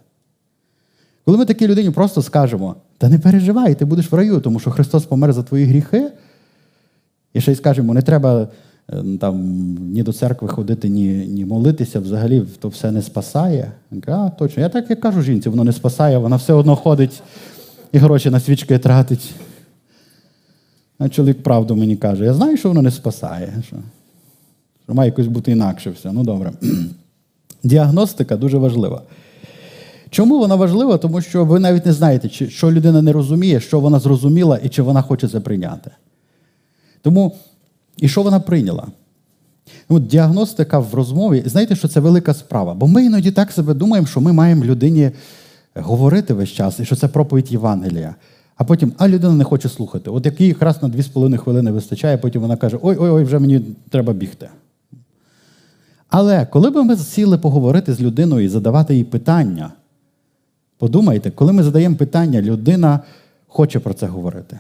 Коли 1.31 1.39
ми 1.39 1.45
такій 1.45 1.67
людині 1.67 1.91
просто 1.91 2.23
скажемо, 2.23 2.77
та 2.99 3.09
не 3.09 3.19
переживай, 3.19 3.75
ти 3.75 3.85
будеш 3.85 4.13
в 4.13 4.15
раю, 4.15 4.41
тому 4.41 4.61
що 4.61 4.71
Христос 4.71 5.05
помер 5.05 5.33
за 5.33 5.43
твої 5.43 5.65
гріхи, 5.65 6.11
і 7.35 7.41
ще 7.41 7.53
й 7.53 7.55
скажемо, 7.55 7.95
не 7.95 8.03
треба 8.03 8.49
е, 8.93 9.05
там, 9.21 9.37
ні 9.81 10.03
до 10.03 10.13
церкви 10.13 10.49
ходити, 10.49 10.89
ні 10.89 11.27
ні 11.27 11.45
молитися, 11.45 12.01
взагалі 12.01 12.43
то 12.61 12.69
все 12.69 12.91
не 12.91 13.03
спасає. 13.03 13.73
А, 14.07 14.31
точно. 14.31 14.63
Я 14.63 14.69
так 14.69 14.91
і 14.91 14.97
кажу 14.97 15.23
жінці, 15.23 15.49
воно 15.49 15.65
не 15.65 15.73
спасає, 15.73 16.19
вона 16.19 16.37
все 16.37 16.53
одно 16.53 16.77
ходить 16.77 17.23
і 17.93 17.99
гроші 17.99 18.31
на 18.31 18.41
свічки 18.41 18.79
тратить. 18.79 19.35
А 20.99 21.09
чоловік 21.09 21.43
правду 21.43 21.77
мені 21.77 21.97
каже, 21.97 22.25
я 22.25 22.35
знаю, 22.35 22.57
що 22.57 22.69
воно 22.69 22.83
не 22.83 22.91
спасає. 22.91 23.53
Що, 23.67 23.77
що 24.85 24.95
має 24.95 25.11
якось 25.11 25.27
бути 25.27 25.53
інакше 25.53 25.91
все. 25.91 26.13
Ну 26.13 26.25
добре. 26.25 26.53
Діагностика 27.63 28.37
дуже 28.37 28.59
важлива. 28.59 29.03
Чому 30.11 30.39
вона 30.39 30.55
важлива? 30.55 30.99
Тому 30.99 31.21
що 31.21 31.45
ви 31.45 31.61
навіть 31.61 31.87
не 31.87 31.93
знаєте, 31.93 32.29
що 32.49 32.73
людина 32.73 33.03
не 33.03 33.13
розуміє, 33.13 33.61
що 33.61 33.81
вона 33.81 33.99
зрозуміла 33.99 34.57
і 34.57 34.69
чи 34.69 34.83
вона 34.83 35.03
хоче 35.03 35.29
це 35.29 35.41
прийняти. 35.41 35.91
Тому, 37.03 37.37
і 37.97 38.09
що 38.09 38.23
вона 38.23 38.41
прийняла? 38.41 38.87
От 39.89 40.07
Діагностика 40.07 40.79
в 40.79 40.95
розмові, 40.95 41.43
знаєте, 41.47 41.77
що 41.77 41.89
це 41.89 42.01
велика 42.01 42.35
справа. 42.35 42.75
Бо 42.75 42.87
ми 42.87 43.05
іноді 43.05 43.31
так 43.31 43.53
себе 43.53 43.75
думаємо, 43.75 44.07
що 44.07 44.21
ми 44.21 44.33
маємо 44.33 44.65
людині 44.65 45.11
говорити 45.75 46.35
весь 46.35 46.49
час, 46.49 46.81
і 46.81 46.85
що 46.85 46.97
це 46.97 47.09
проповідь 47.09 47.53
Євангелія. 47.53 48.15
А 48.57 48.65
потім, 48.65 48.93
а 48.99 49.09
людина 49.09 49.35
не 49.35 49.45
хоче 49.45 49.69
слухати. 49.69 50.11
От 50.11 50.27
як 50.27 50.41
їй 50.41 50.49
якраз 50.49 50.83
на 50.83 50.89
2,5 50.89 51.37
хвилини 51.37 51.71
вистачає, 51.71 52.19
потім 52.19 52.43
вона 52.43 52.57
каже: 52.57 52.79
Ой-ой, 52.83 53.11
ой, 53.11 53.25
вже 53.25 53.39
мені 53.39 53.61
треба 53.91 54.13
бігти. 54.13 54.49
Але 56.09 56.47
коли 56.47 56.71
б 56.71 56.77
ми 56.77 56.97
сіли 56.97 57.39
поговорити 57.39 57.95
з 57.95 58.01
людиною 58.01 58.45
і 58.45 58.49
задавати 58.49 58.95
їй 58.95 59.05
питання, 59.05 59.73
подумайте, 60.81 61.31
коли 61.31 61.53
ми 61.53 61.63
задаємо 61.63 61.97
питання, 61.97 62.43
людина 62.43 63.01
хоче 63.47 63.81
про 63.81 63.95
це 63.95 64.07
говорити. 64.07 64.59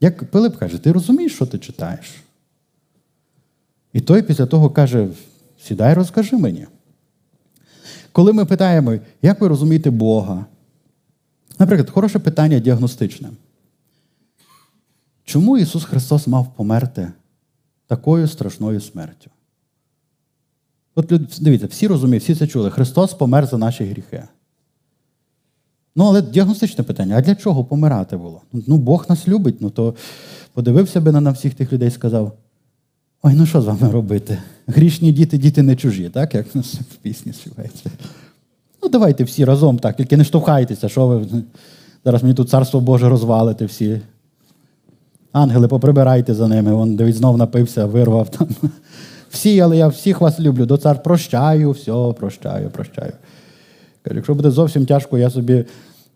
Як 0.00 0.30
Пилип 0.30 0.56
каже, 0.56 0.78
ти 0.78 0.92
розумієш, 0.92 1.34
що 1.34 1.46
ти 1.46 1.58
читаєш? 1.58 2.14
І 3.92 4.00
той 4.00 4.22
після 4.22 4.46
того 4.46 4.70
каже: 4.70 5.08
сідай, 5.62 5.94
розкажи 5.94 6.36
мені. 6.36 6.66
Коли 8.12 8.32
ми 8.32 8.44
питаємо, 8.44 8.98
як 9.22 9.40
ви 9.40 9.48
розумієте 9.48 9.90
Бога? 9.90 10.46
Наприклад, 11.58 11.90
хороше 11.90 12.18
питання 12.18 12.58
діагностичне. 12.58 13.30
Чому 15.24 15.58
Ісус 15.58 15.84
Христос 15.84 16.26
мав 16.26 16.54
померти 16.56 17.12
такою 17.86 18.28
страшною 18.28 18.80
смертю? 18.80 19.30
От 20.94 21.12
дивіться, 21.40 21.66
всі 21.66 21.86
розуміють, 21.86 22.22
всі 22.22 22.34
це 22.34 22.46
чули. 22.46 22.70
Христос 22.70 23.14
помер 23.14 23.46
за 23.46 23.58
наші 23.58 23.84
гріхи. 23.84 24.24
Ну, 26.00 26.06
але 26.06 26.22
діагностичне 26.22 26.84
питання: 26.84 27.16
а 27.18 27.20
для 27.20 27.34
чого 27.34 27.64
помирати 27.64 28.16
було? 28.16 28.40
Ну, 28.52 28.76
Бог 28.76 29.06
нас 29.08 29.28
любить, 29.28 29.60
ну 29.60 29.70
то 29.70 29.94
подивився 30.52 31.00
би 31.00 31.12
на 31.12 31.30
всіх 31.30 31.54
тих 31.54 31.72
людей 31.72 31.88
і 31.88 31.90
сказав: 31.90 32.32
ой, 33.22 33.34
ну 33.34 33.46
що 33.46 33.62
з 33.62 33.64
вами 33.64 33.90
робити? 33.90 34.38
Грішні 34.66 35.12
діти, 35.12 35.38
діти 35.38 35.62
не 35.62 35.76
чужі, 35.76 36.08
так? 36.08 36.34
Як 36.34 36.54
нас 36.54 36.74
в 36.74 36.96
пісні 36.96 37.32
співається. 37.32 37.90
Ну, 38.82 38.88
давайте 38.88 39.24
всі 39.24 39.44
разом 39.44 39.78
так, 39.78 39.96
тільки 39.96 40.16
не 40.16 40.24
штовхайтеся, 40.24 40.88
що 40.88 41.06
ви. 41.06 41.26
Зараз 42.04 42.22
мені 42.22 42.34
тут 42.34 42.50
царство 42.50 42.80
Боже 42.80 43.08
розвалите 43.08 43.64
всі. 43.64 44.00
Ангели, 45.32 45.68
поприбирайте 45.68 46.34
за 46.34 46.48
ними. 46.48 46.74
Вон 46.74 46.96
дивись, 46.96 47.16
знов 47.16 47.36
напився, 47.36 47.86
вирвав 47.86 48.28
там. 48.28 48.48
Всі, 49.30 49.60
але 49.60 49.76
я 49.76 49.88
всіх 49.88 50.20
вас 50.20 50.40
люблю. 50.40 50.66
До 50.66 50.76
цар 50.76 51.02
прощаю, 51.02 51.70
все, 51.70 52.14
прощаю, 52.18 52.70
прощаю. 52.70 53.12
Якщо 54.14 54.34
буде 54.34 54.50
зовсім 54.50 54.86
тяжко, 54.86 55.18
я 55.18 55.30
собі 55.30 55.64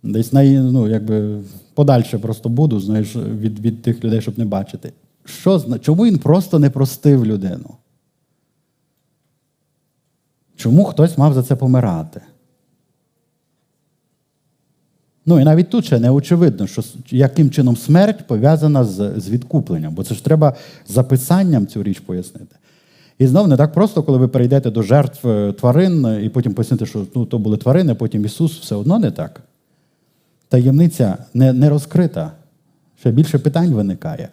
десь 0.04 0.32
на, 0.32 0.44
ну, 0.44 0.88
якби 0.88 1.40
подальше 1.74 2.18
просто 2.18 2.48
буду, 2.48 2.80
знаєш, 2.80 3.16
від 3.16 3.60
від 3.60 3.82
тих 3.82 4.04
людей, 4.04 4.20
щоб 4.20 4.38
не 4.38 4.44
бачити. 4.44 4.92
Що, 5.24 5.78
Чому 5.80 6.04
він 6.04 6.18
просто 6.18 6.58
не 6.58 6.70
простив 6.70 7.26
людину? 7.26 7.70
Чому 10.56 10.84
хтось 10.84 11.18
мав 11.18 11.34
за 11.34 11.42
це 11.42 11.56
помирати? 11.56 12.20
Ну 15.26 15.40
і 15.40 15.44
навіть 15.44 15.70
тут 15.70 15.84
ще 15.84 15.98
не 15.98 16.10
очевидно, 16.10 16.66
що 16.66 16.82
яким 17.10 17.50
чином 17.50 17.76
смерть 17.76 18.26
пов'язана 18.26 18.84
з 18.84 19.12
з 19.16 19.28
відкупленням, 19.30 19.94
бо 19.94 20.04
це 20.04 20.14
ж 20.14 20.24
треба 20.24 20.54
записанням 20.86 21.66
цю 21.66 21.82
річ 21.82 22.00
пояснити. 22.00 22.56
І 23.18 23.26
знову 23.26 23.48
не 23.48 23.56
так 23.56 23.72
просто, 23.72 24.02
коли 24.02 24.18
ви 24.18 24.28
перейдете 24.28 24.70
до 24.70 24.82
жертв 24.82 25.28
е, 25.28 25.52
тварин 25.52 26.18
і 26.22 26.28
потім 26.28 26.54
пояснити, 26.54 26.86
що 26.86 27.06
ну, 27.14 27.26
то 27.26 27.38
були 27.38 27.56
тварини, 27.56 27.94
потім 27.94 28.24
Ісус, 28.24 28.58
все 28.58 28.74
одно 28.74 28.98
не 28.98 29.10
так. 29.10 29.40
Таємниця 30.54 31.16
не, 31.34 31.52
не 31.52 31.68
розкрита. 31.68 32.32
Ще 33.00 33.10
більше 33.10 33.38
питань 33.38 33.72
виникає. 33.72 34.28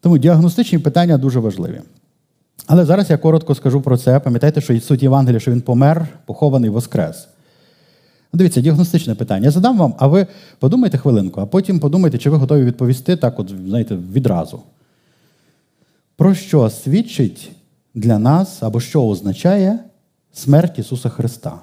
Тому 0.00 0.18
діагностичні 0.18 0.78
питання 0.78 1.18
дуже 1.18 1.40
важливі. 1.40 1.80
Але 2.66 2.84
зараз 2.84 3.10
я 3.10 3.18
коротко 3.18 3.54
скажу 3.54 3.80
про 3.80 3.96
це. 3.96 4.20
Пам'ятайте, 4.20 4.60
що 4.60 4.80
суть 4.80 5.02
Євангелія, 5.02 5.40
що 5.40 5.50
він 5.50 5.60
помер, 5.60 6.08
похований, 6.26 6.70
воскрес. 6.70 7.28
Дивіться, 8.32 8.60
діагностичне 8.60 9.14
питання. 9.14 9.44
Я 9.44 9.50
задам 9.50 9.78
вам, 9.78 9.94
а 9.98 10.06
ви 10.06 10.26
подумайте 10.58 10.98
хвилинку, 10.98 11.40
а 11.40 11.46
потім 11.46 11.80
подумайте, 11.80 12.18
чи 12.18 12.30
ви 12.30 12.36
готові 12.36 12.64
відповісти 12.64 13.16
так, 13.16 13.40
от, 13.40 13.52
знаєте, 13.66 13.96
відразу. 14.12 14.62
Про 16.16 16.34
що 16.34 16.70
свідчить 16.70 17.52
для 17.94 18.18
нас 18.18 18.62
або 18.62 18.80
що 18.80 19.06
означає 19.06 19.78
смерть 20.32 20.78
Ісуса 20.78 21.08
Христа? 21.08 21.58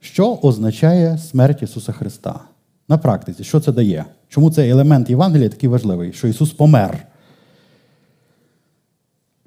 Що 0.00 0.34
означає 0.42 1.18
смерть 1.18 1.62
Ісуса 1.62 1.92
Христа? 1.92 2.40
На 2.88 2.98
практиці, 2.98 3.44
що 3.44 3.60
це 3.60 3.72
дає? 3.72 4.04
Чому 4.28 4.50
цей 4.50 4.70
елемент 4.70 5.10
Євангелія 5.10 5.48
такий 5.48 5.68
важливий, 5.68 6.12
що 6.12 6.28
Ісус 6.28 6.50
помер? 6.50 7.06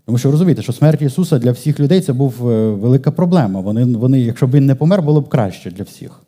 Тому 0.05 0.17
що 0.17 0.31
розумієте, 0.31 0.61
що 0.61 0.73
смерть 0.73 1.01
Ісуса 1.01 1.39
для 1.39 1.51
всіх 1.51 1.79
людей 1.79 2.01
це 2.01 2.13
був 2.13 2.49
е, 2.49 2.71
велика 2.71 3.11
проблема. 3.11 3.59
Вони, 3.59 3.85
вони, 3.85 4.21
Якщо 4.21 4.47
б 4.47 4.51
він 4.51 4.65
не 4.65 4.75
помер, 4.75 5.01
було 5.01 5.21
б 5.21 5.29
краще 5.29 5.71
для 5.71 5.83
всіх. 5.83 6.21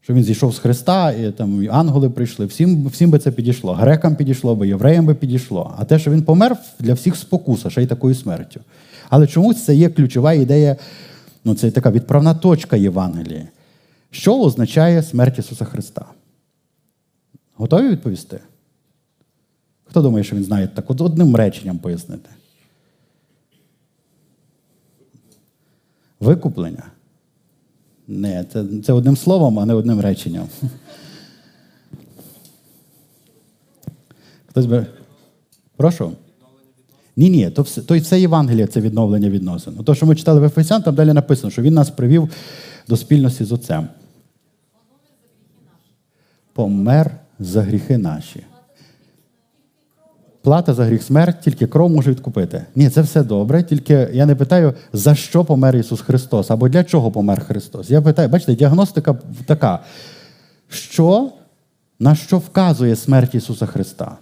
Що 0.00 0.14
він 0.14 0.22
зійшов 0.22 0.54
з 0.54 0.58
Христа, 0.58 1.12
і 1.12 1.32
там 1.32 1.62
і 1.62 1.68
ангели 1.68 2.10
прийшли, 2.10 2.46
всім 2.46 2.86
всім 2.86 3.10
би 3.10 3.18
це 3.18 3.30
підійшло. 3.30 3.72
Грекам 3.72 4.16
підійшло 4.16 4.56
би, 4.56 4.68
євреям 4.68 5.06
би 5.06 5.14
підійшло. 5.14 5.74
А 5.78 5.84
те, 5.84 5.98
що 5.98 6.10
він 6.10 6.22
помер, 6.22 6.56
для 6.80 6.94
всіх 6.94 7.16
спокуса, 7.16 7.70
ще 7.70 7.82
й 7.82 7.86
такою 7.86 8.14
смертю. 8.14 8.60
Але 9.08 9.26
чомусь 9.26 9.64
це 9.64 9.74
є 9.74 9.88
ключова 9.88 10.32
ідея, 10.32 10.76
ну 11.44 11.54
це 11.54 11.70
така 11.70 11.90
відправна 11.90 12.34
точка 12.34 12.76
Євангелії. 12.76 13.48
Що 14.10 14.40
означає 14.40 15.02
смерть 15.02 15.38
Ісуса 15.38 15.64
Христа? 15.64 16.06
Готові 17.54 17.88
відповісти? 17.88 18.40
Хто 19.84 20.02
думає, 20.02 20.24
що 20.24 20.36
він 20.36 20.44
знає 20.44 20.68
так 20.68 20.90
от 20.90 21.00
одним 21.00 21.36
реченням 21.36 21.78
пояснити? 21.78 22.30
Викуплення? 26.20 26.82
Не, 28.08 28.44
це, 28.44 28.64
це 28.84 28.92
одним 28.92 29.16
словом, 29.16 29.58
а 29.58 29.66
не 29.66 29.74
одним 29.74 30.00
реченням. 30.00 30.48
Хтось 34.46 34.66
би. 34.66 34.86
Прошу? 35.76 36.12
Ні, 37.18 37.30
ні, 37.30 37.50
то 37.50 37.62
все, 37.62 37.82
то 37.82 37.98
все 37.98 38.20
Євангеліє 38.20 38.66
це 38.66 38.80
відновлення 38.80 39.30
відносин. 39.30 39.74
То, 39.74 39.94
що 39.94 40.06
ми 40.06 40.14
читали 40.14 40.40
в 40.40 40.44
Ефесян, 40.44 40.82
там 40.82 40.94
далі 40.94 41.12
написано, 41.12 41.50
що 41.50 41.62
він 41.62 41.74
нас 41.74 41.90
привів 41.90 42.30
до 42.88 42.96
спільності 42.96 43.44
з 43.44 43.52
Отцем. 43.52 43.88
Помер 46.52 47.10
за 47.38 47.62
гріхи 47.62 47.98
наші. 47.98 48.44
Плата 50.42 50.74
за 50.74 50.84
гріх 50.84 51.02
смерть, 51.02 51.40
тільки 51.40 51.66
кров 51.66 51.90
може 51.90 52.10
відкупити. 52.10 52.66
Ні, 52.74 52.90
це 52.90 53.00
все 53.00 53.22
добре, 53.22 53.62
тільки 53.62 54.08
я 54.12 54.26
не 54.26 54.34
питаю, 54.34 54.74
за 54.92 55.14
що 55.14 55.44
помер 55.44 55.76
Ісус 55.76 56.00
Христос, 56.00 56.50
або 56.50 56.68
для 56.68 56.84
чого 56.84 57.10
помер 57.10 57.44
Христос. 57.44 57.90
Я 57.90 58.02
питаю, 58.02 58.28
бачите, 58.28 58.54
діагностика 58.54 59.18
така, 59.46 59.78
що, 60.68 61.32
на 61.98 62.14
що 62.14 62.38
вказує 62.38 62.96
смерть 62.96 63.34
Ісуса 63.34 63.66
Христа? 63.66 64.16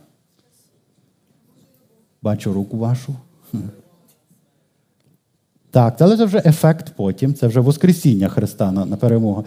Бачу 2.26 2.52
руку 2.52 2.76
вашу. 2.76 3.14
Так, 5.70 5.96
але 6.00 6.16
це 6.16 6.24
вже 6.24 6.42
ефект 6.44 6.92
потім, 6.96 7.34
це 7.34 7.46
вже 7.46 7.60
Воскресіння 7.60 8.28
Христа 8.28 8.72
на, 8.72 8.84
на 8.84 8.96
перемогу. 8.96 9.44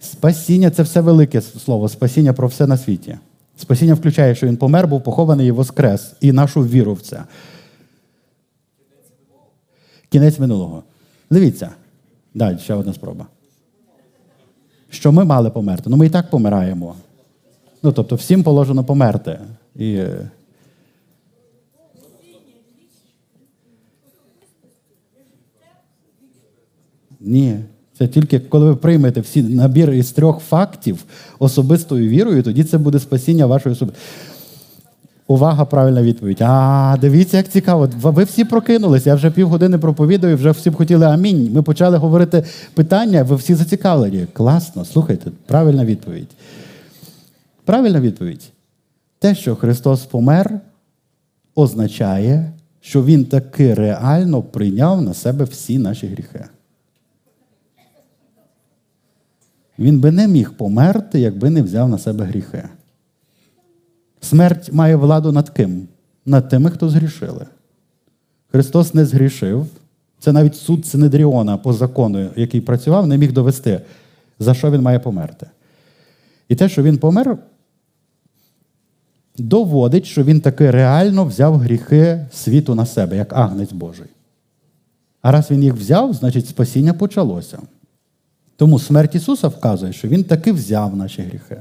Спасіння 0.00 0.70
це 0.70 0.82
все 0.82 1.00
велике 1.00 1.40
слово, 1.40 1.88
спасіння 1.88 2.32
про 2.32 2.48
все 2.48 2.66
на 2.66 2.76
світі. 2.76 3.18
Спасіння 3.56 3.94
включає, 3.94 4.34
що 4.34 4.46
він 4.46 4.56
помер, 4.56 4.88
був 4.88 5.02
похований 5.02 5.48
і 5.48 5.50
воскрес, 5.50 6.14
і 6.20 6.32
нашу 6.32 6.62
віру 6.62 6.94
в 6.94 7.00
це. 7.00 7.24
Кінець 10.08 10.38
минулого. 10.38 10.82
Дивіться. 11.30 11.70
Далі, 12.34 12.58
ще 12.58 12.74
одна 12.74 12.92
спроба. 12.92 13.26
Що 14.90 15.12
ми 15.12 15.24
мали 15.24 15.50
померти? 15.50 15.90
Ну, 15.90 15.96
ми 15.96 16.06
і 16.06 16.10
так 16.10 16.30
помираємо. 16.30 16.94
Ну, 17.82 17.92
тобто, 17.92 18.16
всім 18.16 18.42
положено 18.42 18.84
померти. 18.84 19.38
І... 19.76 20.02
ні. 27.24 27.56
Це 27.98 28.06
тільки 28.06 28.38
коли 28.38 28.66
ви 28.66 28.76
приймете 28.76 29.20
всі 29.20 29.42
набір 29.42 29.90
із 29.90 30.12
трьох 30.12 30.40
фактів 30.40 31.04
особистою 31.38 32.08
вірою, 32.08 32.42
тоді 32.42 32.64
це 32.64 32.78
буде 32.78 32.98
спасіння 32.98 33.46
вашої 33.46 33.72
особи. 33.72 33.92
Увага, 35.26 35.64
правильна 35.64 36.02
відповідь. 36.02 36.38
А, 36.40 36.96
дивіться, 37.00 37.36
як 37.36 37.48
цікаво. 37.48 37.88
Ви 37.94 38.24
всі 38.24 38.44
прокинулись. 38.44 39.06
Я 39.06 39.14
вже 39.14 39.30
півгодини 39.30 39.78
проповідаю, 39.78 40.36
вже 40.36 40.50
всі 40.50 40.70
б 40.70 40.76
хотіли 40.76 41.06
амінь. 41.06 41.52
Ми 41.52 41.62
почали 41.62 41.96
говорити 41.96 42.44
питання, 42.74 43.22
ви 43.22 43.36
всі 43.36 43.54
зацікавлені. 43.54 44.26
Класно, 44.32 44.84
слухайте, 44.84 45.30
правильна 45.46 45.84
відповідь. 45.84 46.30
Правильна 47.64 48.00
відповідь. 48.00 48.42
Те, 49.18 49.34
що 49.34 49.56
Христос 49.56 50.04
помер, 50.04 50.60
означає, 51.54 52.52
що 52.80 53.04
Він 53.04 53.24
таки 53.24 53.74
реально 53.74 54.42
прийняв 54.42 55.02
на 55.02 55.14
себе 55.14 55.44
всі 55.44 55.78
наші 55.78 56.06
гріхи. 56.06 56.44
Він 59.78 60.00
би 60.00 60.10
не 60.10 60.28
міг 60.28 60.52
померти, 60.52 61.20
якби 61.20 61.50
не 61.50 61.62
взяв 61.62 61.88
на 61.88 61.98
себе 61.98 62.24
гріхи. 62.24 62.68
Смерть 64.20 64.72
має 64.72 64.96
владу 64.96 65.32
над 65.32 65.50
ким? 65.50 65.88
Над 66.26 66.48
тими, 66.48 66.70
хто 66.70 66.88
згрішили. 66.88 67.46
Христос 68.52 68.94
не 68.94 69.04
згрішив. 69.04 69.66
Це 70.18 70.32
навіть 70.32 70.56
суд 70.56 70.86
Синедріона 70.86 71.56
по 71.56 71.72
закону, 71.72 72.30
який 72.36 72.60
працював, 72.60 73.06
не 73.06 73.18
міг 73.18 73.32
довести, 73.32 73.80
за 74.38 74.54
що 74.54 74.70
він 74.70 74.82
має 74.82 74.98
померти. 74.98 75.46
І 76.48 76.54
те, 76.54 76.68
що 76.68 76.82
він 76.82 76.98
помер, 76.98 77.38
доводить, 79.38 80.06
що 80.06 80.24
він 80.24 80.40
таки 80.40 80.70
реально 80.70 81.24
взяв 81.24 81.56
гріхи 81.56 82.26
світу 82.32 82.74
на 82.74 82.86
себе, 82.86 83.16
як 83.16 83.32
агнець 83.32 83.72
Божий. 83.72 84.06
А 85.22 85.32
раз 85.32 85.50
він 85.50 85.62
їх 85.62 85.74
взяв, 85.74 86.12
значить 86.14 86.48
спасіння 86.48 86.94
почалося. 86.94 87.58
Тому 88.56 88.78
смерть 88.78 89.14
Ісуса 89.14 89.48
вказує, 89.48 89.92
що 89.92 90.08
Він 90.08 90.24
таки 90.24 90.52
взяв 90.52 90.96
наші 90.96 91.22
гріхи. 91.22 91.56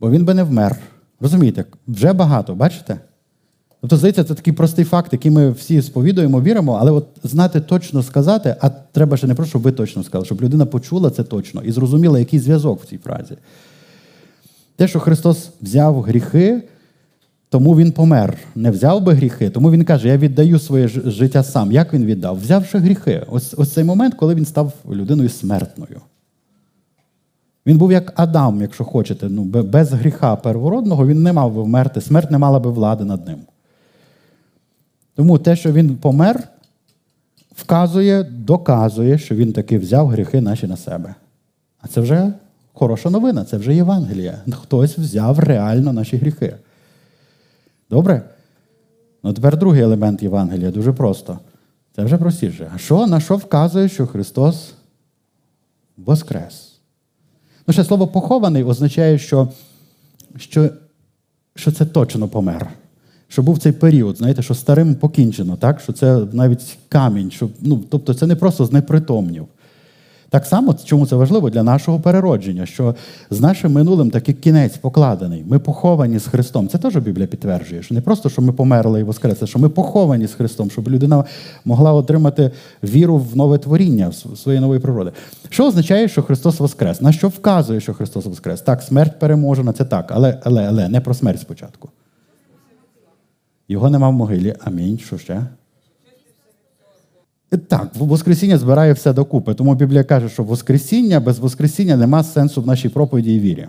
Бо 0.00 0.10
Він 0.10 0.24
би 0.24 0.34
не 0.34 0.42
вмер. 0.42 0.76
Розумієте, 1.20 1.64
вже 1.86 2.12
багато, 2.12 2.54
бачите? 2.54 3.00
Тобто, 3.80 3.96
здається, 3.96 4.24
це 4.24 4.34
такий 4.34 4.52
простий 4.52 4.84
факт, 4.84 5.12
який 5.12 5.30
ми 5.30 5.50
всі 5.50 5.82
сповідуємо, 5.82 6.42
віримо, 6.42 6.78
але 6.80 6.90
от 6.90 7.06
знати 7.22 7.60
точно 7.60 8.02
сказати, 8.02 8.56
а 8.60 8.68
треба 8.68 9.16
ще 9.16 9.26
не 9.26 9.34
просто, 9.34 9.50
щоб 9.50 9.62
ви 9.62 9.72
точно 9.72 10.02
сказали, 10.02 10.24
щоб 10.24 10.42
людина 10.42 10.66
почула 10.66 11.10
це 11.10 11.24
точно 11.24 11.62
і 11.62 11.72
зрозуміла, 11.72 12.18
який 12.18 12.38
зв'язок 12.38 12.82
в 12.82 12.86
цій 12.86 12.98
фразі. 12.98 13.36
Те, 14.76 14.88
що 14.88 15.00
Христос 15.00 15.50
взяв 15.62 16.02
гріхи, 16.02 16.62
тому 17.50 17.76
Він 17.76 17.92
помер. 17.92 18.38
Не 18.54 18.70
взяв 18.70 19.02
би 19.02 19.12
гріхи, 19.12 19.50
тому 19.50 19.70
Він 19.70 19.84
каже, 19.84 20.08
я 20.08 20.16
віддаю 20.16 20.58
своє 20.58 20.88
життя 20.88 21.42
сам. 21.42 21.72
Як 21.72 21.94
він 21.94 22.04
віддав? 22.04 22.40
Взявши 22.40 22.78
гріхи. 22.78 23.26
Ось 23.30 23.54
ось 23.56 23.72
цей 23.72 23.84
момент, 23.84 24.14
коли 24.14 24.34
він 24.34 24.44
став 24.44 24.72
людиною 24.90 25.28
смертною. 25.28 26.00
Він 27.66 27.78
був 27.78 27.92
як 27.92 28.12
Адам, 28.16 28.60
якщо 28.60 28.84
хочете, 28.84 29.28
ну, 29.28 29.44
без 29.44 29.92
гріха 29.92 30.36
первородного 30.36 31.06
він 31.06 31.22
не 31.22 31.32
мав 31.32 31.54
би 31.54 31.62
вмерти, 31.62 32.00
смерть 32.00 32.30
не 32.30 32.38
мала 32.38 32.60
би 32.60 32.70
влади 32.70 33.04
над 33.04 33.26
ним. 33.26 33.38
Тому 35.14 35.38
те, 35.38 35.56
що 35.56 35.72
він 35.72 35.96
помер, 35.96 36.48
вказує, 37.56 38.22
доказує, 38.22 39.18
що 39.18 39.34
він 39.34 39.52
таки 39.52 39.78
взяв 39.78 40.08
гріхи 40.08 40.40
наші 40.40 40.66
на 40.66 40.76
себе. 40.76 41.14
А 41.80 41.88
це 41.88 42.00
вже 42.00 42.32
хороша 42.72 43.10
новина, 43.10 43.44
це 43.44 43.56
вже 43.56 43.74
Євангелія. 43.74 44.38
Хтось 44.52 44.98
взяв 44.98 45.38
реально 45.38 45.92
наші 45.92 46.16
гріхи. 46.16 46.54
Добре? 47.90 48.22
Ну 49.22 49.32
тепер 49.32 49.58
другий 49.58 49.82
елемент 49.82 50.22
Євангелія 50.22 50.70
дуже 50.70 50.92
просто. 50.92 51.38
Це 51.96 52.04
вже 52.04 52.18
простіше. 52.18 52.70
А 52.74 52.78
що 52.78 53.06
на 53.06 53.20
що 53.20 53.36
вказує, 53.36 53.88
що 53.88 54.06
Христос 54.06 54.72
воскрес? 55.96 56.80
Ну, 57.66 57.72
ще 57.72 57.84
слово 57.84 58.06
похований 58.06 58.64
означає, 58.64 59.18
що 59.18 59.48
що, 60.36 60.70
що 61.54 61.72
це 61.72 61.86
точно 61.86 62.28
помер. 62.28 62.70
Що 63.28 63.42
був 63.42 63.58
цей 63.58 63.72
період, 63.72 64.16
знаєте, 64.16 64.42
що 64.42 64.54
старим 64.54 64.94
покінчено, 64.94 65.56
так? 65.56 65.80
що 65.80 65.92
це 65.92 66.26
навіть 66.32 66.78
камінь, 66.88 67.30
що, 67.30 67.48
ну, 67.60 67.84
тобто 67.90 68.14
це 68.14 68.26
не 68.26 68.36
просто 68.36 68.64
знепритомнів. 68.64 69.46
Так 70.30 70.46
само, 70.46 70.74
чому 70.84 71.06
це 71.06 71.16
важливо 71.16 71.50
для 71.50 71.62
нашого 71.62 72.00
переродження, 72.00 72.66
що 72.66 72.94
з 73.30 73.40
нашим 73.40 73.72
минулим 73.72 74.10
такий 74.10 74.34
кінець 74.34 74.76
покладений. 74.76 75.44
Ми 75.46 75.58
поховані 75.58 76.18
з 76.18 76.26
Христом. 76.26 76.68
Це 76.68 76.78
теж 76.78 76.96
Біблія 76.96 77.26
підтверджує, 77.26 77.82
що 77.82 77.94
не 77.94 78.00
просто, 78.00 78.28
що 78.28 78.42
ми 78.42 78.52
померли 78.52 79.00
і 79.00 79.02
воскресли, 79.02 79.46
що 79.46 79.58
ми 79.58 79.68
поховані 79.68 80.26
з 80.26 80.34
Христом, 80.34 80.70
щоб 80.70 80.88
людина 80.88 81.24
могла 81.64 81.92
отримати 81.92 82.50
віру 82.84 83.16
в 83.16 83.36
нове 83.36 83.58
творіння 83.58 84.08
в 84.08 84.36
своєї 84.36 84.60
нової 84.60 84.80
природи. 84.80 85.12
Що 85.48 85.66
означає, 85.66 86.08
що 86.08 86.22
Христос 86.22 86.60
Воскрес? 86.60 87.00
На 87.00 87.12
що 87.12 87.28
вказує, 87.28 87.80
що 87.80 87.94
Христос 87.94 88.26
Воскрес? 88.26 88.60
Так, 88.60 88.82
смерть 88.82 89.18
переможена, 89.18 89.72
це 89.72 89.84
так, 89.84 90.10
але, 90.14 90.40
але, 90.44 90.66
але 90.68 90.88
не 90.88 91.00
про 91.00 91.14
смерть 91.14 91.40
спочатку. 91.40 91.88
Його 93.68 93.90
нема 93.90 94.08
в 94.08 94.12
могилі. 94.12 94.54
Амінь. 94.64 94.98
Що 94.98 95.18
ще? 95.18 95.42
Так, 97.50 97.90
Воскресіння 97.94 98.58
збирає 98.58 98.92
все 98.92 99.12
докупи. 99.12 99.54
Тому 99.54 99.74
Біблія 99.74 100.04
каже, 100.04 100.28
що 100.28 100.42
Воскресіння 100.42 101.20
без 101.20 101.38
Воскресіння 101.38 101.96
нема 101.96 102.24
сенсу 102.24 102.62
в 102.62 102.66
нашій 102.66 102.88
проповіді 102.88 103.34
і 103.34 103.40
вірі. 103.40 103.66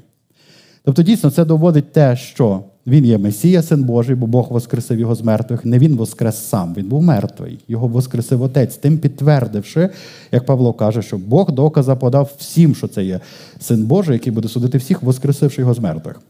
Тобто, 0.83 1.03
дійсно, 1.03 1.31
це 1.31 1.45
доводить 1.45 1.91
те, 1.91 2.15
що 2.15 2.63
він 2.87 3.05
є 3.05 3.17
Месія, 3.17 3.61
син 3.61 3.83
Божий, 3.83 4.15
бо 4.15 4.27
Бог 4.27 4.47
воскресив 4.51 4.99
його 4.99 5.15
з 5.15 5.21
мертвих. 5.21 5.65
Не 5.65 5.79
він 5.79 5.95
воскрес 5.95 6.35
сам, 6.35 6.73
він 6.77 6.87
був 6.87 7.03
мертвий. 7.03 7.59
Його 7.67 7.87
воскресив 7.87 8.41
Отець, 8.41 8.77
тим 8.77 8.97
підтвердивши, 8.97 9.89
як 10.31 10.45
Павло 10.45 10.73
каже, 10.73 11.01
що 11.01 11.17
Бог 11.17 11.51
доказа 11.51 11.95
подав 11.95 12.31
всім, 12.37 12.75
що 12.75 12.87
це 12.87 13.03
є 13.03 13.19
син 13.59 13.85
Божий, 13.85 14.13
який 14.13 14.33
буде 14.33 14.47
судити 14.47 14.77
всіх, 14.77 15.03
воскресивши 15.03 15.61
його 15.61 15.73
з 15.73 15.79
мертвих. 15.79 16.21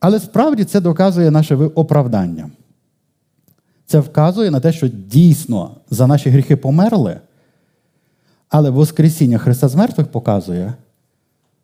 Але 0.00 0.20
справді 0.20 0.64
це 0.64 0.80
доказує 0.80 1.30
наше 1.30 1.56
оправдання. 1.56 2.50
Це 3.86 4.00
вказує 4.00 4.50
на 4.50 4.60
те, 4.60 4.72
що 4.72 4.88
дійсно 4.88 5.76
за 5.90 6.06
наші 6.06 6.30
гріхи 6.30 6.56
померли, 6.56 7.20
але 8.48 8.70
Воскресіння 8.70 9.38
Христа 9.38 9.68
з 9.68 9.74
мертвих 9.74 10.06
показує, 10.06 10.74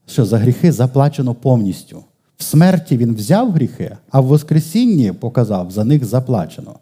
що 0.06 0.24
за 0.24 0.38
гріхи 0.38 0.72
заплачено 0.72 1.34
повністю. 1.34 2.04
В 2.36 2.42
смерті 2.42 2.96
Він 2.96 3.14
взяв 3.14 3.50
гріхи, 3.52 3.96
а 4.10 4.20
в 4.20 4.26
Воскресінні 4.26 5.12
показав, 5.12 5.70
за 5.70 5.84
них 5.84 6.04
заплачено. 6.04 6.74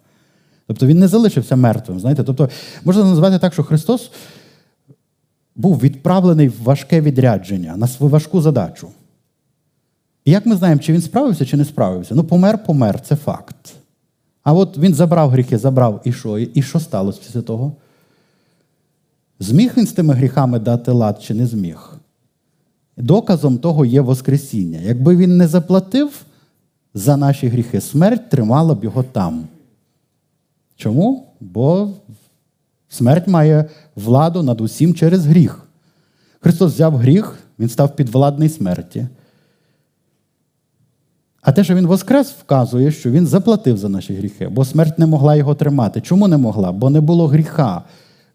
Тобто 0.66 0.86
він 0.86 0.99
не 0.99 1.09
залишився 1.09 1.57
мертвим. 1.57 2.01
знаєте? 2.01 2.24
Тобто, 2.24 2.49
можна 2.84 3.05
назвати 3.05 3.38
так, 3.38 3.53
що 3.53 3.62
Христос 3.62 4.11
був 5.57 5.78
відправлений 5.78 6.49
в 6.49 6.62
важке 6.62 7.01
відрядження 7.01 7.76
на 7.76 7.86
свою 7.86 8.12
важку 8.12 8.41
задачу. 8.41 8.88
І 10.24 10.30
як 10.30 10.47
ми 10.47 10.57
знаємо, 10.57 10.80
чи 10.80 10.93
він 10.93 11.03
справився, 11.03 11.47
чи 11.47 11.57
не 11.57 11.64
справився? 11.64 12.14
Ну, 12.14 12.24
помер, 12.24 12.64
помер, 12.64 13.01
це 13.01 13.16
факт. 13.16 13.80
А 14.43 14.53
от 14.53 14.78
він 14.78 14.95
забрав 14.95 15.30
гріхи, 15.30 15.59
забрав 15.59 16.01
і 16.05 16.12
що? 16.12 16.38
І 16.38 16.62
що 16.62 16.80
сталося 16.80 17.20
після 17.26 17.43
того? 17.43 17.72
Зміг 19.38 19.72
він 19.76 19.86
з 19.86 19.93
тими 19.93 20.14
гріхами 20.14 20.59
дати 20.59 20.91
лад 20.91 21.22
чи 21.22 21.34
не 21.34 21.47
зміг? 21.47 21.93
Доказом 22.97 23.59
того 23.59 23.84
є 23.84 24.01
Воскресіння. 24.01 24.80
Якби 24.80 25.16
він 25.16 25.36
не 25.36 25.49
заплатив 25.49 26.22
за 26.95 27.16
наші 27.16 27.49
гріхи, 27.49 27.80
смерть 27.80 28.30
тримала 28.30 28.74
б 28.74 28.84
його 28.84 29.03
там. 29.03 29.45
Чому? 30.76 31.26
Бо 31.41 31.91
смерть 32.88 33.28
має 33.28 33.64
владу 33.97 34.43
над 34.43 34.61
усім 34.61 34.95
через 34.95 35.26
гріх. 35.26 35.62
Христос 36.41 36.72
взяв 36.72 36.97
гріх, 36.97 37.38
він 37.59 37.68
став 37.68 37.97
підвладний 37.97 38.49
смерті. 38.49 39.07
А 41.43 41.53
те, 41.53 41.64
що 41.64 41.74
він 41.74 41.86
воскрес, 41.86 42.30
вказує, 42.30 42.93
що 42.93 43.11
він 43.11 43.26
заплатив 43.26 43.76
за 43.76 43.88
наші 43.88 44.14
гріхи, 44.14 44.49
бо 44.49 44.64
смерть 44.64 44.99
не 44.99 45.07
могла 45.07 45.36
його 45.36 45.55
тримати. 45.55 46.01
Чому 46.01 46.28
не 46.28 46.36
могла? 46.36 46.72
Бо 46.72 46.91
не 46.91 47.01
було 47.01 47.26
гріха 47.26 47.82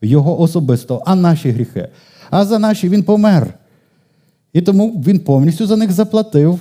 його 0.01 0.41
особисто, 0.41 1.03
а 1.05 1.15
наші 1.15 1.51
гріхи. 1.51 1.87
А 2.29 2.45
за 2.45 2.59
наші 2.59 2.89
він 2.89 3.03
помер. 3.03 3.53
І 4.53 4.61
тому 4.61 5.03
він 5.07 5.19
повністю 5.19 5.67
за 5.67 5.75
них 5.75 5.91
заплатив. 5.91 6.59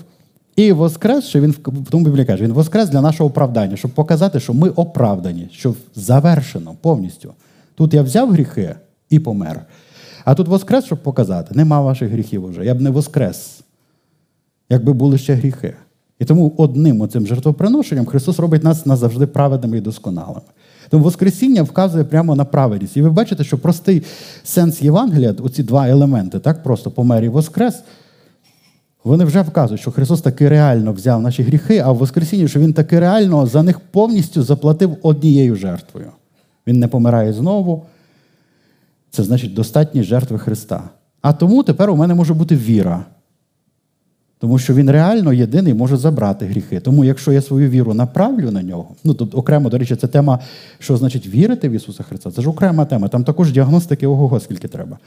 І 0.57 0.73
воскрес, 0.73 1.25
що 1.25 1.41
він 1.41 1.55
тому 1.91 2.05
Біблії 2.05 2.25
каже, 2.25 2.45
він 2.45 2.53
воскрес 2.53 2.89
для 2.89 3.01
нашого 3.01 3.31
оправдання, 3.31 3.77
щоб 3.77 3.91
показати, 3.91 4.41
що 4.41 4.55
ми 4.55 4.69
оправдані, 4.69 5.49
що 5.53 5.75
завершено 5.95 6.75
повністю. 6.81 7.33
Тут 7.75 7.95
я 7.95 8.03
взяв 8.03 8.33
гріхи 8.33 8.75
і 9.11 9.19
помер. 9.19 9.67
А 10.25 10.35
тут 10.35 10.49
воскрес, 10.49 10.85
щоб 10.85 11.03
показати, 11.03 11.55
нема 11.55 11.81
ваших 11.81 12.11
гріхів 12.11 12.45
уже. 12.45 12.65
Я 12.65 12.75
б 12.75 12.81
не 12.81 12.91
воскрес, 12.91 13.61
якби 14.71 14.93
були 14.93 15.19
ще 15.19 15.35
гріхи. 15.35 15.75
І 16.19 16.25
тому 16.25 16.55
одним 16.57 17.01
оцим 17.01 17.27
жертвоприношенням 17.27 18.07
Христос 18.07 18.39
робить 18.39 18.65
нас 18.65 18.87
назавжди 18.87 19.27
праведними 19.27 19.79
і 19.79 19.81
досконалими. 19.81 20.41
Тому 20.89 21.05
Воскресіння 21.05 21.63
вказує 21.63 22.05
прямо 22.05 22.37
на 22.37 22.45
праведність. 22.45 22.97
І 22.97 23.03
ви 23.03 23.11
бачите, 23.11 23.45
що 23.45 23.59
простий 23.59 24.03
сенс 24.45 24.83
Євангелія, 24.83 25.35
оці 25.43 25.63
два 25.63 25.89
елементи, 25.89 26.39
так 26.39 26.63
просто 26.63 26.91
помер 26.91 27.25
і 27.25 27.29
воскрес, 27.29 27.83
вони 29.05 29.25
вже 29.25 29.43
вказують, 29.43 29.81
що 29.81 29.91
Христос 29.91 30.21
таки 30.21 30.49
реально 30.49 30.93
взяв 30.93 31.23
наші 31.23 31.43
гріхи, 31.43 31.79
а 31.79 31.93
в 31.93 31.97
Воскресінні, 31.97 32.49
що 32.49 32.61
Він 32.61 32.73
таки 32.73 33.01
реально 33.01 33.47
за 33.47 33.63
них 33.63 33.81
повністю 33.81 34.43
заплатив 34.43 34.97
однією 35.03 35.57
жертвою. 35.57 36.11
Він 36.67 36.79
не 36.79 36.89
помирає 36.89 37.33
знову. 37.33 37.87
Це 39.11 39.23
значить 39.23 39.55
достатні 39.55 40.03
жертви 40.03 40.39
Христа. 40.39 40.83
А 41.23 41.33
тому 41.33 41.63
тепер 41.63 41.91
у 41.91 41.97
мене 41.97 42.15
може 42.15 42.35
бути 42.35 42.57
віра. 42.57 43.05
Тому 44.45 44.59
що 44.59 44.75
він 44.75 44.91
реально 44.91 45.33
єдиний 45.33 45.75
може 45.75 45.97
забрати 45.97 46.47
гріхи. 46.47 46.81
Тому, 46.81 47.05
якщо 47.05 47.33
я 47.33 47.43
свою 47.43 47.71
віру 47.71 47.95
направлю 47.95 48.51
на 48.51 48.63
нього, 48.63 48.95
ну 49.05 49.15
тобто 49.15 49.39
окремо, 49.39 49.71
до 49.71 49.79
речі, 49.79 49.97
це 49.97 50.07
тема, 50.07 50.39
що 50.79 50.97
значить 50.97 51.27
вірити 51.27 51.69
в 51.69 51.73
Ісуса 51.73 52.03
Христа. 52.03 52.31
Це 52.31 52.43
ж 52.43 52.49
окрема 52.49 52.85
тема. 52.85 53.09
Там 53.09 53.25
також 53.25 53.53
діагностики 53.53 54.07
ого, 54.07 54.41
скільки 54.41 54.69
треба. 54.69 54.99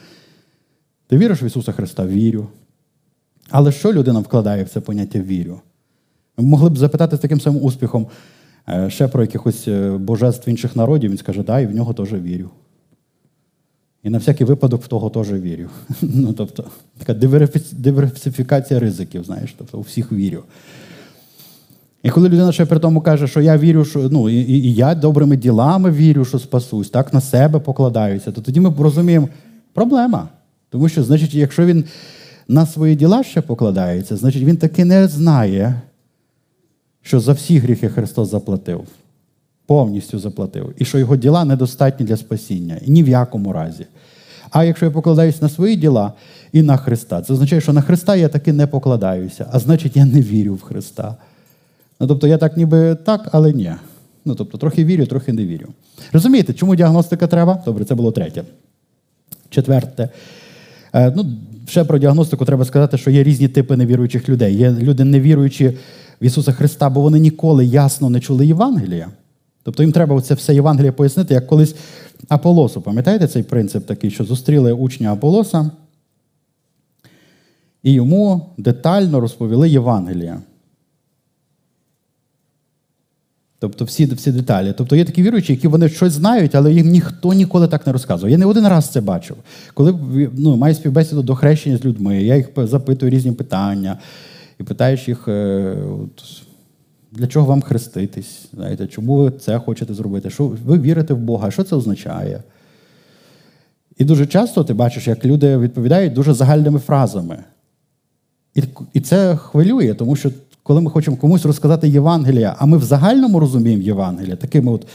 Ти 1.08 1.18
віриш 1.18 1.44
в 1.44 1.46
Ісуса 1.46 1.72
Христа? 1.72 2.06
Вірю. 2.06 2.48
Але 3.50 3.72
що 3.72 3.94
людина 3.94 4.20
вкладає 4.20 4.64
в 4.64 4.70
це 4.70 4.80
поняття 4.80 5.20
вірю? 5.20 5.60
Ми 6.38 6.44
могли 6.44 6.70
б 6.70 6.78
запитати 6.78 7.18
з 7.18 7.20
таким 7.20 7.42
самим 7.42 7.64
успіхом 7.64 8.08
е, 8.70 8.90
ще 8.90 9.08
про 9.08 9.22
якихось 9.22 9.68
е, 9.68 9.92
божеств 9.92 10.50
інших 10.50 10.76
народів, 10.76 11.12
він 11.12 11.18
скаже, 11.18 11.44
да, 11.44 11.60
і 11.60 11.66
в 11.66 11.76
нього 11.76 11.94
теж 11.94 12.14
вірю. 12.14 12.50
І 14.04 14.10
на 14.10 14.18
всякий 14.18 14.48
випадок 14.48 14.84
в 14.84 14.88
того 14.88 15.10
теж 15.10 15.32
вірю. 15.32 15.70
Ну, 16.02 16.34
тобто, 16.34 16.64
така 16.98 17.14
диверсифікація 17.72 18.80
ризиків, 18.80 19.24
знаєш, 19.24 19.56
тобто 19.58 19.78
у 19.78 19.82
всіх 19.82 20.12
вірю. 20.12 20.44
І 22.04 22.10
коли 22.10 22.30
людина 22.30 22.52
ще 22.52 22.66
при 22.66 22.80
тому 22.80 23.02
каже, 23.02 23.28
що 23.28 23.42
я 23.42 23.58
вірю, 23.58 23.86
що 23.86 24.10
ну, 24.10 24.30
і, 24.30 24.36
і 24.36 24.74
я 24.74 24.96
добрими 24.96 25.38
ділами 25.38 25.92
вірю, 25.92 26.26
що 26.26 26.40
спасусь, 26.40 26.90
так 26.90 27.14
на 27.14 27.22
себе 27.22 27.60
покладаюся, 27.60 28.32
то 28.32 28.42
тоді 28.42 28.60
ми 28.60 28.74
розуміємо, 28.80 29.30
проблема. 29.74 30.30
Тому 30.70 30.90
що, 30.90 31.04
значить, 31.04 31.34
якщо 31.34 31.66
він 31.66 31.86
на 32.48 32.66
свої 32.66 32.96
діла 32.96 33.24
ще 33.24 33.42
покладається, 33.42 34.18
значить 34.18 34.44
він 34.44 34.58
таки 34.58 34.86
не 34.86 35.08
знає, 35.08 35.82
що 37.02 37.20
за 37.20 37.34
всі 37.34 37.58
гріхи 37.58 37.90
Христос 37.90 38.32
заплатив 38.32 38.86
повністю 39.68 40.20
заплатив, 40.20 40.74
і 40.78 40.86
що 40.86 41.00
його 41.00 41.16
діла 41.16 41.46
недостатні 41.46 42.06
для 42.06 42.18
спасіння, 42.18 42.80
ні 42.88 43.04
в 43.04 43.10
якому 43.10 43.54
разі. 43.54 43.86
А 44.52 44.64
якщо 44.64 44.86
я 44.86 44.92
покладаюся 44.92 45.40
на 45.42 45.50
свої 45.50 45.76
діла 45.76 46.14
і 46.52 46.62
на 46.62 46.78
Христа, 46.78 47.22
це 47.22 47.34
означає, 47.34 47.62
що 47.62 47.74
на 47.74 47.82
Христа 47.82 48.16
я 48.16 48.28
таки 48.28 48.54
не 48.54 48.68
покладаюся, 48.68 49.46
а 49.52 49.60
значить, 49.60 49.98
я 49.98 50.06
не 50.06 50.22
вірю 50.22 50.54
в 50.54 50.62
Христа. 50.62 51.16
Ну, 52.00 52.08
Тобто 52.08 52.28
я 52.28 52.38
так 52.38 52.58
ніби 52.58 52.96
так, 52.96 53.30
але 53.32 53.54
ні. 53.54 53.72
Ну, 54.26 54.36
тобто, 54.36 54.58
трохи 54.58 54.86
вірю, 54.86 55.06
трохи 55.06 55.34
не 55.34 55.46
вірю. 55.46 55.68
Розумієте, 56.12 56.54
чому 56.54 56.76
діагностика 56.76 57.28
треба? 57.28 57.64
Добре, 57.66 57.86
це 57.86 57.96
було 57.96 58.12
третє. 58.12 58.44
Четверте. 59.50 60.10
Е, 60.94 61.14
ну, 61.16 61.26
Ще 61.68 61.84
про 61.84 61.98
діагностику 61.98 62.46
треба 62.46 62.66
сказати, 62.66 62.98
що 62.98 63.12
є 63.12 63.24
різні 63.24 63.48
типи 63.48 63.78
невіруючих 63.78 64.30
людей. 64.30 64.56
Є 64.56 64.72
люди, 64.72 65.04
невіруючі 65.04 65.68
в 66.22 66.26
Ісуса 66.26 66.52
Христа, 66.52 66.90
бо 66.90 67.02
вони 67.02 67.20
ніколи 67.20 67.66
ясно 67.66 68.10
не 68.10 68.20
чули 68.20 68.48
Євангелія. 68.48 69.08
Тобто 69.68 69.84
їм 69.84 69.92
треба 69.92 70.22
це 70.22 70.34
все 70.34 70.54
Євангеліє 70.54 70.92
пояснити, 70.92 71.34
як 71.34 71.48
колись 71.48 71.76
Аполосу. 72.28 72.82
Пам'ятаєте 72.82 73.28
цей 73.28 73.44
принцип 73.44 73.86
такий, 73.86 74.12
що 74.12 74.24
зустріли 74.24 74.74
учня 74.74 75.14
Аполоса 75.14 75.72
і 77.84 77.92
йому 77.92 78.50
детально 78.58 79.20
розповіли 79.20 79.70
Євангелія. 79.70 80.42
Тобто 83.60 83.86
всі 83.86 84.06
всі 84.06 84.32
деталі. 84.32 84.74
Тобто 84.78 84.96
є 84.96 85.06
такі 85.06 85.24
віруючі, 85.24 85.54
які 85.54 85.68
вони 85.68 85.90
щось 85.90 86.14
знають, 86.14 86.56
але 86.56 86.74
їм 86.74 86.90
ніхто 86.90 87.34
ніколи 87.34 87.68
так 87.68 87.88
не 87.88 87.94
розказує. 87.94 88.32
Я 88.32 88.38
не 88.38 88.46
один 88.46 88.68
раз 88.68 88.90
це 88.90 89.02
бачив. 89.02 89.38
Коли 89.74 90.00
ну, 90.38 90.56
маю 90.56 90.76
співбесіду 90.76 91.24
до 91.24 91.36
хрещення 91.36 91.78
з 91.78 91.86
людьми, 91.86 92.24
я 92.24 92.36
їх 92.36 92.50
запитую 92.56 93.12
різні 93.12 93.32
питання 93.32 93.98
і 94.60 94.64
питаєш 94.64 95.08
їх. 95.08 95.28
Е, 95.28 95.78
от, 96.04 96.47
для 97.12 97.28
чого 97.28 97.46
вам 97.46 97.62
хреститись? 97.62 98.46
Знаєте, 98.54 98.88
Чому 98.88 99.16
ви 99.16 99.32
це 99.32 99.60
хочете 99.60 99.94
зробити? 99.94 100.30
Що 100.30 100.48
Ви 100.66 100.80
вірите 100.80 101.14
в 101.14 101.18
Бога? 101.18 101.52
Що 101.52 101.64
це 101.64 101.76
означає? 101.76 102.44
І 103.98 104.04
дуже 104.06 104.26
часто 104.26 104.64
ти 104.64 104.74
бачиш, 104.74 105.08
як 105.08 105.26
люди 105.26 105.58
відповідають 105.58 106.14
дуже 106.14 106.34
загальними 106.34 106.80
фразами. 106.80 107.44
І 108.56 108.64
і 108.94 109.02
це 109.02 109.36
хвилює, 109.36 109.94
тому 109.94 110.16
що 110.16 110.32
коли 110.64 110.82
ми 110.82 110.92
хочемо 110.92 111.18
комусь 111.18 111.46
розказати 111.46 111.90
Євангелія, 111.90 112.56
а 112.60 112.66
ми 112.66 112.78
в 112.78 112.84
загальному 112.84 113.40
розуміємо 113.40 113.84
Євангелія 113.84 114.36
такими 114.36 114.72
от 114.72 114.88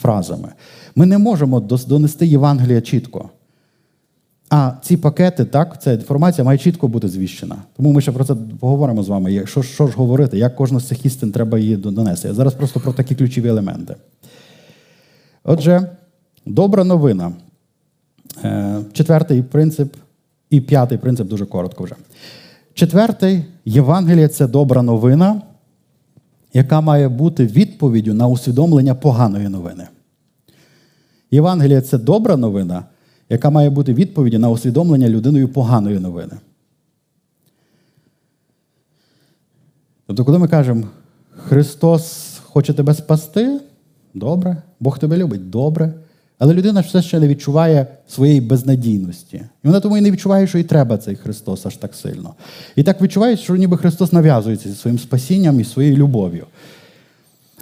фразами, 0.00 0.48
ми 0.96 1.06
не 1.06 1.18
можемо 1.18 1.60
донести 1.60 2.26
Євангелія 2.26 2.80
чітко. 2.80 3.30
А 4.50 4.72
ці 4.82 4.96
пакети, 4.96 5.44
так, 5.44 5.82
ця 5.82 5.92
інформація 5.92 6.44
має 6.44 6.58
чітко 6.58 6.88
бути 6.88 7.08
звіщена. 7.08 7.56
Тому 7.76 7.92
ми 7.92 8.00
ще 8.00 8.12
про 8.12 8.24
це 8.24 8.34
поговоримо 8.34 9.02
з 9.02 9.08
вами. 9.08 9.46
Що, 9.46 9.62
що 9.62 9.86
ж 9.86 9.96
говорити, 9.96 10.38
як 10.38 10.56
кожна 10.56 10.80
з 10.80 10.88
цих 10.88 11.06
істин 11.06 11.32
треба 11.32 11.58
її 11.58 11.76
донести. 11.76 12.28
Я 12.28 12.34
зараз 12.34 12.54
просто 12.54 12.80
про 12.80 12.92
такі 12.92 13.14
ключові 13.14 13.48
елементи. 13.48 13.94
Отже, 15.44 15.90
добра 16.46 16.84
новина. 16.84 17.32
Е, 18.44 18.80
четвертий 18.92 19.42
принцип 19.42 19.94
і 20.50 20.60
п'ятий 20.60 20.98
принцип 20.98 21.28
дуже 21.28 21.46
коротко 21.46 21.84
вже. 21.84 21.94
Четвертий 22.74 23.44
Євангеліє 23.64 24.28
це 24.28 24.46
добра 24.46 24.82
новина. 24.82 25.42
яка 26.52 26.80
має 26.80 27.08
бути 27.08 27.46
відповіддю 27.46 28.14
на 28.14 28.28
усвідомлення 28.28 28.94
поганої 28.94 29.48
новини. 29.48 29.88
Євангелія 31.30 31.80
це 31.80 31.98
добра 31.98 32.36
новина, 32.36 32.84
яка 33.30 33.50
має 33.50 33.70
бути 33.70 33.94
відповіддю 33.94 34.38
на 34.38 34.50
усвідомлення 34.50 35.08
людиною 35.08 35.48
поганої 35.48 35.98
новини. 35.98 36.32
Тобто, 40.06 40.24
коли 40.24 40.38
ми 40.38 40.48
кажемо, 40.48 40.86
Христос 41.30 42.36
хоче 42.44 42.74
тебе 42.74 42.94
спасти, 42.94 43.60
добре, 44.14 44.56
Бог 44.80 44.98
тебе 44.98 45.16
любить, 45.16 45.50
добре. 45.50 45.94
Але 46.38 46.54
людина 46.54 46.80
все 46.80 47.02
ще 47.02 47.20
не 47.20 47.28
відчуває 47.28 47.86
своєї 48.08 48.40
безнадійності. 48.40 49.36
І 49.36 49.66
вона 49.66 49.80
тому 49.80 49.98
і 49.98 50.00
не 50.00 50.10
відчуває, 50.10 50.46
що 50.46 50.58
і 50.58 50.62
треба 50.62 50.98
цей 50.98 51.16
Христос 51.16 51.66
аж 51.66 51.76
так 51.76 51.94
сильно. 51.94 52.34
І 52.76 52.82
так 52.82 53.02
відчуває, 53.02 53.36
що 53.36 53.56
ніби 53.56 53.76
Христос 53.76 54.12
нав'язується 54.12 54.68
зі 54.68 54.74
своїм 54.74 54.98
спасінням 54.98 55.60
і 55.60 55.64
своєю 55.64 55.96
любов'ю. 55.96 56.46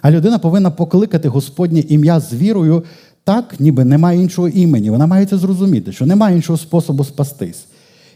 А 0.02 0.10
людина 0.10 0.38
повинна 0.38 0.70
покликати 0.70 1.28
Господнє 1.28 1.80
ім'я 1.80 2.20
з 2.20 2.34
вірою 2.34 2.84
так, 3.28 3.60
ніби 3.60 3.84
немає 3.84 4.22
іншого 4.22 4.48
імені. 4.48 4.90
Вона 4.90 5.06
має 5.06 5.26
це 5.26 5.38
зрозуміти, 5.38 5.92
що 5.92 6.06
немає 6.06 6.36
іншого 6.36 6.56
способу 6.56 7.04
спастись. 7.04 7.66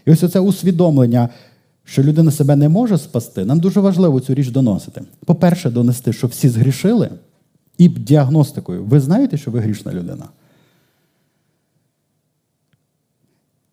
І 0.05 0.11
ось 0.11 0.31
це 0.31 0.39
усвідомлення, 0.39 1.29
що 1.83 2.03
людина 2.03 2.31
себе 2.31 2.55
не 2.55 2.69
може 2.69 2.97
спасти, 2.97 3.45
нам 3.45 3.59
дуже 3.59 3.79
важливо 3.79 4.19
цю 4.19 4.33
річ 4.33 4.49
доносити. 4.49 5.01
По-перше, 5.25 5.69
донести, 5.69 6.13
що 6.13 6.27
всі 6.27 6.49
згрішили, 6.49 7.09
і 7.77 7.87
діагностикою. 7.87 8.83
Ви 8.83 8.99
знаєте, 8.99 9.37
що 9.37 9.51
ви 9.51 9.59
грішна 9.59 9.93
людина? 9.93 10.25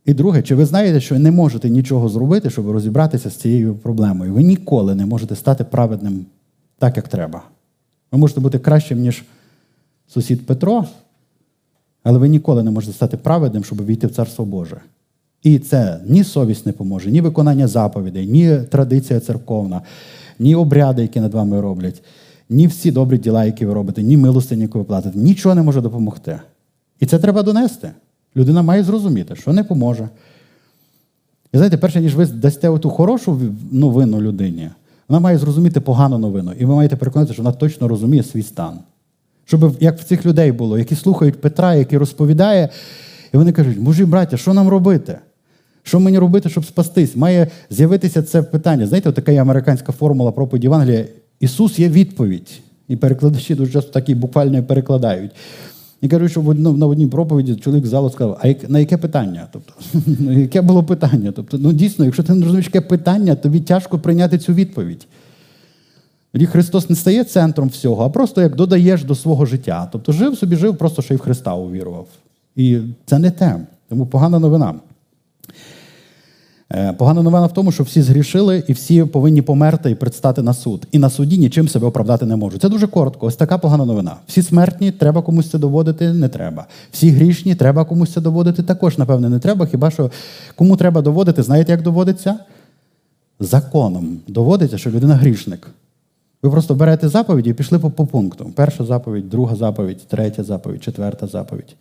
І 0.04 0.14
друге, 0.14 0.42
чи 0.42 0.54
ви 0.54 0.66
знаєте, 0.66 1.00
що 1.00 1.18
не 1.18 1.30
можете 1.30 1.70
нічого 1.70 2.08
зробити, 2.08 2.50
щоб 2.50 2.70
розібратися 2.70 3.30
з 3.30 3.36
цією 3.36 3.74
проблемою? 3.74 4.34
Ви 4.34 4.42
ніколи 4.42 4.94
не 4.94 5.06
можете 5.06 5.36
стати 5.36 5.64
праведним 5.64 6.26
так, 6.78 6.96
як 6.96 7.08
треба. 7.08 7.42
Ви 8.12 8.18
можете 8.18 8.40
бути 8.40 8.58
кращим, 8.58 9.00
ніж 9.00 9.24
сусід 10.08 10.46
Петро, 10.46 10.86
але 12.02 12.18
ви 12.18 12.28
ніколи 12.28 12.62
не 12.62 12.70
можете 12.70 12.92
стати 12.92 13.16
праведним, 13.16 13.64
щоб 13.64 13.86
війти 13.86 14.06
в 14.06 14.10
Царство 14.10 14.44
Боже. 14.44 14.80
І 15.42 15.58
це 15.58 16.00
ні 16.06 16.24
совість 16.24 16.66
не 16.66 16.72
поможе, 16.72 17.10
ні 17.10 17.20
виконання 17.20 17.66
заповідей, 17.66 18.26
ні 18.26 18.58
традиція 18.70 19.20
церковна, 19.20 19.82
ні 20.38 20.54
обряди, 20.54 21.02
які 21.02 21.20
над 21.20 21.34
вами 21.34 21.60
роблять, 21.60 22.02
ні 22.48 22.66
всі 22.66 22.90
добрі 22.90 23.18
діла, 23.18 23.44
які 23.44 23.66
ви 23.66 23.74
робите, 23.74 24.02
ні 24.02 24.16
милостині, 24.16 24.62
яку 24.62 24.78
ви 24.78 24.84
платите. 24.84 25.18
Нічого 25.18 25.54
не 25.54 25.62
може 25.62 25.80
допомогти. 25.80 26.40
І 27.00 27.06
це 27.06 27.18
треба 27.18 27.42
донести. 27.42 27.90
Людина 28.36 28.62
має 28.62 28.84
зрозуміти, 28.84 29.36
що 29.36 29.52
не 29.52 29.64
поможе. 29.64 30.08
І 31.52 31.56
знаєте, 31.56 31.76
перше, 31.76 32.00
ніж 32.00 32.14
ви 32.14 32.26
дасте 32.26 32.68
оту 32.68 32.90
хорошу 32.90 33.40
новину 33.70 34.20
людині, 34.20 34.70
вона 35.08 35.20
має 35.20 35.38
зрозуміти 35.38 35.80
погану 35.80 36.18
новину. 36.18 36.52
І 36.58 36.64
ви 36.64 36.74
маєте 36.74 36.96
переконатися, 36.96 37.34
що 37.34 37.42
вона 37.42 37.56
точно 37.56 37.88
розуміє 37.88 38.22
свій 38.22 38.42
стан. 38.42 38.78
Щоб 39.50 39.76
як 39.80 39.98
в 39.98 40.04
цих 40.04 40.26
людей 40.26 40.52
було, 40.52 40.78
які 40.78 40.94
слухають 40.94 41.40
Петра, 41.40 41.74
який 41.74 41.98
розповідає, 41.98 42.68
і 43.34 43.36
вони 43.36 43.52
кажуть, 43.52 43.78
мужі, 43.78 44.04
браття, 44.04 44.36
що 44.36 44.54
нам 44.54 44.68
робити? 44.68 45.18
Що 45.82 46.00
мені 46.00 46.18
робити, 46.18 46.48
щоб 46.48 46.64
спастись? 46.64 47.16
Має 47.16 47.46
з'явитися 47.70 48.22
це 48.22 48.42
питання. 48.42 48.86
Знаєте, 48.86 49.12
така 49.12 49.32
є 49.32 49.40
американська 49.40 49.92
формула 49.92 50.32
проповіді 50.32 50.66
Євангелія. 50.66 51.04
Ісус 51.40 51.78
є 51.78 51.88
відповідь. 51.88 52.60
І 52.88 52.96
перекладачі 52.96 53.54
дуже 53.54 53.72
часто 53.72 53.90
такі 53.90 54.14
буквально 54.14 54.62
перекладають. 54.62 55.30
І 56.00 56.08
кажуть, 56.08 56.30
що 56.30 56.42
на 56.54 56.86
одній 56.86 57.06
проповіді 57.06 57.56
чоловік 57.56 57.86
з 57.86 57.88
залу 57.88 58.10
сказав, 58.10 58.40
а 58.42 58.54
на 58.68 58.78
яке 58.78 58.96
питання? 58.96 59.48
Тобто, 59.52 59.72
яке 60.32 60.62
було 60.62 60.82
питання? 60.82 61.32
Тобто, 61.36 61.58
ну 61.58 61.72
дійсно, 61.72 62.04
якщо 62.04 62.22
ти 62.22 62.34
не 62.34 62.40
розумієш, 62.40 62.66
яке 62.66 62.80
питання, 62.80 63.34
тобі 63.34 63.60
тяжко 63.60 63.98
прийняти 63.98 64.38
цю 64.38 64.52
відповідь. 64.52 65.06
Тоді 66.32 66.46
Христос 66.46 66.90
не 66.90 66.96
стає 66.96 67.24
центром 67.24 67.68
всього, 67.68 68.04
а 68.04 68.08
просто 68.08 68.42
як 68.42 68.56
додаєш 68.56 69.04
до 69.04 69.14
свого 69.14 69.46
життя. 69.46 69.88
Тобто 69.92 70.12
жив 70.12 70.38
собі, 70.38 70.56
жив, 70.56 70.76
просто 70.76 71.02
що 71.02 71.14
й 71.14 71.16
в 71.16 71.20
Христа 71.20 71.54
увірував. 71.54 72.06
І 72.56 72.78
це 73.06 73.18
не 73.18 73.30
те. 73.30 73.60
Тому 73.88 74.06
погана 74.06 74.38
новина. 74.38 74.74
Е, 76.72 76.92
погана 76.92 77.22
новина 77.22 77.46
в 77.46 77.54
тому, 77.54 77.72
що 77.72 77.82
всі 77.82 78.02
згрішили 78.02 78.64
і 78.68 78.72
всі 78.72 79.04
повинні 79.04 79.42
померти 79.42 79.90
і 79.90 79.94
предстати 79.94 80.42
на 80.42 80.54
суд. 80.54 80.86
І 80.92 80.98
на 80.98 81.10
суді 81.10 81.38
нічим 81.38 81.68
себе 81.68 81.86
оправдати 81.86 82.26
не 82.26 82.36
можуть. 82.36 82.62
Це 82.62 82.68
дуже 82.68 82.86
коротко. 82.86 83.26
Ось 83.26 83.36
така 83.36 83.58
погана 83.58 83.84
новина. 83.84 84.16
Всі 84.26 84.42
смертні, 84.42 84.90
треба 84.90 85.22
комусь 85.22 85.50
це 85.50 85.58
доводити, 85.58 86.12
не 86.12 86.28
треба. 86.28 86.66
Всі 86.92 87.10
грішні, 87.10 87.54
треба 87.54 87.84
комусь 87.84 88.12
це 88.12 88.20
доводити. 88.20 88.62
Також, 88.62 88.98
напевне, 88.98 89.28
не 89.28 89.38
треба. 89.38 89.66
Хіба 89.66 89.90
що 89.90 90.10
кому 90.56 90.76
треба 90.76 91.02
доводити, 91.02 91.42
знаєте, 91.42 91.72
як 91.72 91.82
доводиться? 91.82 92.38
Законом 93.40 94.18
доводиться, 94.28 94.78
що 94.78 94.90
людина 94.90 95.14
грішник. 95.14 95.66
Ви 96.42 96.50
просто 96.50 96.74
берете 96.74 97.08
заповіді 97.08 97.50
і 97.50 97.54
пішли 97.54 97.78
по, 97.78 97.90
по 97.90 98.06
пункту. 98.06 98.52
Перша 98.54 98.84
заповідь, 98.84 99.30
друга 99.30 99.56
заповідь, 99.56 100.06
третя 100.08 100.44
заповідь, 100.44 100.82
четверта 100.82 101.26
заповідь. 101.26 101.76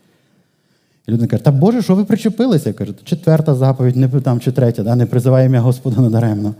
І 1.07 1.12
людина 1.12 1.28
каже, 1.28 1.43
та 1.43 1.51
Боже, 1.51 1.82
що 1.82 1.95
ви 1.95 2.05
причепилися? 2.05 2.74
Каже, 2.74 2.93
четверта 3.03 3.55
заповідь, 3.55 3.95
не 3.95 4.07
там, 4.07 4.39
чи 4.39 4.51
третя, 4.51 4.84
да? 4.84 4.95
не 4.95 5.05
призиває 5.05 5.45
ім'я 5.45 5.62
Господа 5.62 6.01
надаремно. 6.01 6.55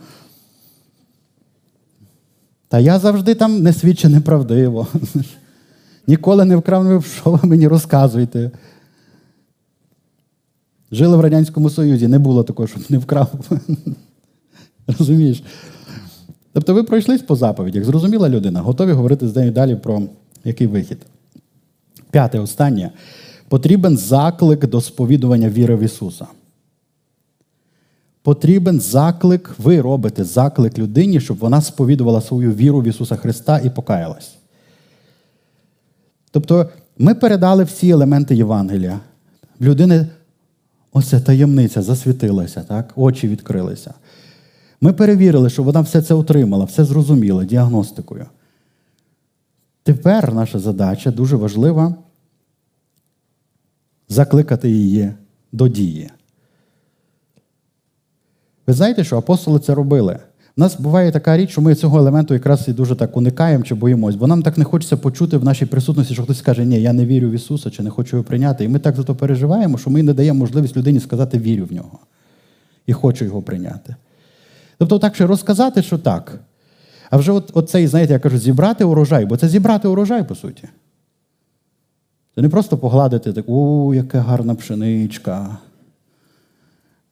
Та 2.68 2.80
я 2.80 3.00
завжди 3.00 3.36
там 3.36 3.62
не 3.62 3.74
свідчу 3.74 4.10
неправдиво. 4.10 4.88
Ніколи 6.08 6.46
не 6.46 6.56
вкрав, 6.56 7.06
що 7.06 7.32
ви 7.32 7.50
мені 7.50 7.68
розказуєте. 7.68 8.52
Жили 10.92 11.18
в 11.18 11.22
Радянському 11.22 11.70
Союзі, 11.70 12.08
не 12.08 12.20
було 12.20 12.44
такого, 12.44 12.68
щоб 12.68 12.82
не 12.90 12.98
вкрав. 12.98 13.32
Розумієш? 15.00 15.44
Тобто 16.54 16.74
ви 16.74 16.84
пройшлись 16.84 17.22
по 17.22 17.36
заповідях, 17.36 17.84
зрозуміла 17.84 18.30
людина, 18.30 18.62
готові 18.62 18.92
говорити 18.92 19.28
з 19.28 19.36
нею 19.36 19.52
далі 19.52 19.76
про 19.76 20.02
який 20.44 20.68
вихід. 20.68 20.98
П'яте, 22.12 22.40
останнє 22.40 22.92
потрібен 23.50 23.98
заклик 23.98 24.68
до 24.68 24.82
сповідування 24.82 25.50
віри 25.50 25.76
в 25.76 25.80
Ісуса. 25.80 26.28
Потрібен 28.22 28.80
заклик, 28.80 29.56
ви 29.58 29.82
робите 29.82 30.24
заклик 30.24 30.78
людині, 30.78 31.22
щоб 31.22 31.38
вона 31.38 31.62
сповідувала 31.62 32.22
свою 32.22 32.54
віру 32.54 32.82
в 32.82 32.88
Ісуса 32.88 33.16
Христа 33.16 33.60
і 33.60 33.70
покаялась. 33.70 34.36
Тобто 36.32 36.70
ми 36.98 37.16
передали 37.16 37.64
всі 37.64 37.90
елементи 37.90 38.36
Євангелія. 38.36 39.00
Людини 39.62 40.08
оця 40.92 41.20
таємниця 41.20 41.82
засвітилася, 41.82 42.64
так? 42.64 42.94
очі 42.96 43.28
відкрилися. 43.28 43.94
Ми 44.82 44.94
перевірили, 44.94 45.50
що 45.50 45.64
вона 45.64 45.82
все 45.82 46.02
це 46.02 46.14
отримала, 46.14 46.66
все 46.66 46.86
зрозуміла 46.86 47.46
діагностикою. 47.46 48.26
Тепер 49.84 50.34
наша 50.34 50.60
задача 50.60 51.12
дуже 51.12 51.36
важлива 51.36 51.96
закликати 54.10 54.70
її 54.70 55.12
до 55.52 55.68
дії. 55.68 56.10
Ви 58.68 58.74
знаєте, 58.74 59.04
що 59.04 59.18
апостоли 59.18 59.60
це 59.60 59.76
робили? 59.76 60.20
У 60.58 60.62
нас 60.62 60.80
буває 60.80 61.12
така 61.12 61.38
річ, 61.38 61.50
що 61.50 61.62
ми 61.62 61.76
цього 61.76 61.98
елементу 61.98 62.34
якраз 62.34 62.68
і 62.68 62.74
дуже 62.74 62.96
так 62.96 63.18
уникаємо 63.18 63.64
чи 63.64 63.76
боїмось, 63.76 64.16
бо 64.16 64.28
нам 64.28 64.44
так 64.44 64.58
не 64.58 64.64
хочеться 64.64 64.98
почути 64.98 65.38
в 65.38 65.44
нашій 65.44 65.66
присутності, 65.66 66.14
що 66.14 66.24
хтось 66.24 66.38
скаже, 66.38 66.66
ні, 66.66 66.82
я 66.82 66.94
не 66.94 67.06
вірю 67.06 67.30
в 67.30 67.32
Ісуса 67.32 67.70
чи 67.70 67.84
не 67.84 67.90
хочу 67.90 68.18
його 68.18 68.28
прийняти. 68.28 68.66
І 68.66 68.68
ми 68.68 68.80
так 68.80 68.96
за 68.96 69.04
то 69.04 69.16
переживаємо, 69.16 69.78
що 69.78 69.90
ми 69.90 70.04
не 70.04 70.14
даємо 70.14 70.40
можливість 70.40 70.78
людині 70.78 71.00
сказати 71.00 71.40
вірю 71.40 71.66
в 71.66 71.74
нього 71.74 72.00
і 72.86 72.94
хочу 72.94 73.26
його 73.26 73.42
прийняти. 73.42 73.96
Тобто, 74.80 75.00
так 75.00 75.16
ще 75.16 75.28
розказати, 75.28 75.82
що 75.82 75.98
так. 75.98 76.40
А 77.10 77.18
вже 77.18 77.32
от, 77.32 77.52
оцей, 77.54 77.88
знаєте, 77.88 78.14
я 78.14 78.20
кажу, 78.20 78.38
зібрати 78.38 78.84
урожай, 78.84 79.26
бо 79.26 79.38
це 79.38 79.48
зібрати 79.48 79.88
урожай, 79.88 80.24
по 80.28 80.36
суті. 80.36 80.64
Це 82.36 82.42
не 82.42 82.50
просто 82.50 82.78
погладити 82.78 83.34
так, 83.34 83.46
о, 83.48 83.94
яка 83.96 84.20
гарна 84.20 84.56
пшеничка. 84.56 85.58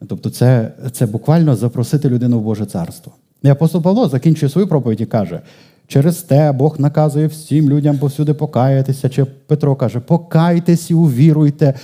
Тобто, 0.08 0.30
це 0.30 0.72
це 0.92 1.06
буквально 1.06 1.56
запросити 1.56 2.08
людину 2.08 2.38
в 2.38 2.42
Боже 2.42 2.66
царство. 2.66 3.12
І 3.42 3.48
апостол 3.48 3.82
Павло 3.82 4.08
закінчує 4.08 4.50
свою 4.50 4.68
проповідь 4.68 5.00
і 5.00 5.06
каже: 5.06 5.40
через 5.86 6.22
те 6.22 6.52
Бог 6.52 6.80
наказує 6.80 7.26
всім 7.26 7.70
людям 7.70 7.98
повсюди 7.98 8.34
покаятися. 8.34 9.08
Чи 9.08 9.24
Петро 9.24 9.76
каже, 9.76 10.00
покайтесь 10.00 10.90
і 10.90 10.94
увіруйте. 10.94 11.74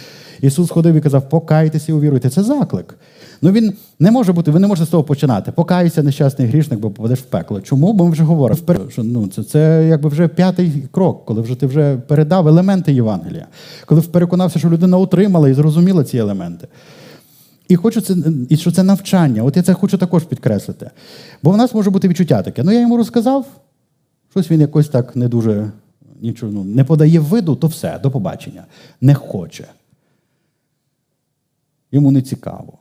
Ісус 0.40 0.70
ходив 0.70 0.94
і 0.94 1.00
казав, 1.00 1.28
покайтеся 1.28 1.92
і 1.92 1.94
увіруйте. 1.94 2.30
Це 2.30 2.42
заклик. 2.42 2.98
Ну 3.42 3.52
він 3.52 3.72
не 3.98 4.10
може 4.10 4.32
бути, 4.32 4.50
ви 4.50 4.58
не 4.58 4.66
можете 4.66 4.86
з 4.86 4.90
того 4.90 5.02
починати. 5.02 5.52
Покайся, 5.52 6.02
нещасний 6.02 6.48
грішник, 6.48 6.80
бо 6.80 6.90
попадеш 6.90 7.18
в 7.18 7.22
пекло. 7.22 7.60
Чому? 7.60 7.92
Бо 7.92 8.04
ми 8.04 8.10
вже 8.10 8.22
говоримо. 8.22 8.60
що 8.90 9.02
ну, 9.02 9.26
Це 9.26 9.42
це 9.42 9.86
якби 9.88 10.08
вже 10.08 10.28
п'ятий 10.28 10.88
крок, 10.90 11.24
коли 11.24 11.42
вже 11.42 11.54
ти 11.54 11.66
вже 11.66 11.96
передав 11.96 12.48
елементи 12.48 12.92
Євангелія, 12.92 13.46
коли 13.86 14.00
переконався, 14.00 14.58
що 14.58 14.70
людина 14.70 14.98
отримала 14.98 15.48
і 15.48 15.54
зрозуміла 15.54 16.04
ці 16.04 16.18
елементи. 16.18 16.68
І 17.68 17.76
хочу 17.76 18.00
це, 18.00 18.14
і 18.48 18.56
що 18.56 18.72
це 18.72 18.82
навчання. 18.82 19.42
От 19.42 19.56
я 19.56 19.62
це 19.62 19.74
хочу 19.74 19.98
також 19.98 20.24
підкреслити. 20.24 20.90
Бо 21.42 21.50
в 21.50 21.56
нас 21.56 21.74
може 21.74 21.90
бути 21.90 22.08
відчуття 22.08 22.42
таке. 22.42 22.62
Ну 22.62 22.72
я 22.72 22.80
йому 22.80 22.96
розказав, 22.96 23.46
щось 24.30 24.50
він 24.50 24.60
якось 24.60 24.88
так 24.88 25.16
не 25.16 25.28
дуже 25.28 25.70
нічого 26.20 26.52
ну, 26.52 26.64
не 26.64 26.84
подає 26.84 27.20
виду, 27.20 27.56
то 27.56 27.66
все, 27.66 28.00
до 28.02 28.10
побачення. 28.10 28.64
Не 29.00 29.14
хоче. 29.14 29.64
Йому 31.94 32.10
не 32.10 32.22
цікаво. 32.22 32.78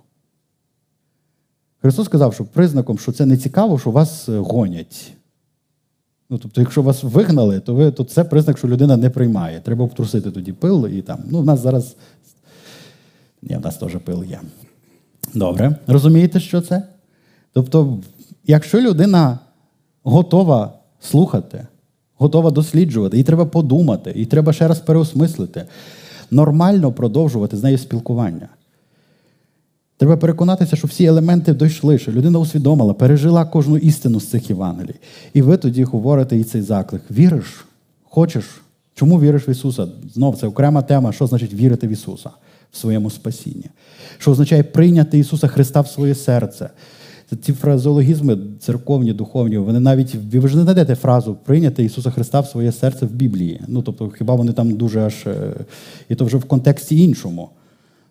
Христос 1.81 2.05
сказав, 2.05 2.33
що 2.33 2.45
признаком, 2.45 2.97
що 2.99 3.11
це 3.11 3.25
не 3.25 3.37
цікаво, 3.37 3.79
що 3.79 3.91
вас 3.91 4.29
е, 4.29 4.37
гонять. 4.37 5.13
Ну, 6.29 6.37
тобто, 6.37 6.61
якщо 6.61 6.81
вас 6.81 7.03
вигнали, 7.03 7.59
то 7.59 7.75
ви 7.75 7.91
то 7.91 8.03
це 8.03 8.23
признак, 8.23 8.57
що 8.57 8.67
людина 8.67 8.97
не 8.97 9.09
приймає. 9.09 9.59
Треба 9.59 9.83
обтрусити 9.85 10.31
тоді 10.31 10.53
пил 10.53 10.87
і 10.87 11.01
там. 11.01 11.19
Ну, 11.29 11.39
в 11.39 11.45
нас 11.45 11.59
зараз. 11.59 11.95
Ні, 13.41 13.55
в 13.55 13.61
нас 13.61 13.77
теж 13.77 13.97
пил 14.05 14.23
є. 14.23 14.41
Добре. 15.33 15.75
Розумієте, 15.87 16.39
що 16.39 16.61
це? 16.61 16.83
Тобто, 17.53 17.97
якщо 18.43 18.81
людина 18.81 19.39
готова 20.03 20.73
слухати, 21.01 21.67
готова 22.17 22.51
досліджувати, 22.51 23.17
їй 23.17 23.23
треба 23.23 23.45
подумати, 23.45 24.13
і 24.15 24.25
треба 24.25 24.53
ще 24.53 24.67
раз 24.67 24.79
переосмислити, 24.79 25.65
нормально 26.31 26.91
продовжувати 26.91 27.57
з 27.57 27.63
нею 27.63 27.77
спілкування. 27.77 28.49
Треба 29.97 30.17
переконатися, 30.17 30.75
що 30.75 30.87
всі 30.87 31.05
елементи 31.05 31.53
дійшли, 31.53 31.99
що 31.99 32.11
людина 32.11 32.39
усвідомила, 32.39 32.93
пережила 32.93 33.45
кожну 33.45 33.77
істину 33.77 34.19
з 34.19 34.27
цих 34.27 34.49
Євангелій. 34.49 34.95
І 35.33 35.41
ви 35.41 35.57
тоді 35.57 35.83
говорите 35.83 36.37
і 36.37 36.43
цей 36.43 36.61
заклик. 36.61 37.01
Віриш? 37.11 37.65
Хочеш? 38.03 38.45
Чому 38.95 39.21
віриш 39.21 39.47
в 39.47 39.49
Ісуса? 39.49 39.87
Знов 40.13 40.37
це 40.37 40.47
окрема 40.47 40.81
тема, 40.81 41.11
що 41.11 41.27
значить 41.27 41.53
вірити 41.53 41.87
в 41.87 41.89
Ісуса 41.89 42.29
в 42.71 42.77
своєму 42.77 43.09
спасінні. 43.09 43.65
Що 44.17 44.31
означає 44.31 44.63
прийняти 44.63 45.19
Ісуса 45.19 45.47
Христа 45.47 45.81
в 45.81 45.87
своє 45.87 46.15
серце. 46.15 46.69
Ці 47.41 47.53
фразеологізми 47.53 48.37
церковні, 48.59 49.13
духовні, 49.13 49.57
вони 49.57 49.79
навіть 49.79 50.15
ви 50.15 50.47
ж 50.47 50.57
не 50.57 50.63
знайдете 50.63 50.95
фразу 50.95 51.37
прийняти 51.45 51.83
Ісуса 51.83 52.11
Христа 52.11 52.39
в 52.39 52.47
своє 52.47 52.71
серце 52.71 53.05
в 53.05 53.11
Біблії. 53.11 53.61
Ну, 53.67 53.81
тобто, 53.81 54.09
хіба 54.09 54.35
вони 54.35 54.53
там 54.53 54.71
дуже 54.71 55.01
аж. 55.01 55.27
Е, 55.27 55.53
і 56.09 56.15
то 56.15 56.25
вже 56.25 56.37
в 56.37 56.43
контексті 56.43 56.99
іншому 57.03 57.49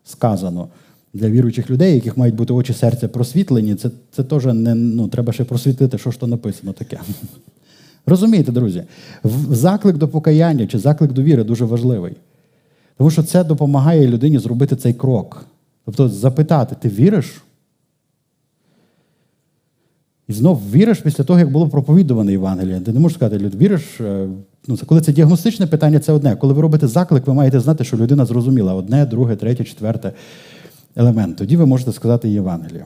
сказано 0.04 0.68
для 1.14 1.30
віруючих 1.30 1.70
людей, 1.70 1.94
яких 1.94 2.16
мають 2.16 2.34
бути 2.34 2.52
очі 2.52 2.72
серця 2.72 3.08
просвітлені, 3.08 3.74
це 3.74 3.90
це 4.10 4.24
теж 4.24 4.44
не 4.44 4.74
ну, 4.74 5.08
треба 5.08 5.32
ще 5.32 5.44
просвітлити, 5.44 5.98
що 5.98 6.10
ж 6.10 6.20
то 6.20 6.26
написано 6.26 6.72
таке. 6.72 7.00
Розумієте, 8.06 8.52
друзі? 8.52 8.84
Заклик 9.50 9.96
до 9.96 10.08
покаяння 10.08 10.66
чи 10.66 10.78
заклик 10.78 11.12
до 11.12 11.22
віри 11.22 11.44
дуже 11.44 11.64
важливий. 11.64 12.16
Тому 12.96 13.10
що 13.10 13.22
це 13.22 13.44
допомагає 13.44 14.08
людині 14.08 14.38
зробити 14.38 14.76
цей 14.76 14.94
крок. 14.94 15.46
Тобто 15.84 16.08
запитати, 16.08 16.76
ти 16.80 16.88
віриш? 16.88 17.42
І 20.28 20.32
знов 20.32 20.62
віриш 20.72 20.98
після 20.98 21.24
того, 21.24 21.38
як 21.38 21.50
було 21.50 21.68
проповідуване 21.68 22.32
Євангеліє. 22.32 22.80
Ти 22.80 22.92
не 22.92 23.00
можеш 23.00 23.16
сказати, 23.16 23.44
люд, 23.44 23.54
віриш. 23.54 24.00
Е, 24.00 24.28
ну, 24.68 24.78
Коли 24.86 25.00
це 25.00 25.12
діагностичне 25.12 25.66
питання, 25.66 25.98
це 25.98 26.12
одне. 26.12 26.36
Коли 26.36 26.54
ви 26.54 26.62
робите 26.62 26.88
заклик, 26.88 27.26
ви 27.26 27.34
маєте 27.34 27.60
знати, 27.60 27.84
що 27.84 27.96
людина 27.96 28.24
зрозуміла 28.24 28.74
одне, 28.74 29.06
друге, 29.06 29.36
третє, 29.36 29.64
четверте 29.64 30.12
елемент. 30.96 31.36
Тоді 31.36 31.56
ви 31.56 31.66
можете 31.66 31.92
сказати 31.92 32.28
Євангелію. 32.28 32.84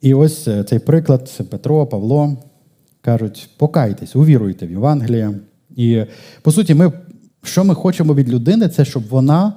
І 0.00 0.14
ось 0.14 0.48
е, 0.48 0.64
цей 0.64 0.78
приклад 0.78 1.40
Петро, 1.50 1.86
Павло 1.86 2.36
кажуть: 3.00 3.48
покайтесь, 3.56 4.16
увіруйте 4.16 4.66
в 4.66 4.70
Євангеліє. 4.70 5.34
І 5.76 6.04
по 6.42 6.52
суті, 6.52 6.74
ми, 6.74 6.92
що 7.42 7.64
ми 7.64 7.74
хочемо 7.74 8.14
від 8.14 8.28
людини, 8.28 8.68
це 8.68 8.84
щоб 8.84 9.08
вона 9.08 9.52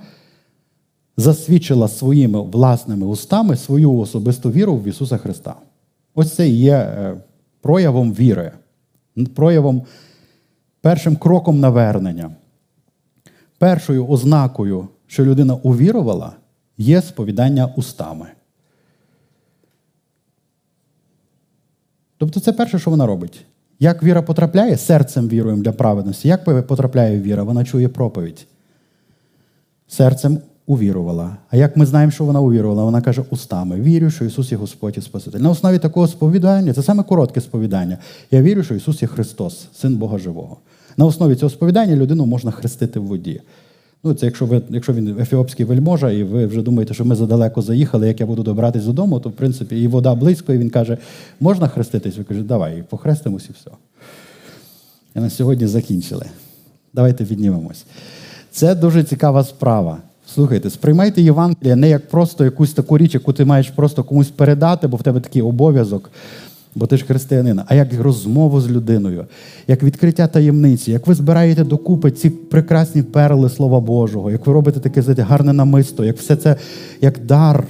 засвідчила 1.17 1.87
своїми 1.87 2.41
власними 2.41 3.05
устами 3.05 3.55
свою 3.55 3.93
особисту 3.93 4.51
віру 4.51 4.77
в 4.77 4.87
Ісуса 4.87 5.17
Христа. 5.17 5.55
Ось 6.15 6.33
це 6.33 6.49
є 6.49 6.73
е, 6.73 7.15
проявом 7.61 8.13
віри, 8.13 8.51
проявом, 9.35 9.81
першим 10.81 11.15
кроком 11.15 11.59
навернення. 11.59 12.31
Першою 13.57 14.07
ознакою, 14.07 14.87
що 15.07 15.25
людина 15.25 15.53
увірувала, 15.53 16.33
є 16.77 17.01
сповідання 17.01 17.73
устами. 17.75 18.27
Тобто 22.17 22.39
це 22.39 22.53
перше, 22.53 22.79
що 22.79 22.91
вона 22.91 23.05
робить. 23.05 23.45
Як 23.79 24.03
віра 24.03 24.21
потрапляє, 24.21 24.77
серцем 24.77 25.27
віруємо 25.27 25.63
для 25.63 25.71
праведності. 25.71 26.27
Як 26.27 26.67
потрапляє 26.67 27.21
віра? 27.21 27.43
Вона 27.43 27.65
чує 27.65 27.87
проповідь. 27.87 28.47
Серцем 29.87 30.39
увірувала. 30.65 31.37
А 31.49 31.57
як 31.57 31.77
ми 31.77 31.85
знаємо, 31.85 32.11
що 32.11 32.25
вона 32.25 32.41
увірувала? 32.41 32.83
Вона 32.83 33.01
каже 33.01 33.23
устами. 33.29 33.81
Вірю, 33.81 34.09
що 34.09 34.25
Ісус 34.25 34.51
є 34.51 34.57
Господь 34.57 34.97
і 34.97 35.01
Спаситель. 35.01 35.39
На 35.39 35.49
основі 35.49 35.79
такого 35.79 36.07
сповідання, 36.07 36.73
це 36.73 36.83
саме 36.83 37.03
коротке 37.03 37.41
сповідання. 37.41 37.97
Я 38.31 38.41
вірю, 38.41 38.63
що 38.63 38.75
Ісус 38.75 39.01
є 39.01 39.07
Христос, 39.07 39.67
Син 39.73 39.95
Бога 39.95 40.17
Живого. 40.17 40.57
На 40.97 41.05
основі 41.05 41.35
цього 41.35 41.49
сповідання 41.49 41.95
людину 41.95 42.25
можна 42.25 42.51
хрестити 42.51 42.99
в 42.99 43.05
воді. 43.05 43.41
Ну, 44.07 44.13
це 44.13 44.25
якщо 44.25 44.45
ви, 44.45 44.61
якщо 44.69 44.93
він 44.93 45.15
ефіопський 45.19 45.65
вельможа, 45.65 46.11
і 46.11 46.23
ви 46.23 46.45
вже 46.45 46.61
думаєте, 46.61 46.93
що 46.93 47.05
ми 47.05 47.15
задалеко 47.15 47.61
заїхали, 47.61 48.07
як 48.07 48.19
я 48.19 48.25
буду 48.25 48.43
добратися 48.43 48.85
додому, 48.85 49.19
то 49.19 49.29
в 49.29 49.31
принципі 49.31 49.81
і 49.81 49.87
вода 49.87 50.15
близько, 50.15 50.53
і 50.53 50.57
він 50.57 50.69
каже, 50.69 50.97
можна 51.39 51.67
хреститись? 51.67 52.17
Ви 52.17 52.23
кажете, 52.23 52.47
давай, 52.47 52.83
похрестимось 52.89 53.49
і 53.49 53.53
все. 53.53 53.71
І 55.15 55.19
на 55.19 55.29
сьогодні 55.29 55.67
закінчили. 55.67 56.25
Давайте 56.93 57.25
піднімемось. 57.25 57.85
Це 58.51 58.75
дуже 58.75 59.03
цікава 59.03 59.43
справа. 59.43 59.97
Слухайте, 60.33 60.69
сприймайте 60.69 61.21
Євангелія 61.21 61.75
не 61.75 61.89
як 61.89 62.07
просто 62.07 62.43
якусь 62.43 62.73
таку 62.73 62.97
річ, 62.97 63.13
яку 63.13 63.33
ти 63.33 63.45
маєш 63.45 63.69
просто 63.69 64.03
комусь 64.03 64.29
передати, 64.29 64.87
бо 64.87 64.97
в 64.97 65.03
тебе 65.03 65.19
такий 65.19 65.41
обов'язок 65.41 66.11
бо 66.77 66.87
ти 66.87 66.97
ж 66.97 67.05
християнин, 67.05 67.61
а 67.67 67.75
як 67.75 67.87
розмову 68.01 68.61
з 68.61 68.71
людиною, 68.71 69.25
як 69.67 69.83
відкриття 69.83 70.27
таємниці, 70.27 70.91
як 70.91 71.07
ви 71.07 71.13
збираєте 71.13 71.63
докупи 71.63 72.11
ці 72.11 72.29
прекрасні 72.29 73.03
перли 73.03 73.49
Слова 73.49 73.79
Божого, 73.79 74.31
як 74.31 74.47
ви 74.47 74.53
робите 74.53 74.79
таке 74.79 75.01
гарне 75.23 75.53
намисто, 75.53 76.05
як 76.05 76.17
все 76.17 76.35
це 76.35 76.55
як 77.01 77.19
дар, 77.25 77.63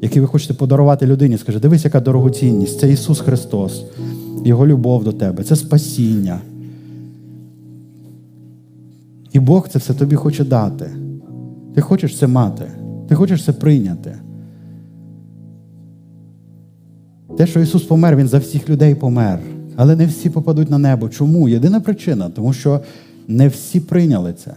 який 0.00 0.20
ви 0.20 0.26
хочете 0.28 0.54
подарувати 0.54 1.06
людині. 1.06 1.38
Скаже, 1.38 1.58
дивись, 1.58 1.84
яка 1.84 2.00
дорогоцінність. 2.00 2.80
Це 2.80 2.92
Ісус 2.92 3.20
Христос, 3.20 3.84
Його 4.44 4.66
любов 4.66 5.04
до 5.04 5.12
тебе, 5.12 5.44
це 5.44 5.56
спасіння. 5.56 6.38
І 9.32 9.40
Бог 9.40 9.68
це 9.68 9.78
все 9.78 9.94
тобі 9.94 10.16
хоче 10.16 10.44
дати. 10.44 10.90
Ти 11.74 11.80
хочеш 11.80 12.18
це 12.18 12.26
мати, 12.26 12.64
ти 13.08 13.14
хочеш 13.14 13.44
це 13.44 13.52
прийняти. 13.52 14.14
Те, 17.36 17.46
що 17.46 17.60
Ісус 17.60 17.82
помер, 17.82 18.16
Він 18.16 18.28
за 18.28 18.38
всіх 18.38 18.68
людей 18.68 18.94
помер. 18.94 19.38
Але 19.76 19.96
не 19.96 20.06
всі 20.06 20.30
попадуть 20.30 20.70
на 20.70 20.78
небо. 20.78 21.08
Чому? 21.08 21.48
Єдина 21.48 21.80
причина, 21.80 22.28
тому 22.28 22.52
що 22.52 22.80
не 23.28 23.48
всі 23.48 23.80
прийняли 23.80 24.32
це. 24.32 24.54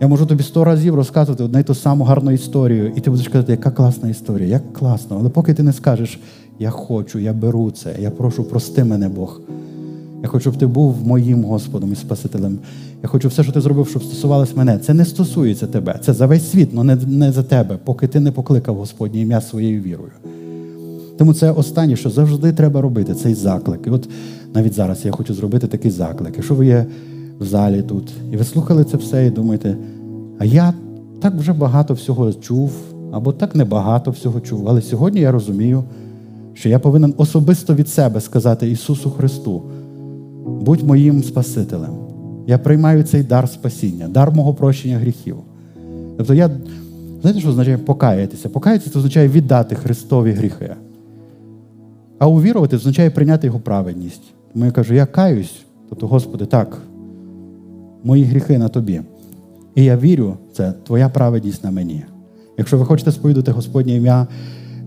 Я 0.00 0.08
можу 0.08 0.26
тобі 0.26 0.42
сто 0.42 0.64
разів 0.64 0.94
розказувати 0.94 1.44
одну 1.44 1.58
і 1.58 1.62
ту 1.62 1.74
саму 1.74 2.04
гарну 2.04 2.30
історію, 2.30 2.92
і 2.96 3.00
ти 3.00 3.10
будеш 3.10 3.28
казати, 3.28 3.52
яка 3.52 3.70
класна 3.70 4.08
історія, 4.08 4.48
як 4.48 4.72
класно. 4.72 5.16
Але 5.20 5.28
поки 5.28 5.54
ти 5.54 5.62
не 5.62 5.72
скажеш, 5.72 6.20
я 6.58 6.70
хочу, 6.70 7.18
я 7.18 7.32
беру 7.32 7.70
це, 7.70 7.94
я 8.00 8.10
прошу, 8.10 8.44
прости 8.44 8.84
мене, 8.84 9.08
Бог. 9.08 9.40
Я 10.22 10.28
хочу, 10.28 10.40
щоб 10.40 10.56
ти 10.56 10.66
був 10.66 11.06
моїм 11.06 11.44
Господом 11.44 11.92
і 11.92 11.96
Спасителем. 11.96 12.58
Я 13.02 13.08
хочу 13.08 13.28
все, 13.28 13.42
що 13.42 13.52
ти 13.52 13.60
зробив, 13.60 13.88
щоб 13.88 14.02
стосувалось 14.02 14.56
мене. 14.56 14.78
Це 14.78 14.94
не 14.94 15.04
стосується 15.04 15.66
тебе. 15.66 16.00
Це 16.04 16.12
за 16.12 16.26
весь 16.26 16.50
світ, 16.50 16.70
але 16.76 16.96
не 16.96 17.32
за 17.32 17.42
тебе, 17.42 17.78
поки 17.84 18.08
ти 18.08 18.20
не 18.20 18.32
покликав 18.32 18.76
Господнє 18.76 19.20
ім'я 19.20 19.40
своєю 19.40 19.82
вірою. 19.82 20.12
Тому 21.18 21.34
це 21.34 21.50
останнє, 21.50 21.96
що 21.96 22.10
завжди 22.10 22.52
треба 22.52 22.80
робити, 22.80 23.14
цей 23.14 23.34
заклик. 23.34 23.86
І 23.86 23.90
от 23.90 24.08
навіть 24.54 24.74
зараз 24.74 25.04
я 25.04 25.12
хочу 25.12 25.34
зробити 25.34 25.66
такий 25.66 25.90
заклик. 25.90 26.32
Якщо 26.36 26.54
ви 26.54 26.66
є 26.66 26.86
в 27.40 27.44
залі 27.44 27.82
тут, 27.82 28.12
і 28.32 28.36
ви 28.36 28.44
слухали 28.44 28.84
це 28.84 28.96
все 28.96 29.26
і 29.26 29.30
думаєте, 29.30 29.76
а 30.38 30.44
я 30.44 30.74
так 31.20 31.34
вже 31.34 31.52
багато 31.52 31.94
всього 31.94 32.32
чув, 32.32 32.72
або 33.12 33.32
так 33.32 33.54
небагато 33.54 34.10
всього 34.10 34.40
чув. 34.40 34.68
Але 34.68 34.82
сьогодні 34.82 35.20
я 35.20 35.32
розумію, 35.32 35.84
що 36.54 36.68
я 36.68 36.78
повинен 36.78 37.14
особисто 37.16 37.74
від 37.74 37.88
себе 37.88 38.20
сказати 38.20 38.70
Ісусу 38.70 39.10
Христу, 39.10 39.62
будь 40.60 40.82
моїм 40.82 41.22
Спасителем. 41.22 41.92
Я 42.46 42.58
приймаю 42.58 43.02
цей 43.02 43.22
дар 43.22 43.48
спасіння, 43.48 44.08
дар 44.08 44.34
мого 44.34 44.54
прощення 44.54 44.98
гріхів. 44.98 45.36
Тобто 46.16 46.34
я, 46.34 46.50
знаєте, 47.20 47.40
що 47.40 47.48
означає 47.48 47.78
покаятися? 47.78 48.48
Покаятися 48.48 48.90
це 48.90 48.98
означає 48.98 49.28
віддати 49.28 49.74
Христові 49.74 50.32
гріхи. 50.32 50.76
А 52.18 52.28
увірувати 52.28 52.76
означає 52.76 53.10
прийняти 53.10 53.46
його 53.46 53.60
праведність. 53.60 54.22
Тому 54.52 54.64
я 54.64 54.70
кажу, 54.70 54.94
я 54.94 55.06
каюсь, 55.06 55.64
тобто, 55.88 56.06
Господи, 56.06 56.46
так, 56.46 56.78
мої 58.04 58.24
гріхи 58.24 58.58
на 58.58 58.68
тобі. 58.68 59.00
І 59.74 59.84
я 59.84 59.96
вірю, 59.96 60.36
це 60.52 60.72
твоя 60.86 61.08
праведність 61.08 61.64
на 61.64 61.70
мені. 61.70 62.04
Якщо 62.58 62.78
ви 62.78 62.84
хочете 62.84 63.12
сповідати 63.12 63.50
Господнє 63.50 63.96
ім'я, 63.96 64.26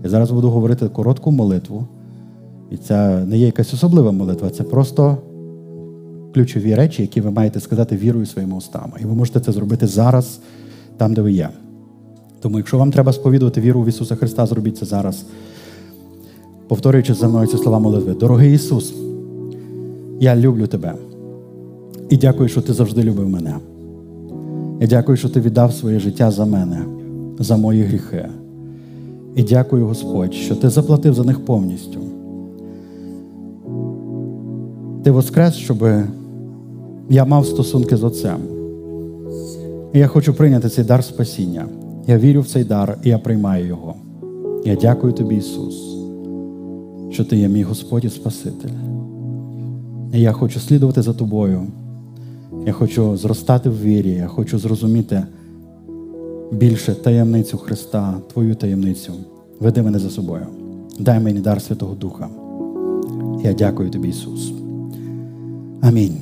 я 0.04 0.10
зараз 0.10 0.30
буду 0.30 0.50
говорити 0.50 0.88
коротку 0.88 1.30
молитву. 1.30 1.86
І 2.70 2.76
це 2.76 3.24
не 3.24 3.38
є 3.38 3.46
якась 3.46 3.74
особлива 3.74 4.12
молитва, 4.12 4.50
це 4.50 4.62
просто 4.62 5.18
ключові 6.34 6.74
речі, 6.74 7.02
які 7.02 7.20
ви 7.20 7.30
маєте 7.30 7.60
сказати 7.60 7.96
вірою 7.96 8.26
своїми 8.26 8.56
устами. 8.56 8.92
І 9.00 9.04
ви 9.04 9.14
можете 9.14 9.40
це 9.40 9.52
зробити 9.52 9.86
зараз, 9.86 10.40
там, 10.96 11.14
де 11.14 11.22
ви 11.22 11.32
є. 11.32 11.48
Тому, 12.40 12.58
якщо 12.58 12.78
вам 12.78 12.92
треба 12.92 13.12
сповідувати 13.12 13.60
віру 13.60 13.82
в 13.82 13.88
Ісуса 13.88 14.16
Христа, 14.16 14.46
зробіть 14.46 14.78
це 14.78 14.86
зараз 14.86 15.24
повторюючи 16.70 17.14
за 17.14 17.28
мною 17.28 17.46
ці 17.46 17.56
слова 17.56 17.78
молитви. 17.78 18.14
Дорогий 18.14 18.54
Ісус, 18.54 18.94
я 20.20 20.36
люблю 20.36 20.66
тебе 20.66 20.94
і 22.08 22.16
дякую, 22.16 22.48
що 22.48 22.62
ти 22.62 22.72
завжди 22.72 23.02
любив 23.02 23.28
мене. 23.28 23.56
Я 24.80 24.86
дякую, 24.86 25.16
що 25.16 25.28
ти 25.28 25.40
віддав 25.40 25.72
своє 25.72 25.98
життя 25.98 26.30
за 26.30 26.44
мене, 26.44 26.84
за 27.38 27.56
мої 27.56 27.82
гріхи. 27.82 28.28
І 29.36 29.42
дякую, 29.42 29.86
Господь, 29.86 30.34
що 30.34 30.56
ти 30.56 30.68
заплатив 30.68 31.14
за 31.14 31.24
них 31.24 31.44
повністю. 31.44 32.00
Ти 35.04 35.10
воскрес, 35.10 35.54
щоб 35.54 35.88
я 37.08 37.24
мав 37.24 37.46
стосунки 37.46 37.96
з 37.96 38.04
Отцем. 38.04 38.40
І 39.92 39.98
я 39.98 40.06
хочу 40.06 40.34
прийняти 40.34 40.68
цей 40.68 40.84
дар 40.84 41.04
спасіння. 41.04 41.66
Я 42.06 42.18
вірю 42.18 42.40
в 42.40 42.46
цей 42.46 42.64
дар 42.64 42.98
і 43.04 43.08
я 43.08 43.18
приймаю 43.18 43.66
його. 43.66 43.94
Я 44.64 44.76
дякую 44.76 45.12
тобі, 45.12 45.36
Ісус, 45.36 45.89
що 47.10 47.24
Ти 47.24 47.36
є 47.36 47.48
мій 47.48 47.62
Господь 47.62 48.04
і 48.04 48.10
Спаситель. 48.10 48.74
І 50.12 50.20
я 50.20 50.32
хочу 50.32 50.60
слідувати 50.60 51.02
за 51.02 51.12
тобою. 51.12 51.62
Я 52.66 52.72
хочу 52.72 53.16
зростати 53.16 53.70
в 53.70 53.82
вірі, 53.82 54.10
я 54.10 54.26
хочу 54.26 54.58
зрозуміти 54.58 55.22
більше 56.52 56.94
таємницю 56.94 57.58
Христа, 57.58 58.14
Твою 58.32 58.54
таємницю. 58.54 59.12
Веди 59.60 59.82
мене 59.82 59.98
за 59.98 60.10
собою. 60.10 60.46
Дай 60.98 61.20
мені 61.20 61.40
дар 61.40 61.62
Святого 61.62 61.94
Духа. 61.94 62.28
Я 63.44 63.52
дякую 63.52 63.90
тобі, 63.90 64.08
Ісус. 64.08 64.52
Амінь. 65.80 66.16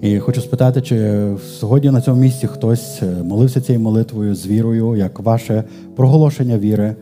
І 0.00 0.18
хочу 0.18 0.40
спитати, 0.40 0.82
чи 0.82 1.26
сьогодні 1.60 1.90
на 1.90 2.00
цьому 2.00 2.20
місці 2.20 2.46
хтось 2.46 3.02
е, 3.02 3.22
молився 3.22 3.60
цією 3.60 3.84
молитвою 3.84 4.34
з 4.34 4.46
вірою, 4.46 4.96
як 4.96 5.20
ваше 5.20 5.64
проголошення 5.96 6.58
віри, 6.58 6.96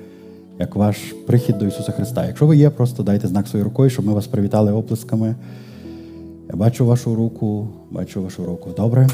як 0.61 0.77
ваш 0.77 0.97
прихід 1.27 1.59
до 1.59 1.67
Ісуса 1.67 1.93
Христа. 1.93 2.27
Якщо 2.27 2.47
ви 2.47 2.57
є, 2.57 2.71
просто 2.71 3.03
дайте 3.03 3.29
знак 3.29 3.49
своєю 3.49 3.65
рукою, 3.65 3.91
щоб 3.91 4.07
ми 4.07 4.13
вас 4.13 4.27
привітали 4.27 4.73
оплесками. 4.73 5.35
Я 6.51 6.57
бачу 6.57 6.87
вашу 6.87 7.15
руку, 7.15 7.69
бачу 7.91 8.23
вашу 8.23 8.45
руку. 8.45 8.71
Добре. 8.77 9.09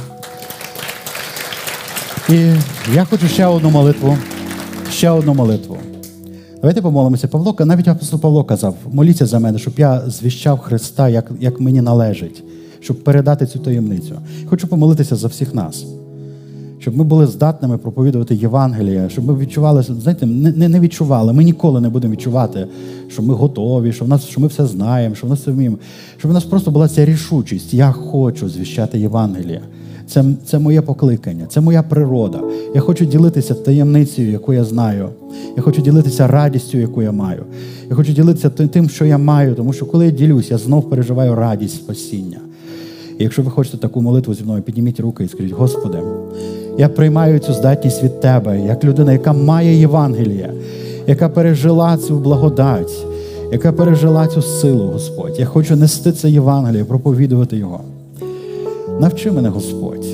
І 2.29 2.53
я 2.95 3.05
хочу 3.05 3.29
ще 3.29 3.47
одну 3.47 3.71
молитву. 3.71 4.17
Ще 4.91 5.11
одну 5.11 5.35
молитву. 5.35 5.77
Давайте 6.55 6.83
помолимося. 6.83 7.29
Павло, 7.29 7.57
навіть 7.59 7.89
апостол 7.89 8.21
Павло 8.21 8.45
казав, 8.45 8.77
моліться 8.93 9.27
за 9.27 9.39
мене, 9.39 9.59
щоб 9.59 9.75
я 9.77 10.03
звіщав 10.07 10.59
Христа, 10.59 11.09
як, 11.09 11.31
як 11.41 11.61
мені 11.61 11.81
належить, 11.81 12.45
щоб 12.81 13.05
передати 13.05 13.47
цю 13.47 13.59
таємницю. 13.59 14.19
Хочу 14.47 14.69
помолитися 14.69 15.17
за 15.17 15.29
всіх 15.29 15.55
нас, 15.55 15.85
щоб 16.87 16.97
ми 16.97 17.05
були 17.05 17.27
здатними 17.27 17.79
проповідувати 17.79 18.35
Євангелія, 18.35 19.09
щоб 19.09 19.25
ми 19.25 19.39
відчували, 19.39 19.83
знаєте, 19.83 20.27
не, 20.27 20.69
не 20.69 20.81
відчували, 20.81 21.33
ми 21.33 21.45
ніколи 21.45 21.81
не 21.81 21.89
будемо 21.89 22.13
відчувати, 22.13 22.67
що 23.09 23.23
ми 23.23 23.35
готові, 23.35 23.93
що, 23.93 24.05
в 24.05 24.09
нас, 24.09 24.25
що 24.25 24.41
ми 24.41 24.47
все 24.47 24.67
знаємо, 24.67 25.15
що 25.15 25.27
в 25.27 25.31
нас 25.31 25.39
все 25.39 25.51
вміємо. 25.51 25.77
Щоб 26.19 26.31
у 26.31 26.35
нас 26.35 26.45
просто 26.45 26.71
була 26.71 26.89
ця 26.89 27.05
рішучість. 27.05 27.75
Я 27.75 27.93
хочу 27.93 28.49
звіщати 28.49 28.99
Євангелія. 28.99 29.61
Це, 30.07 30.25
це 30.45 30.59
моє 30.59 30.83
покликання, 30.83 31.47
це 31.49 31.61
моя 31.61 31.83
природа. 31.83 32.41
Я 32.75 32.81
хочу 32.81 33.05
ділитися 33.05 33.55
таємницею, 33.55 34.31
яку 34.31 34.53
я 34.53 34.65
знаю. 34.65 35.09
Я 35.57 35.63
хочу 35.63 35.83
ділитися 35.83 36.27
радістю, 36.27 36.79
яку 36.79 37.03
я 37.03 37.13
маю. 37.13 37.45
Я 37.91 37.97
хочу 37.97 38.13
ділитися 38.13 38.51
тим, 38.51 38.89
що 38.89 39.05
я 39.05 39.19
маю, 39.19 39.55
тому 39.55 39.73
що 39.73 39.87
коли 39.87 40.05
я 40.05 40.11
ділюсь, 40.11 40.51
я 40.51 40.59
знов 40.59 40.91
переживаю 40.91 41.35
радість 41.35 41.77
спасіння. 41.77 42.39
І 43.19 43.23
якщо 43.23 43.43
ви 43.43 43.51
хочете 43.51 43.77
таку 43.77 44.03
молитву 44.03 44.35
зі 44.35 44.45
мною, 44.45 44.63
підніміть 44.63 45.01
руки 45.01 45.25
і 45.25 45.29
скажіть, 45.29 45.53
Господи, 45.53 45.99
я 46.79 46.89
приймаю 46.89 47.39
цю 47.39 47.53
здатність 47.53 48.03
від 48.03 48.21
Тебе, 48.21 48.61
як 48.61 48.85
людина, 48.85 49.13
яка 49.13 49.33
має 49.33 49.75
Євангеліє, 49.75 50.53
яка 51.07 51.29
пережила 51.29 51.97
цю 51.97 52.19
благодать, 52.19 53.07
яка 53.53 53.73
пережила 53.73 54.27
цю 54.27 54.43
силу, 54.43 54.87
Господь. 54.87 55.39
Я 55.39 55.47
хочу 55.47 55.77
нести 55.77 56.13
це 56.13 56.31
Євангеліє, 56.31 56.85
проповідувати 56.85 57.57
його. 57.57 57.81
Навчи 59.01 59.31
мене, 59.31 59.49
Господь. 59.49 60.07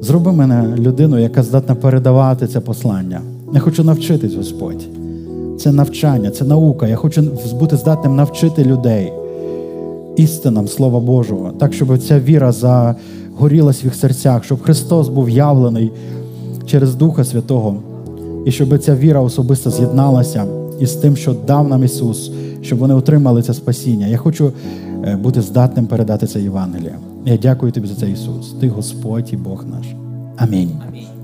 Зроби 0.00 0.32
мене 0.32 0.76
людиною, 0.78 1.22
яка 1.22 1.42
здатна 1.42 1.74
передавати 1.74 2.46
це 2.46 2.60
послання. 2.60 3.20
Я 3.54 3.60
хочу 3.60 3.84
навчитись, 3.84 4.34
Господь. 4.34 4.86
Це 5.58 5.72
навчання, 5.72 6.30
це 6.30 6.44
наука. 6.44 6.86
Я 6.88 6.96
хочу 6.96 7.22
бути 7.60 7.76
здатним 7.76 8.16
навчити 8.16 8.64
людей 8.64 9.12
істинам 10.16 10.68
Слова 10.68 11.00
Божого, 11.00 11.52
так, 11.58 11.72
щоб 11.72 11.98
ця 11.98 12.20
віра 12.20 12.52
загорілась 13.38 13.82
в 13.82 13.84
їх 13.84 13.94
серцях, 13.94 14.44
щоб 14.44 14.62
Христос 14.62 15.08
був 15.08 15.30
явлений 15.30 15.92
через 16.66 16.94
Духа 16.94 17.24
Святого, 17.24 17.76
і 18.46 18.52
щоб 18.52 18.78
ця 18.78 18.96
віра 18.96 19.20
особисто 19.20 19.70
з'єдналася 19.70 20.44
із 20.80 20.94
тим, 20.94 21.16
що 21.16 21.34
дав 21.46 21.68
нам 21.68 21.84
Ісус, 21.84 22.30
щоб 22.62 22.78
вони 22.78 22.94
отримали 22.94 23.42
це 23.42 23.54
спасіння. 23.54 24.06
Я 24.06 24.16
хочу 24.16 24.52
е, 25.04 25.16
бути 25.16 25.42
здатним 25.42 25.86
передати 25.86 26.26
це 26.26 26.40
Євангеліє. 26.40 26.94
Я 27.24 27.36
дякую 27.36 27.72
тобі 27.72 27.88
за 27.88 27.94
це, 27.94 28.10
Ісус. 28.10 28.54
Ти 28.60 28.68
Господь 28.68 29.32
і 29.32 29.36
Бог 29.36 29.64
наш. 29.70 29.86
Амінь. 30.36 30.70
Амінь. 30.88 31.17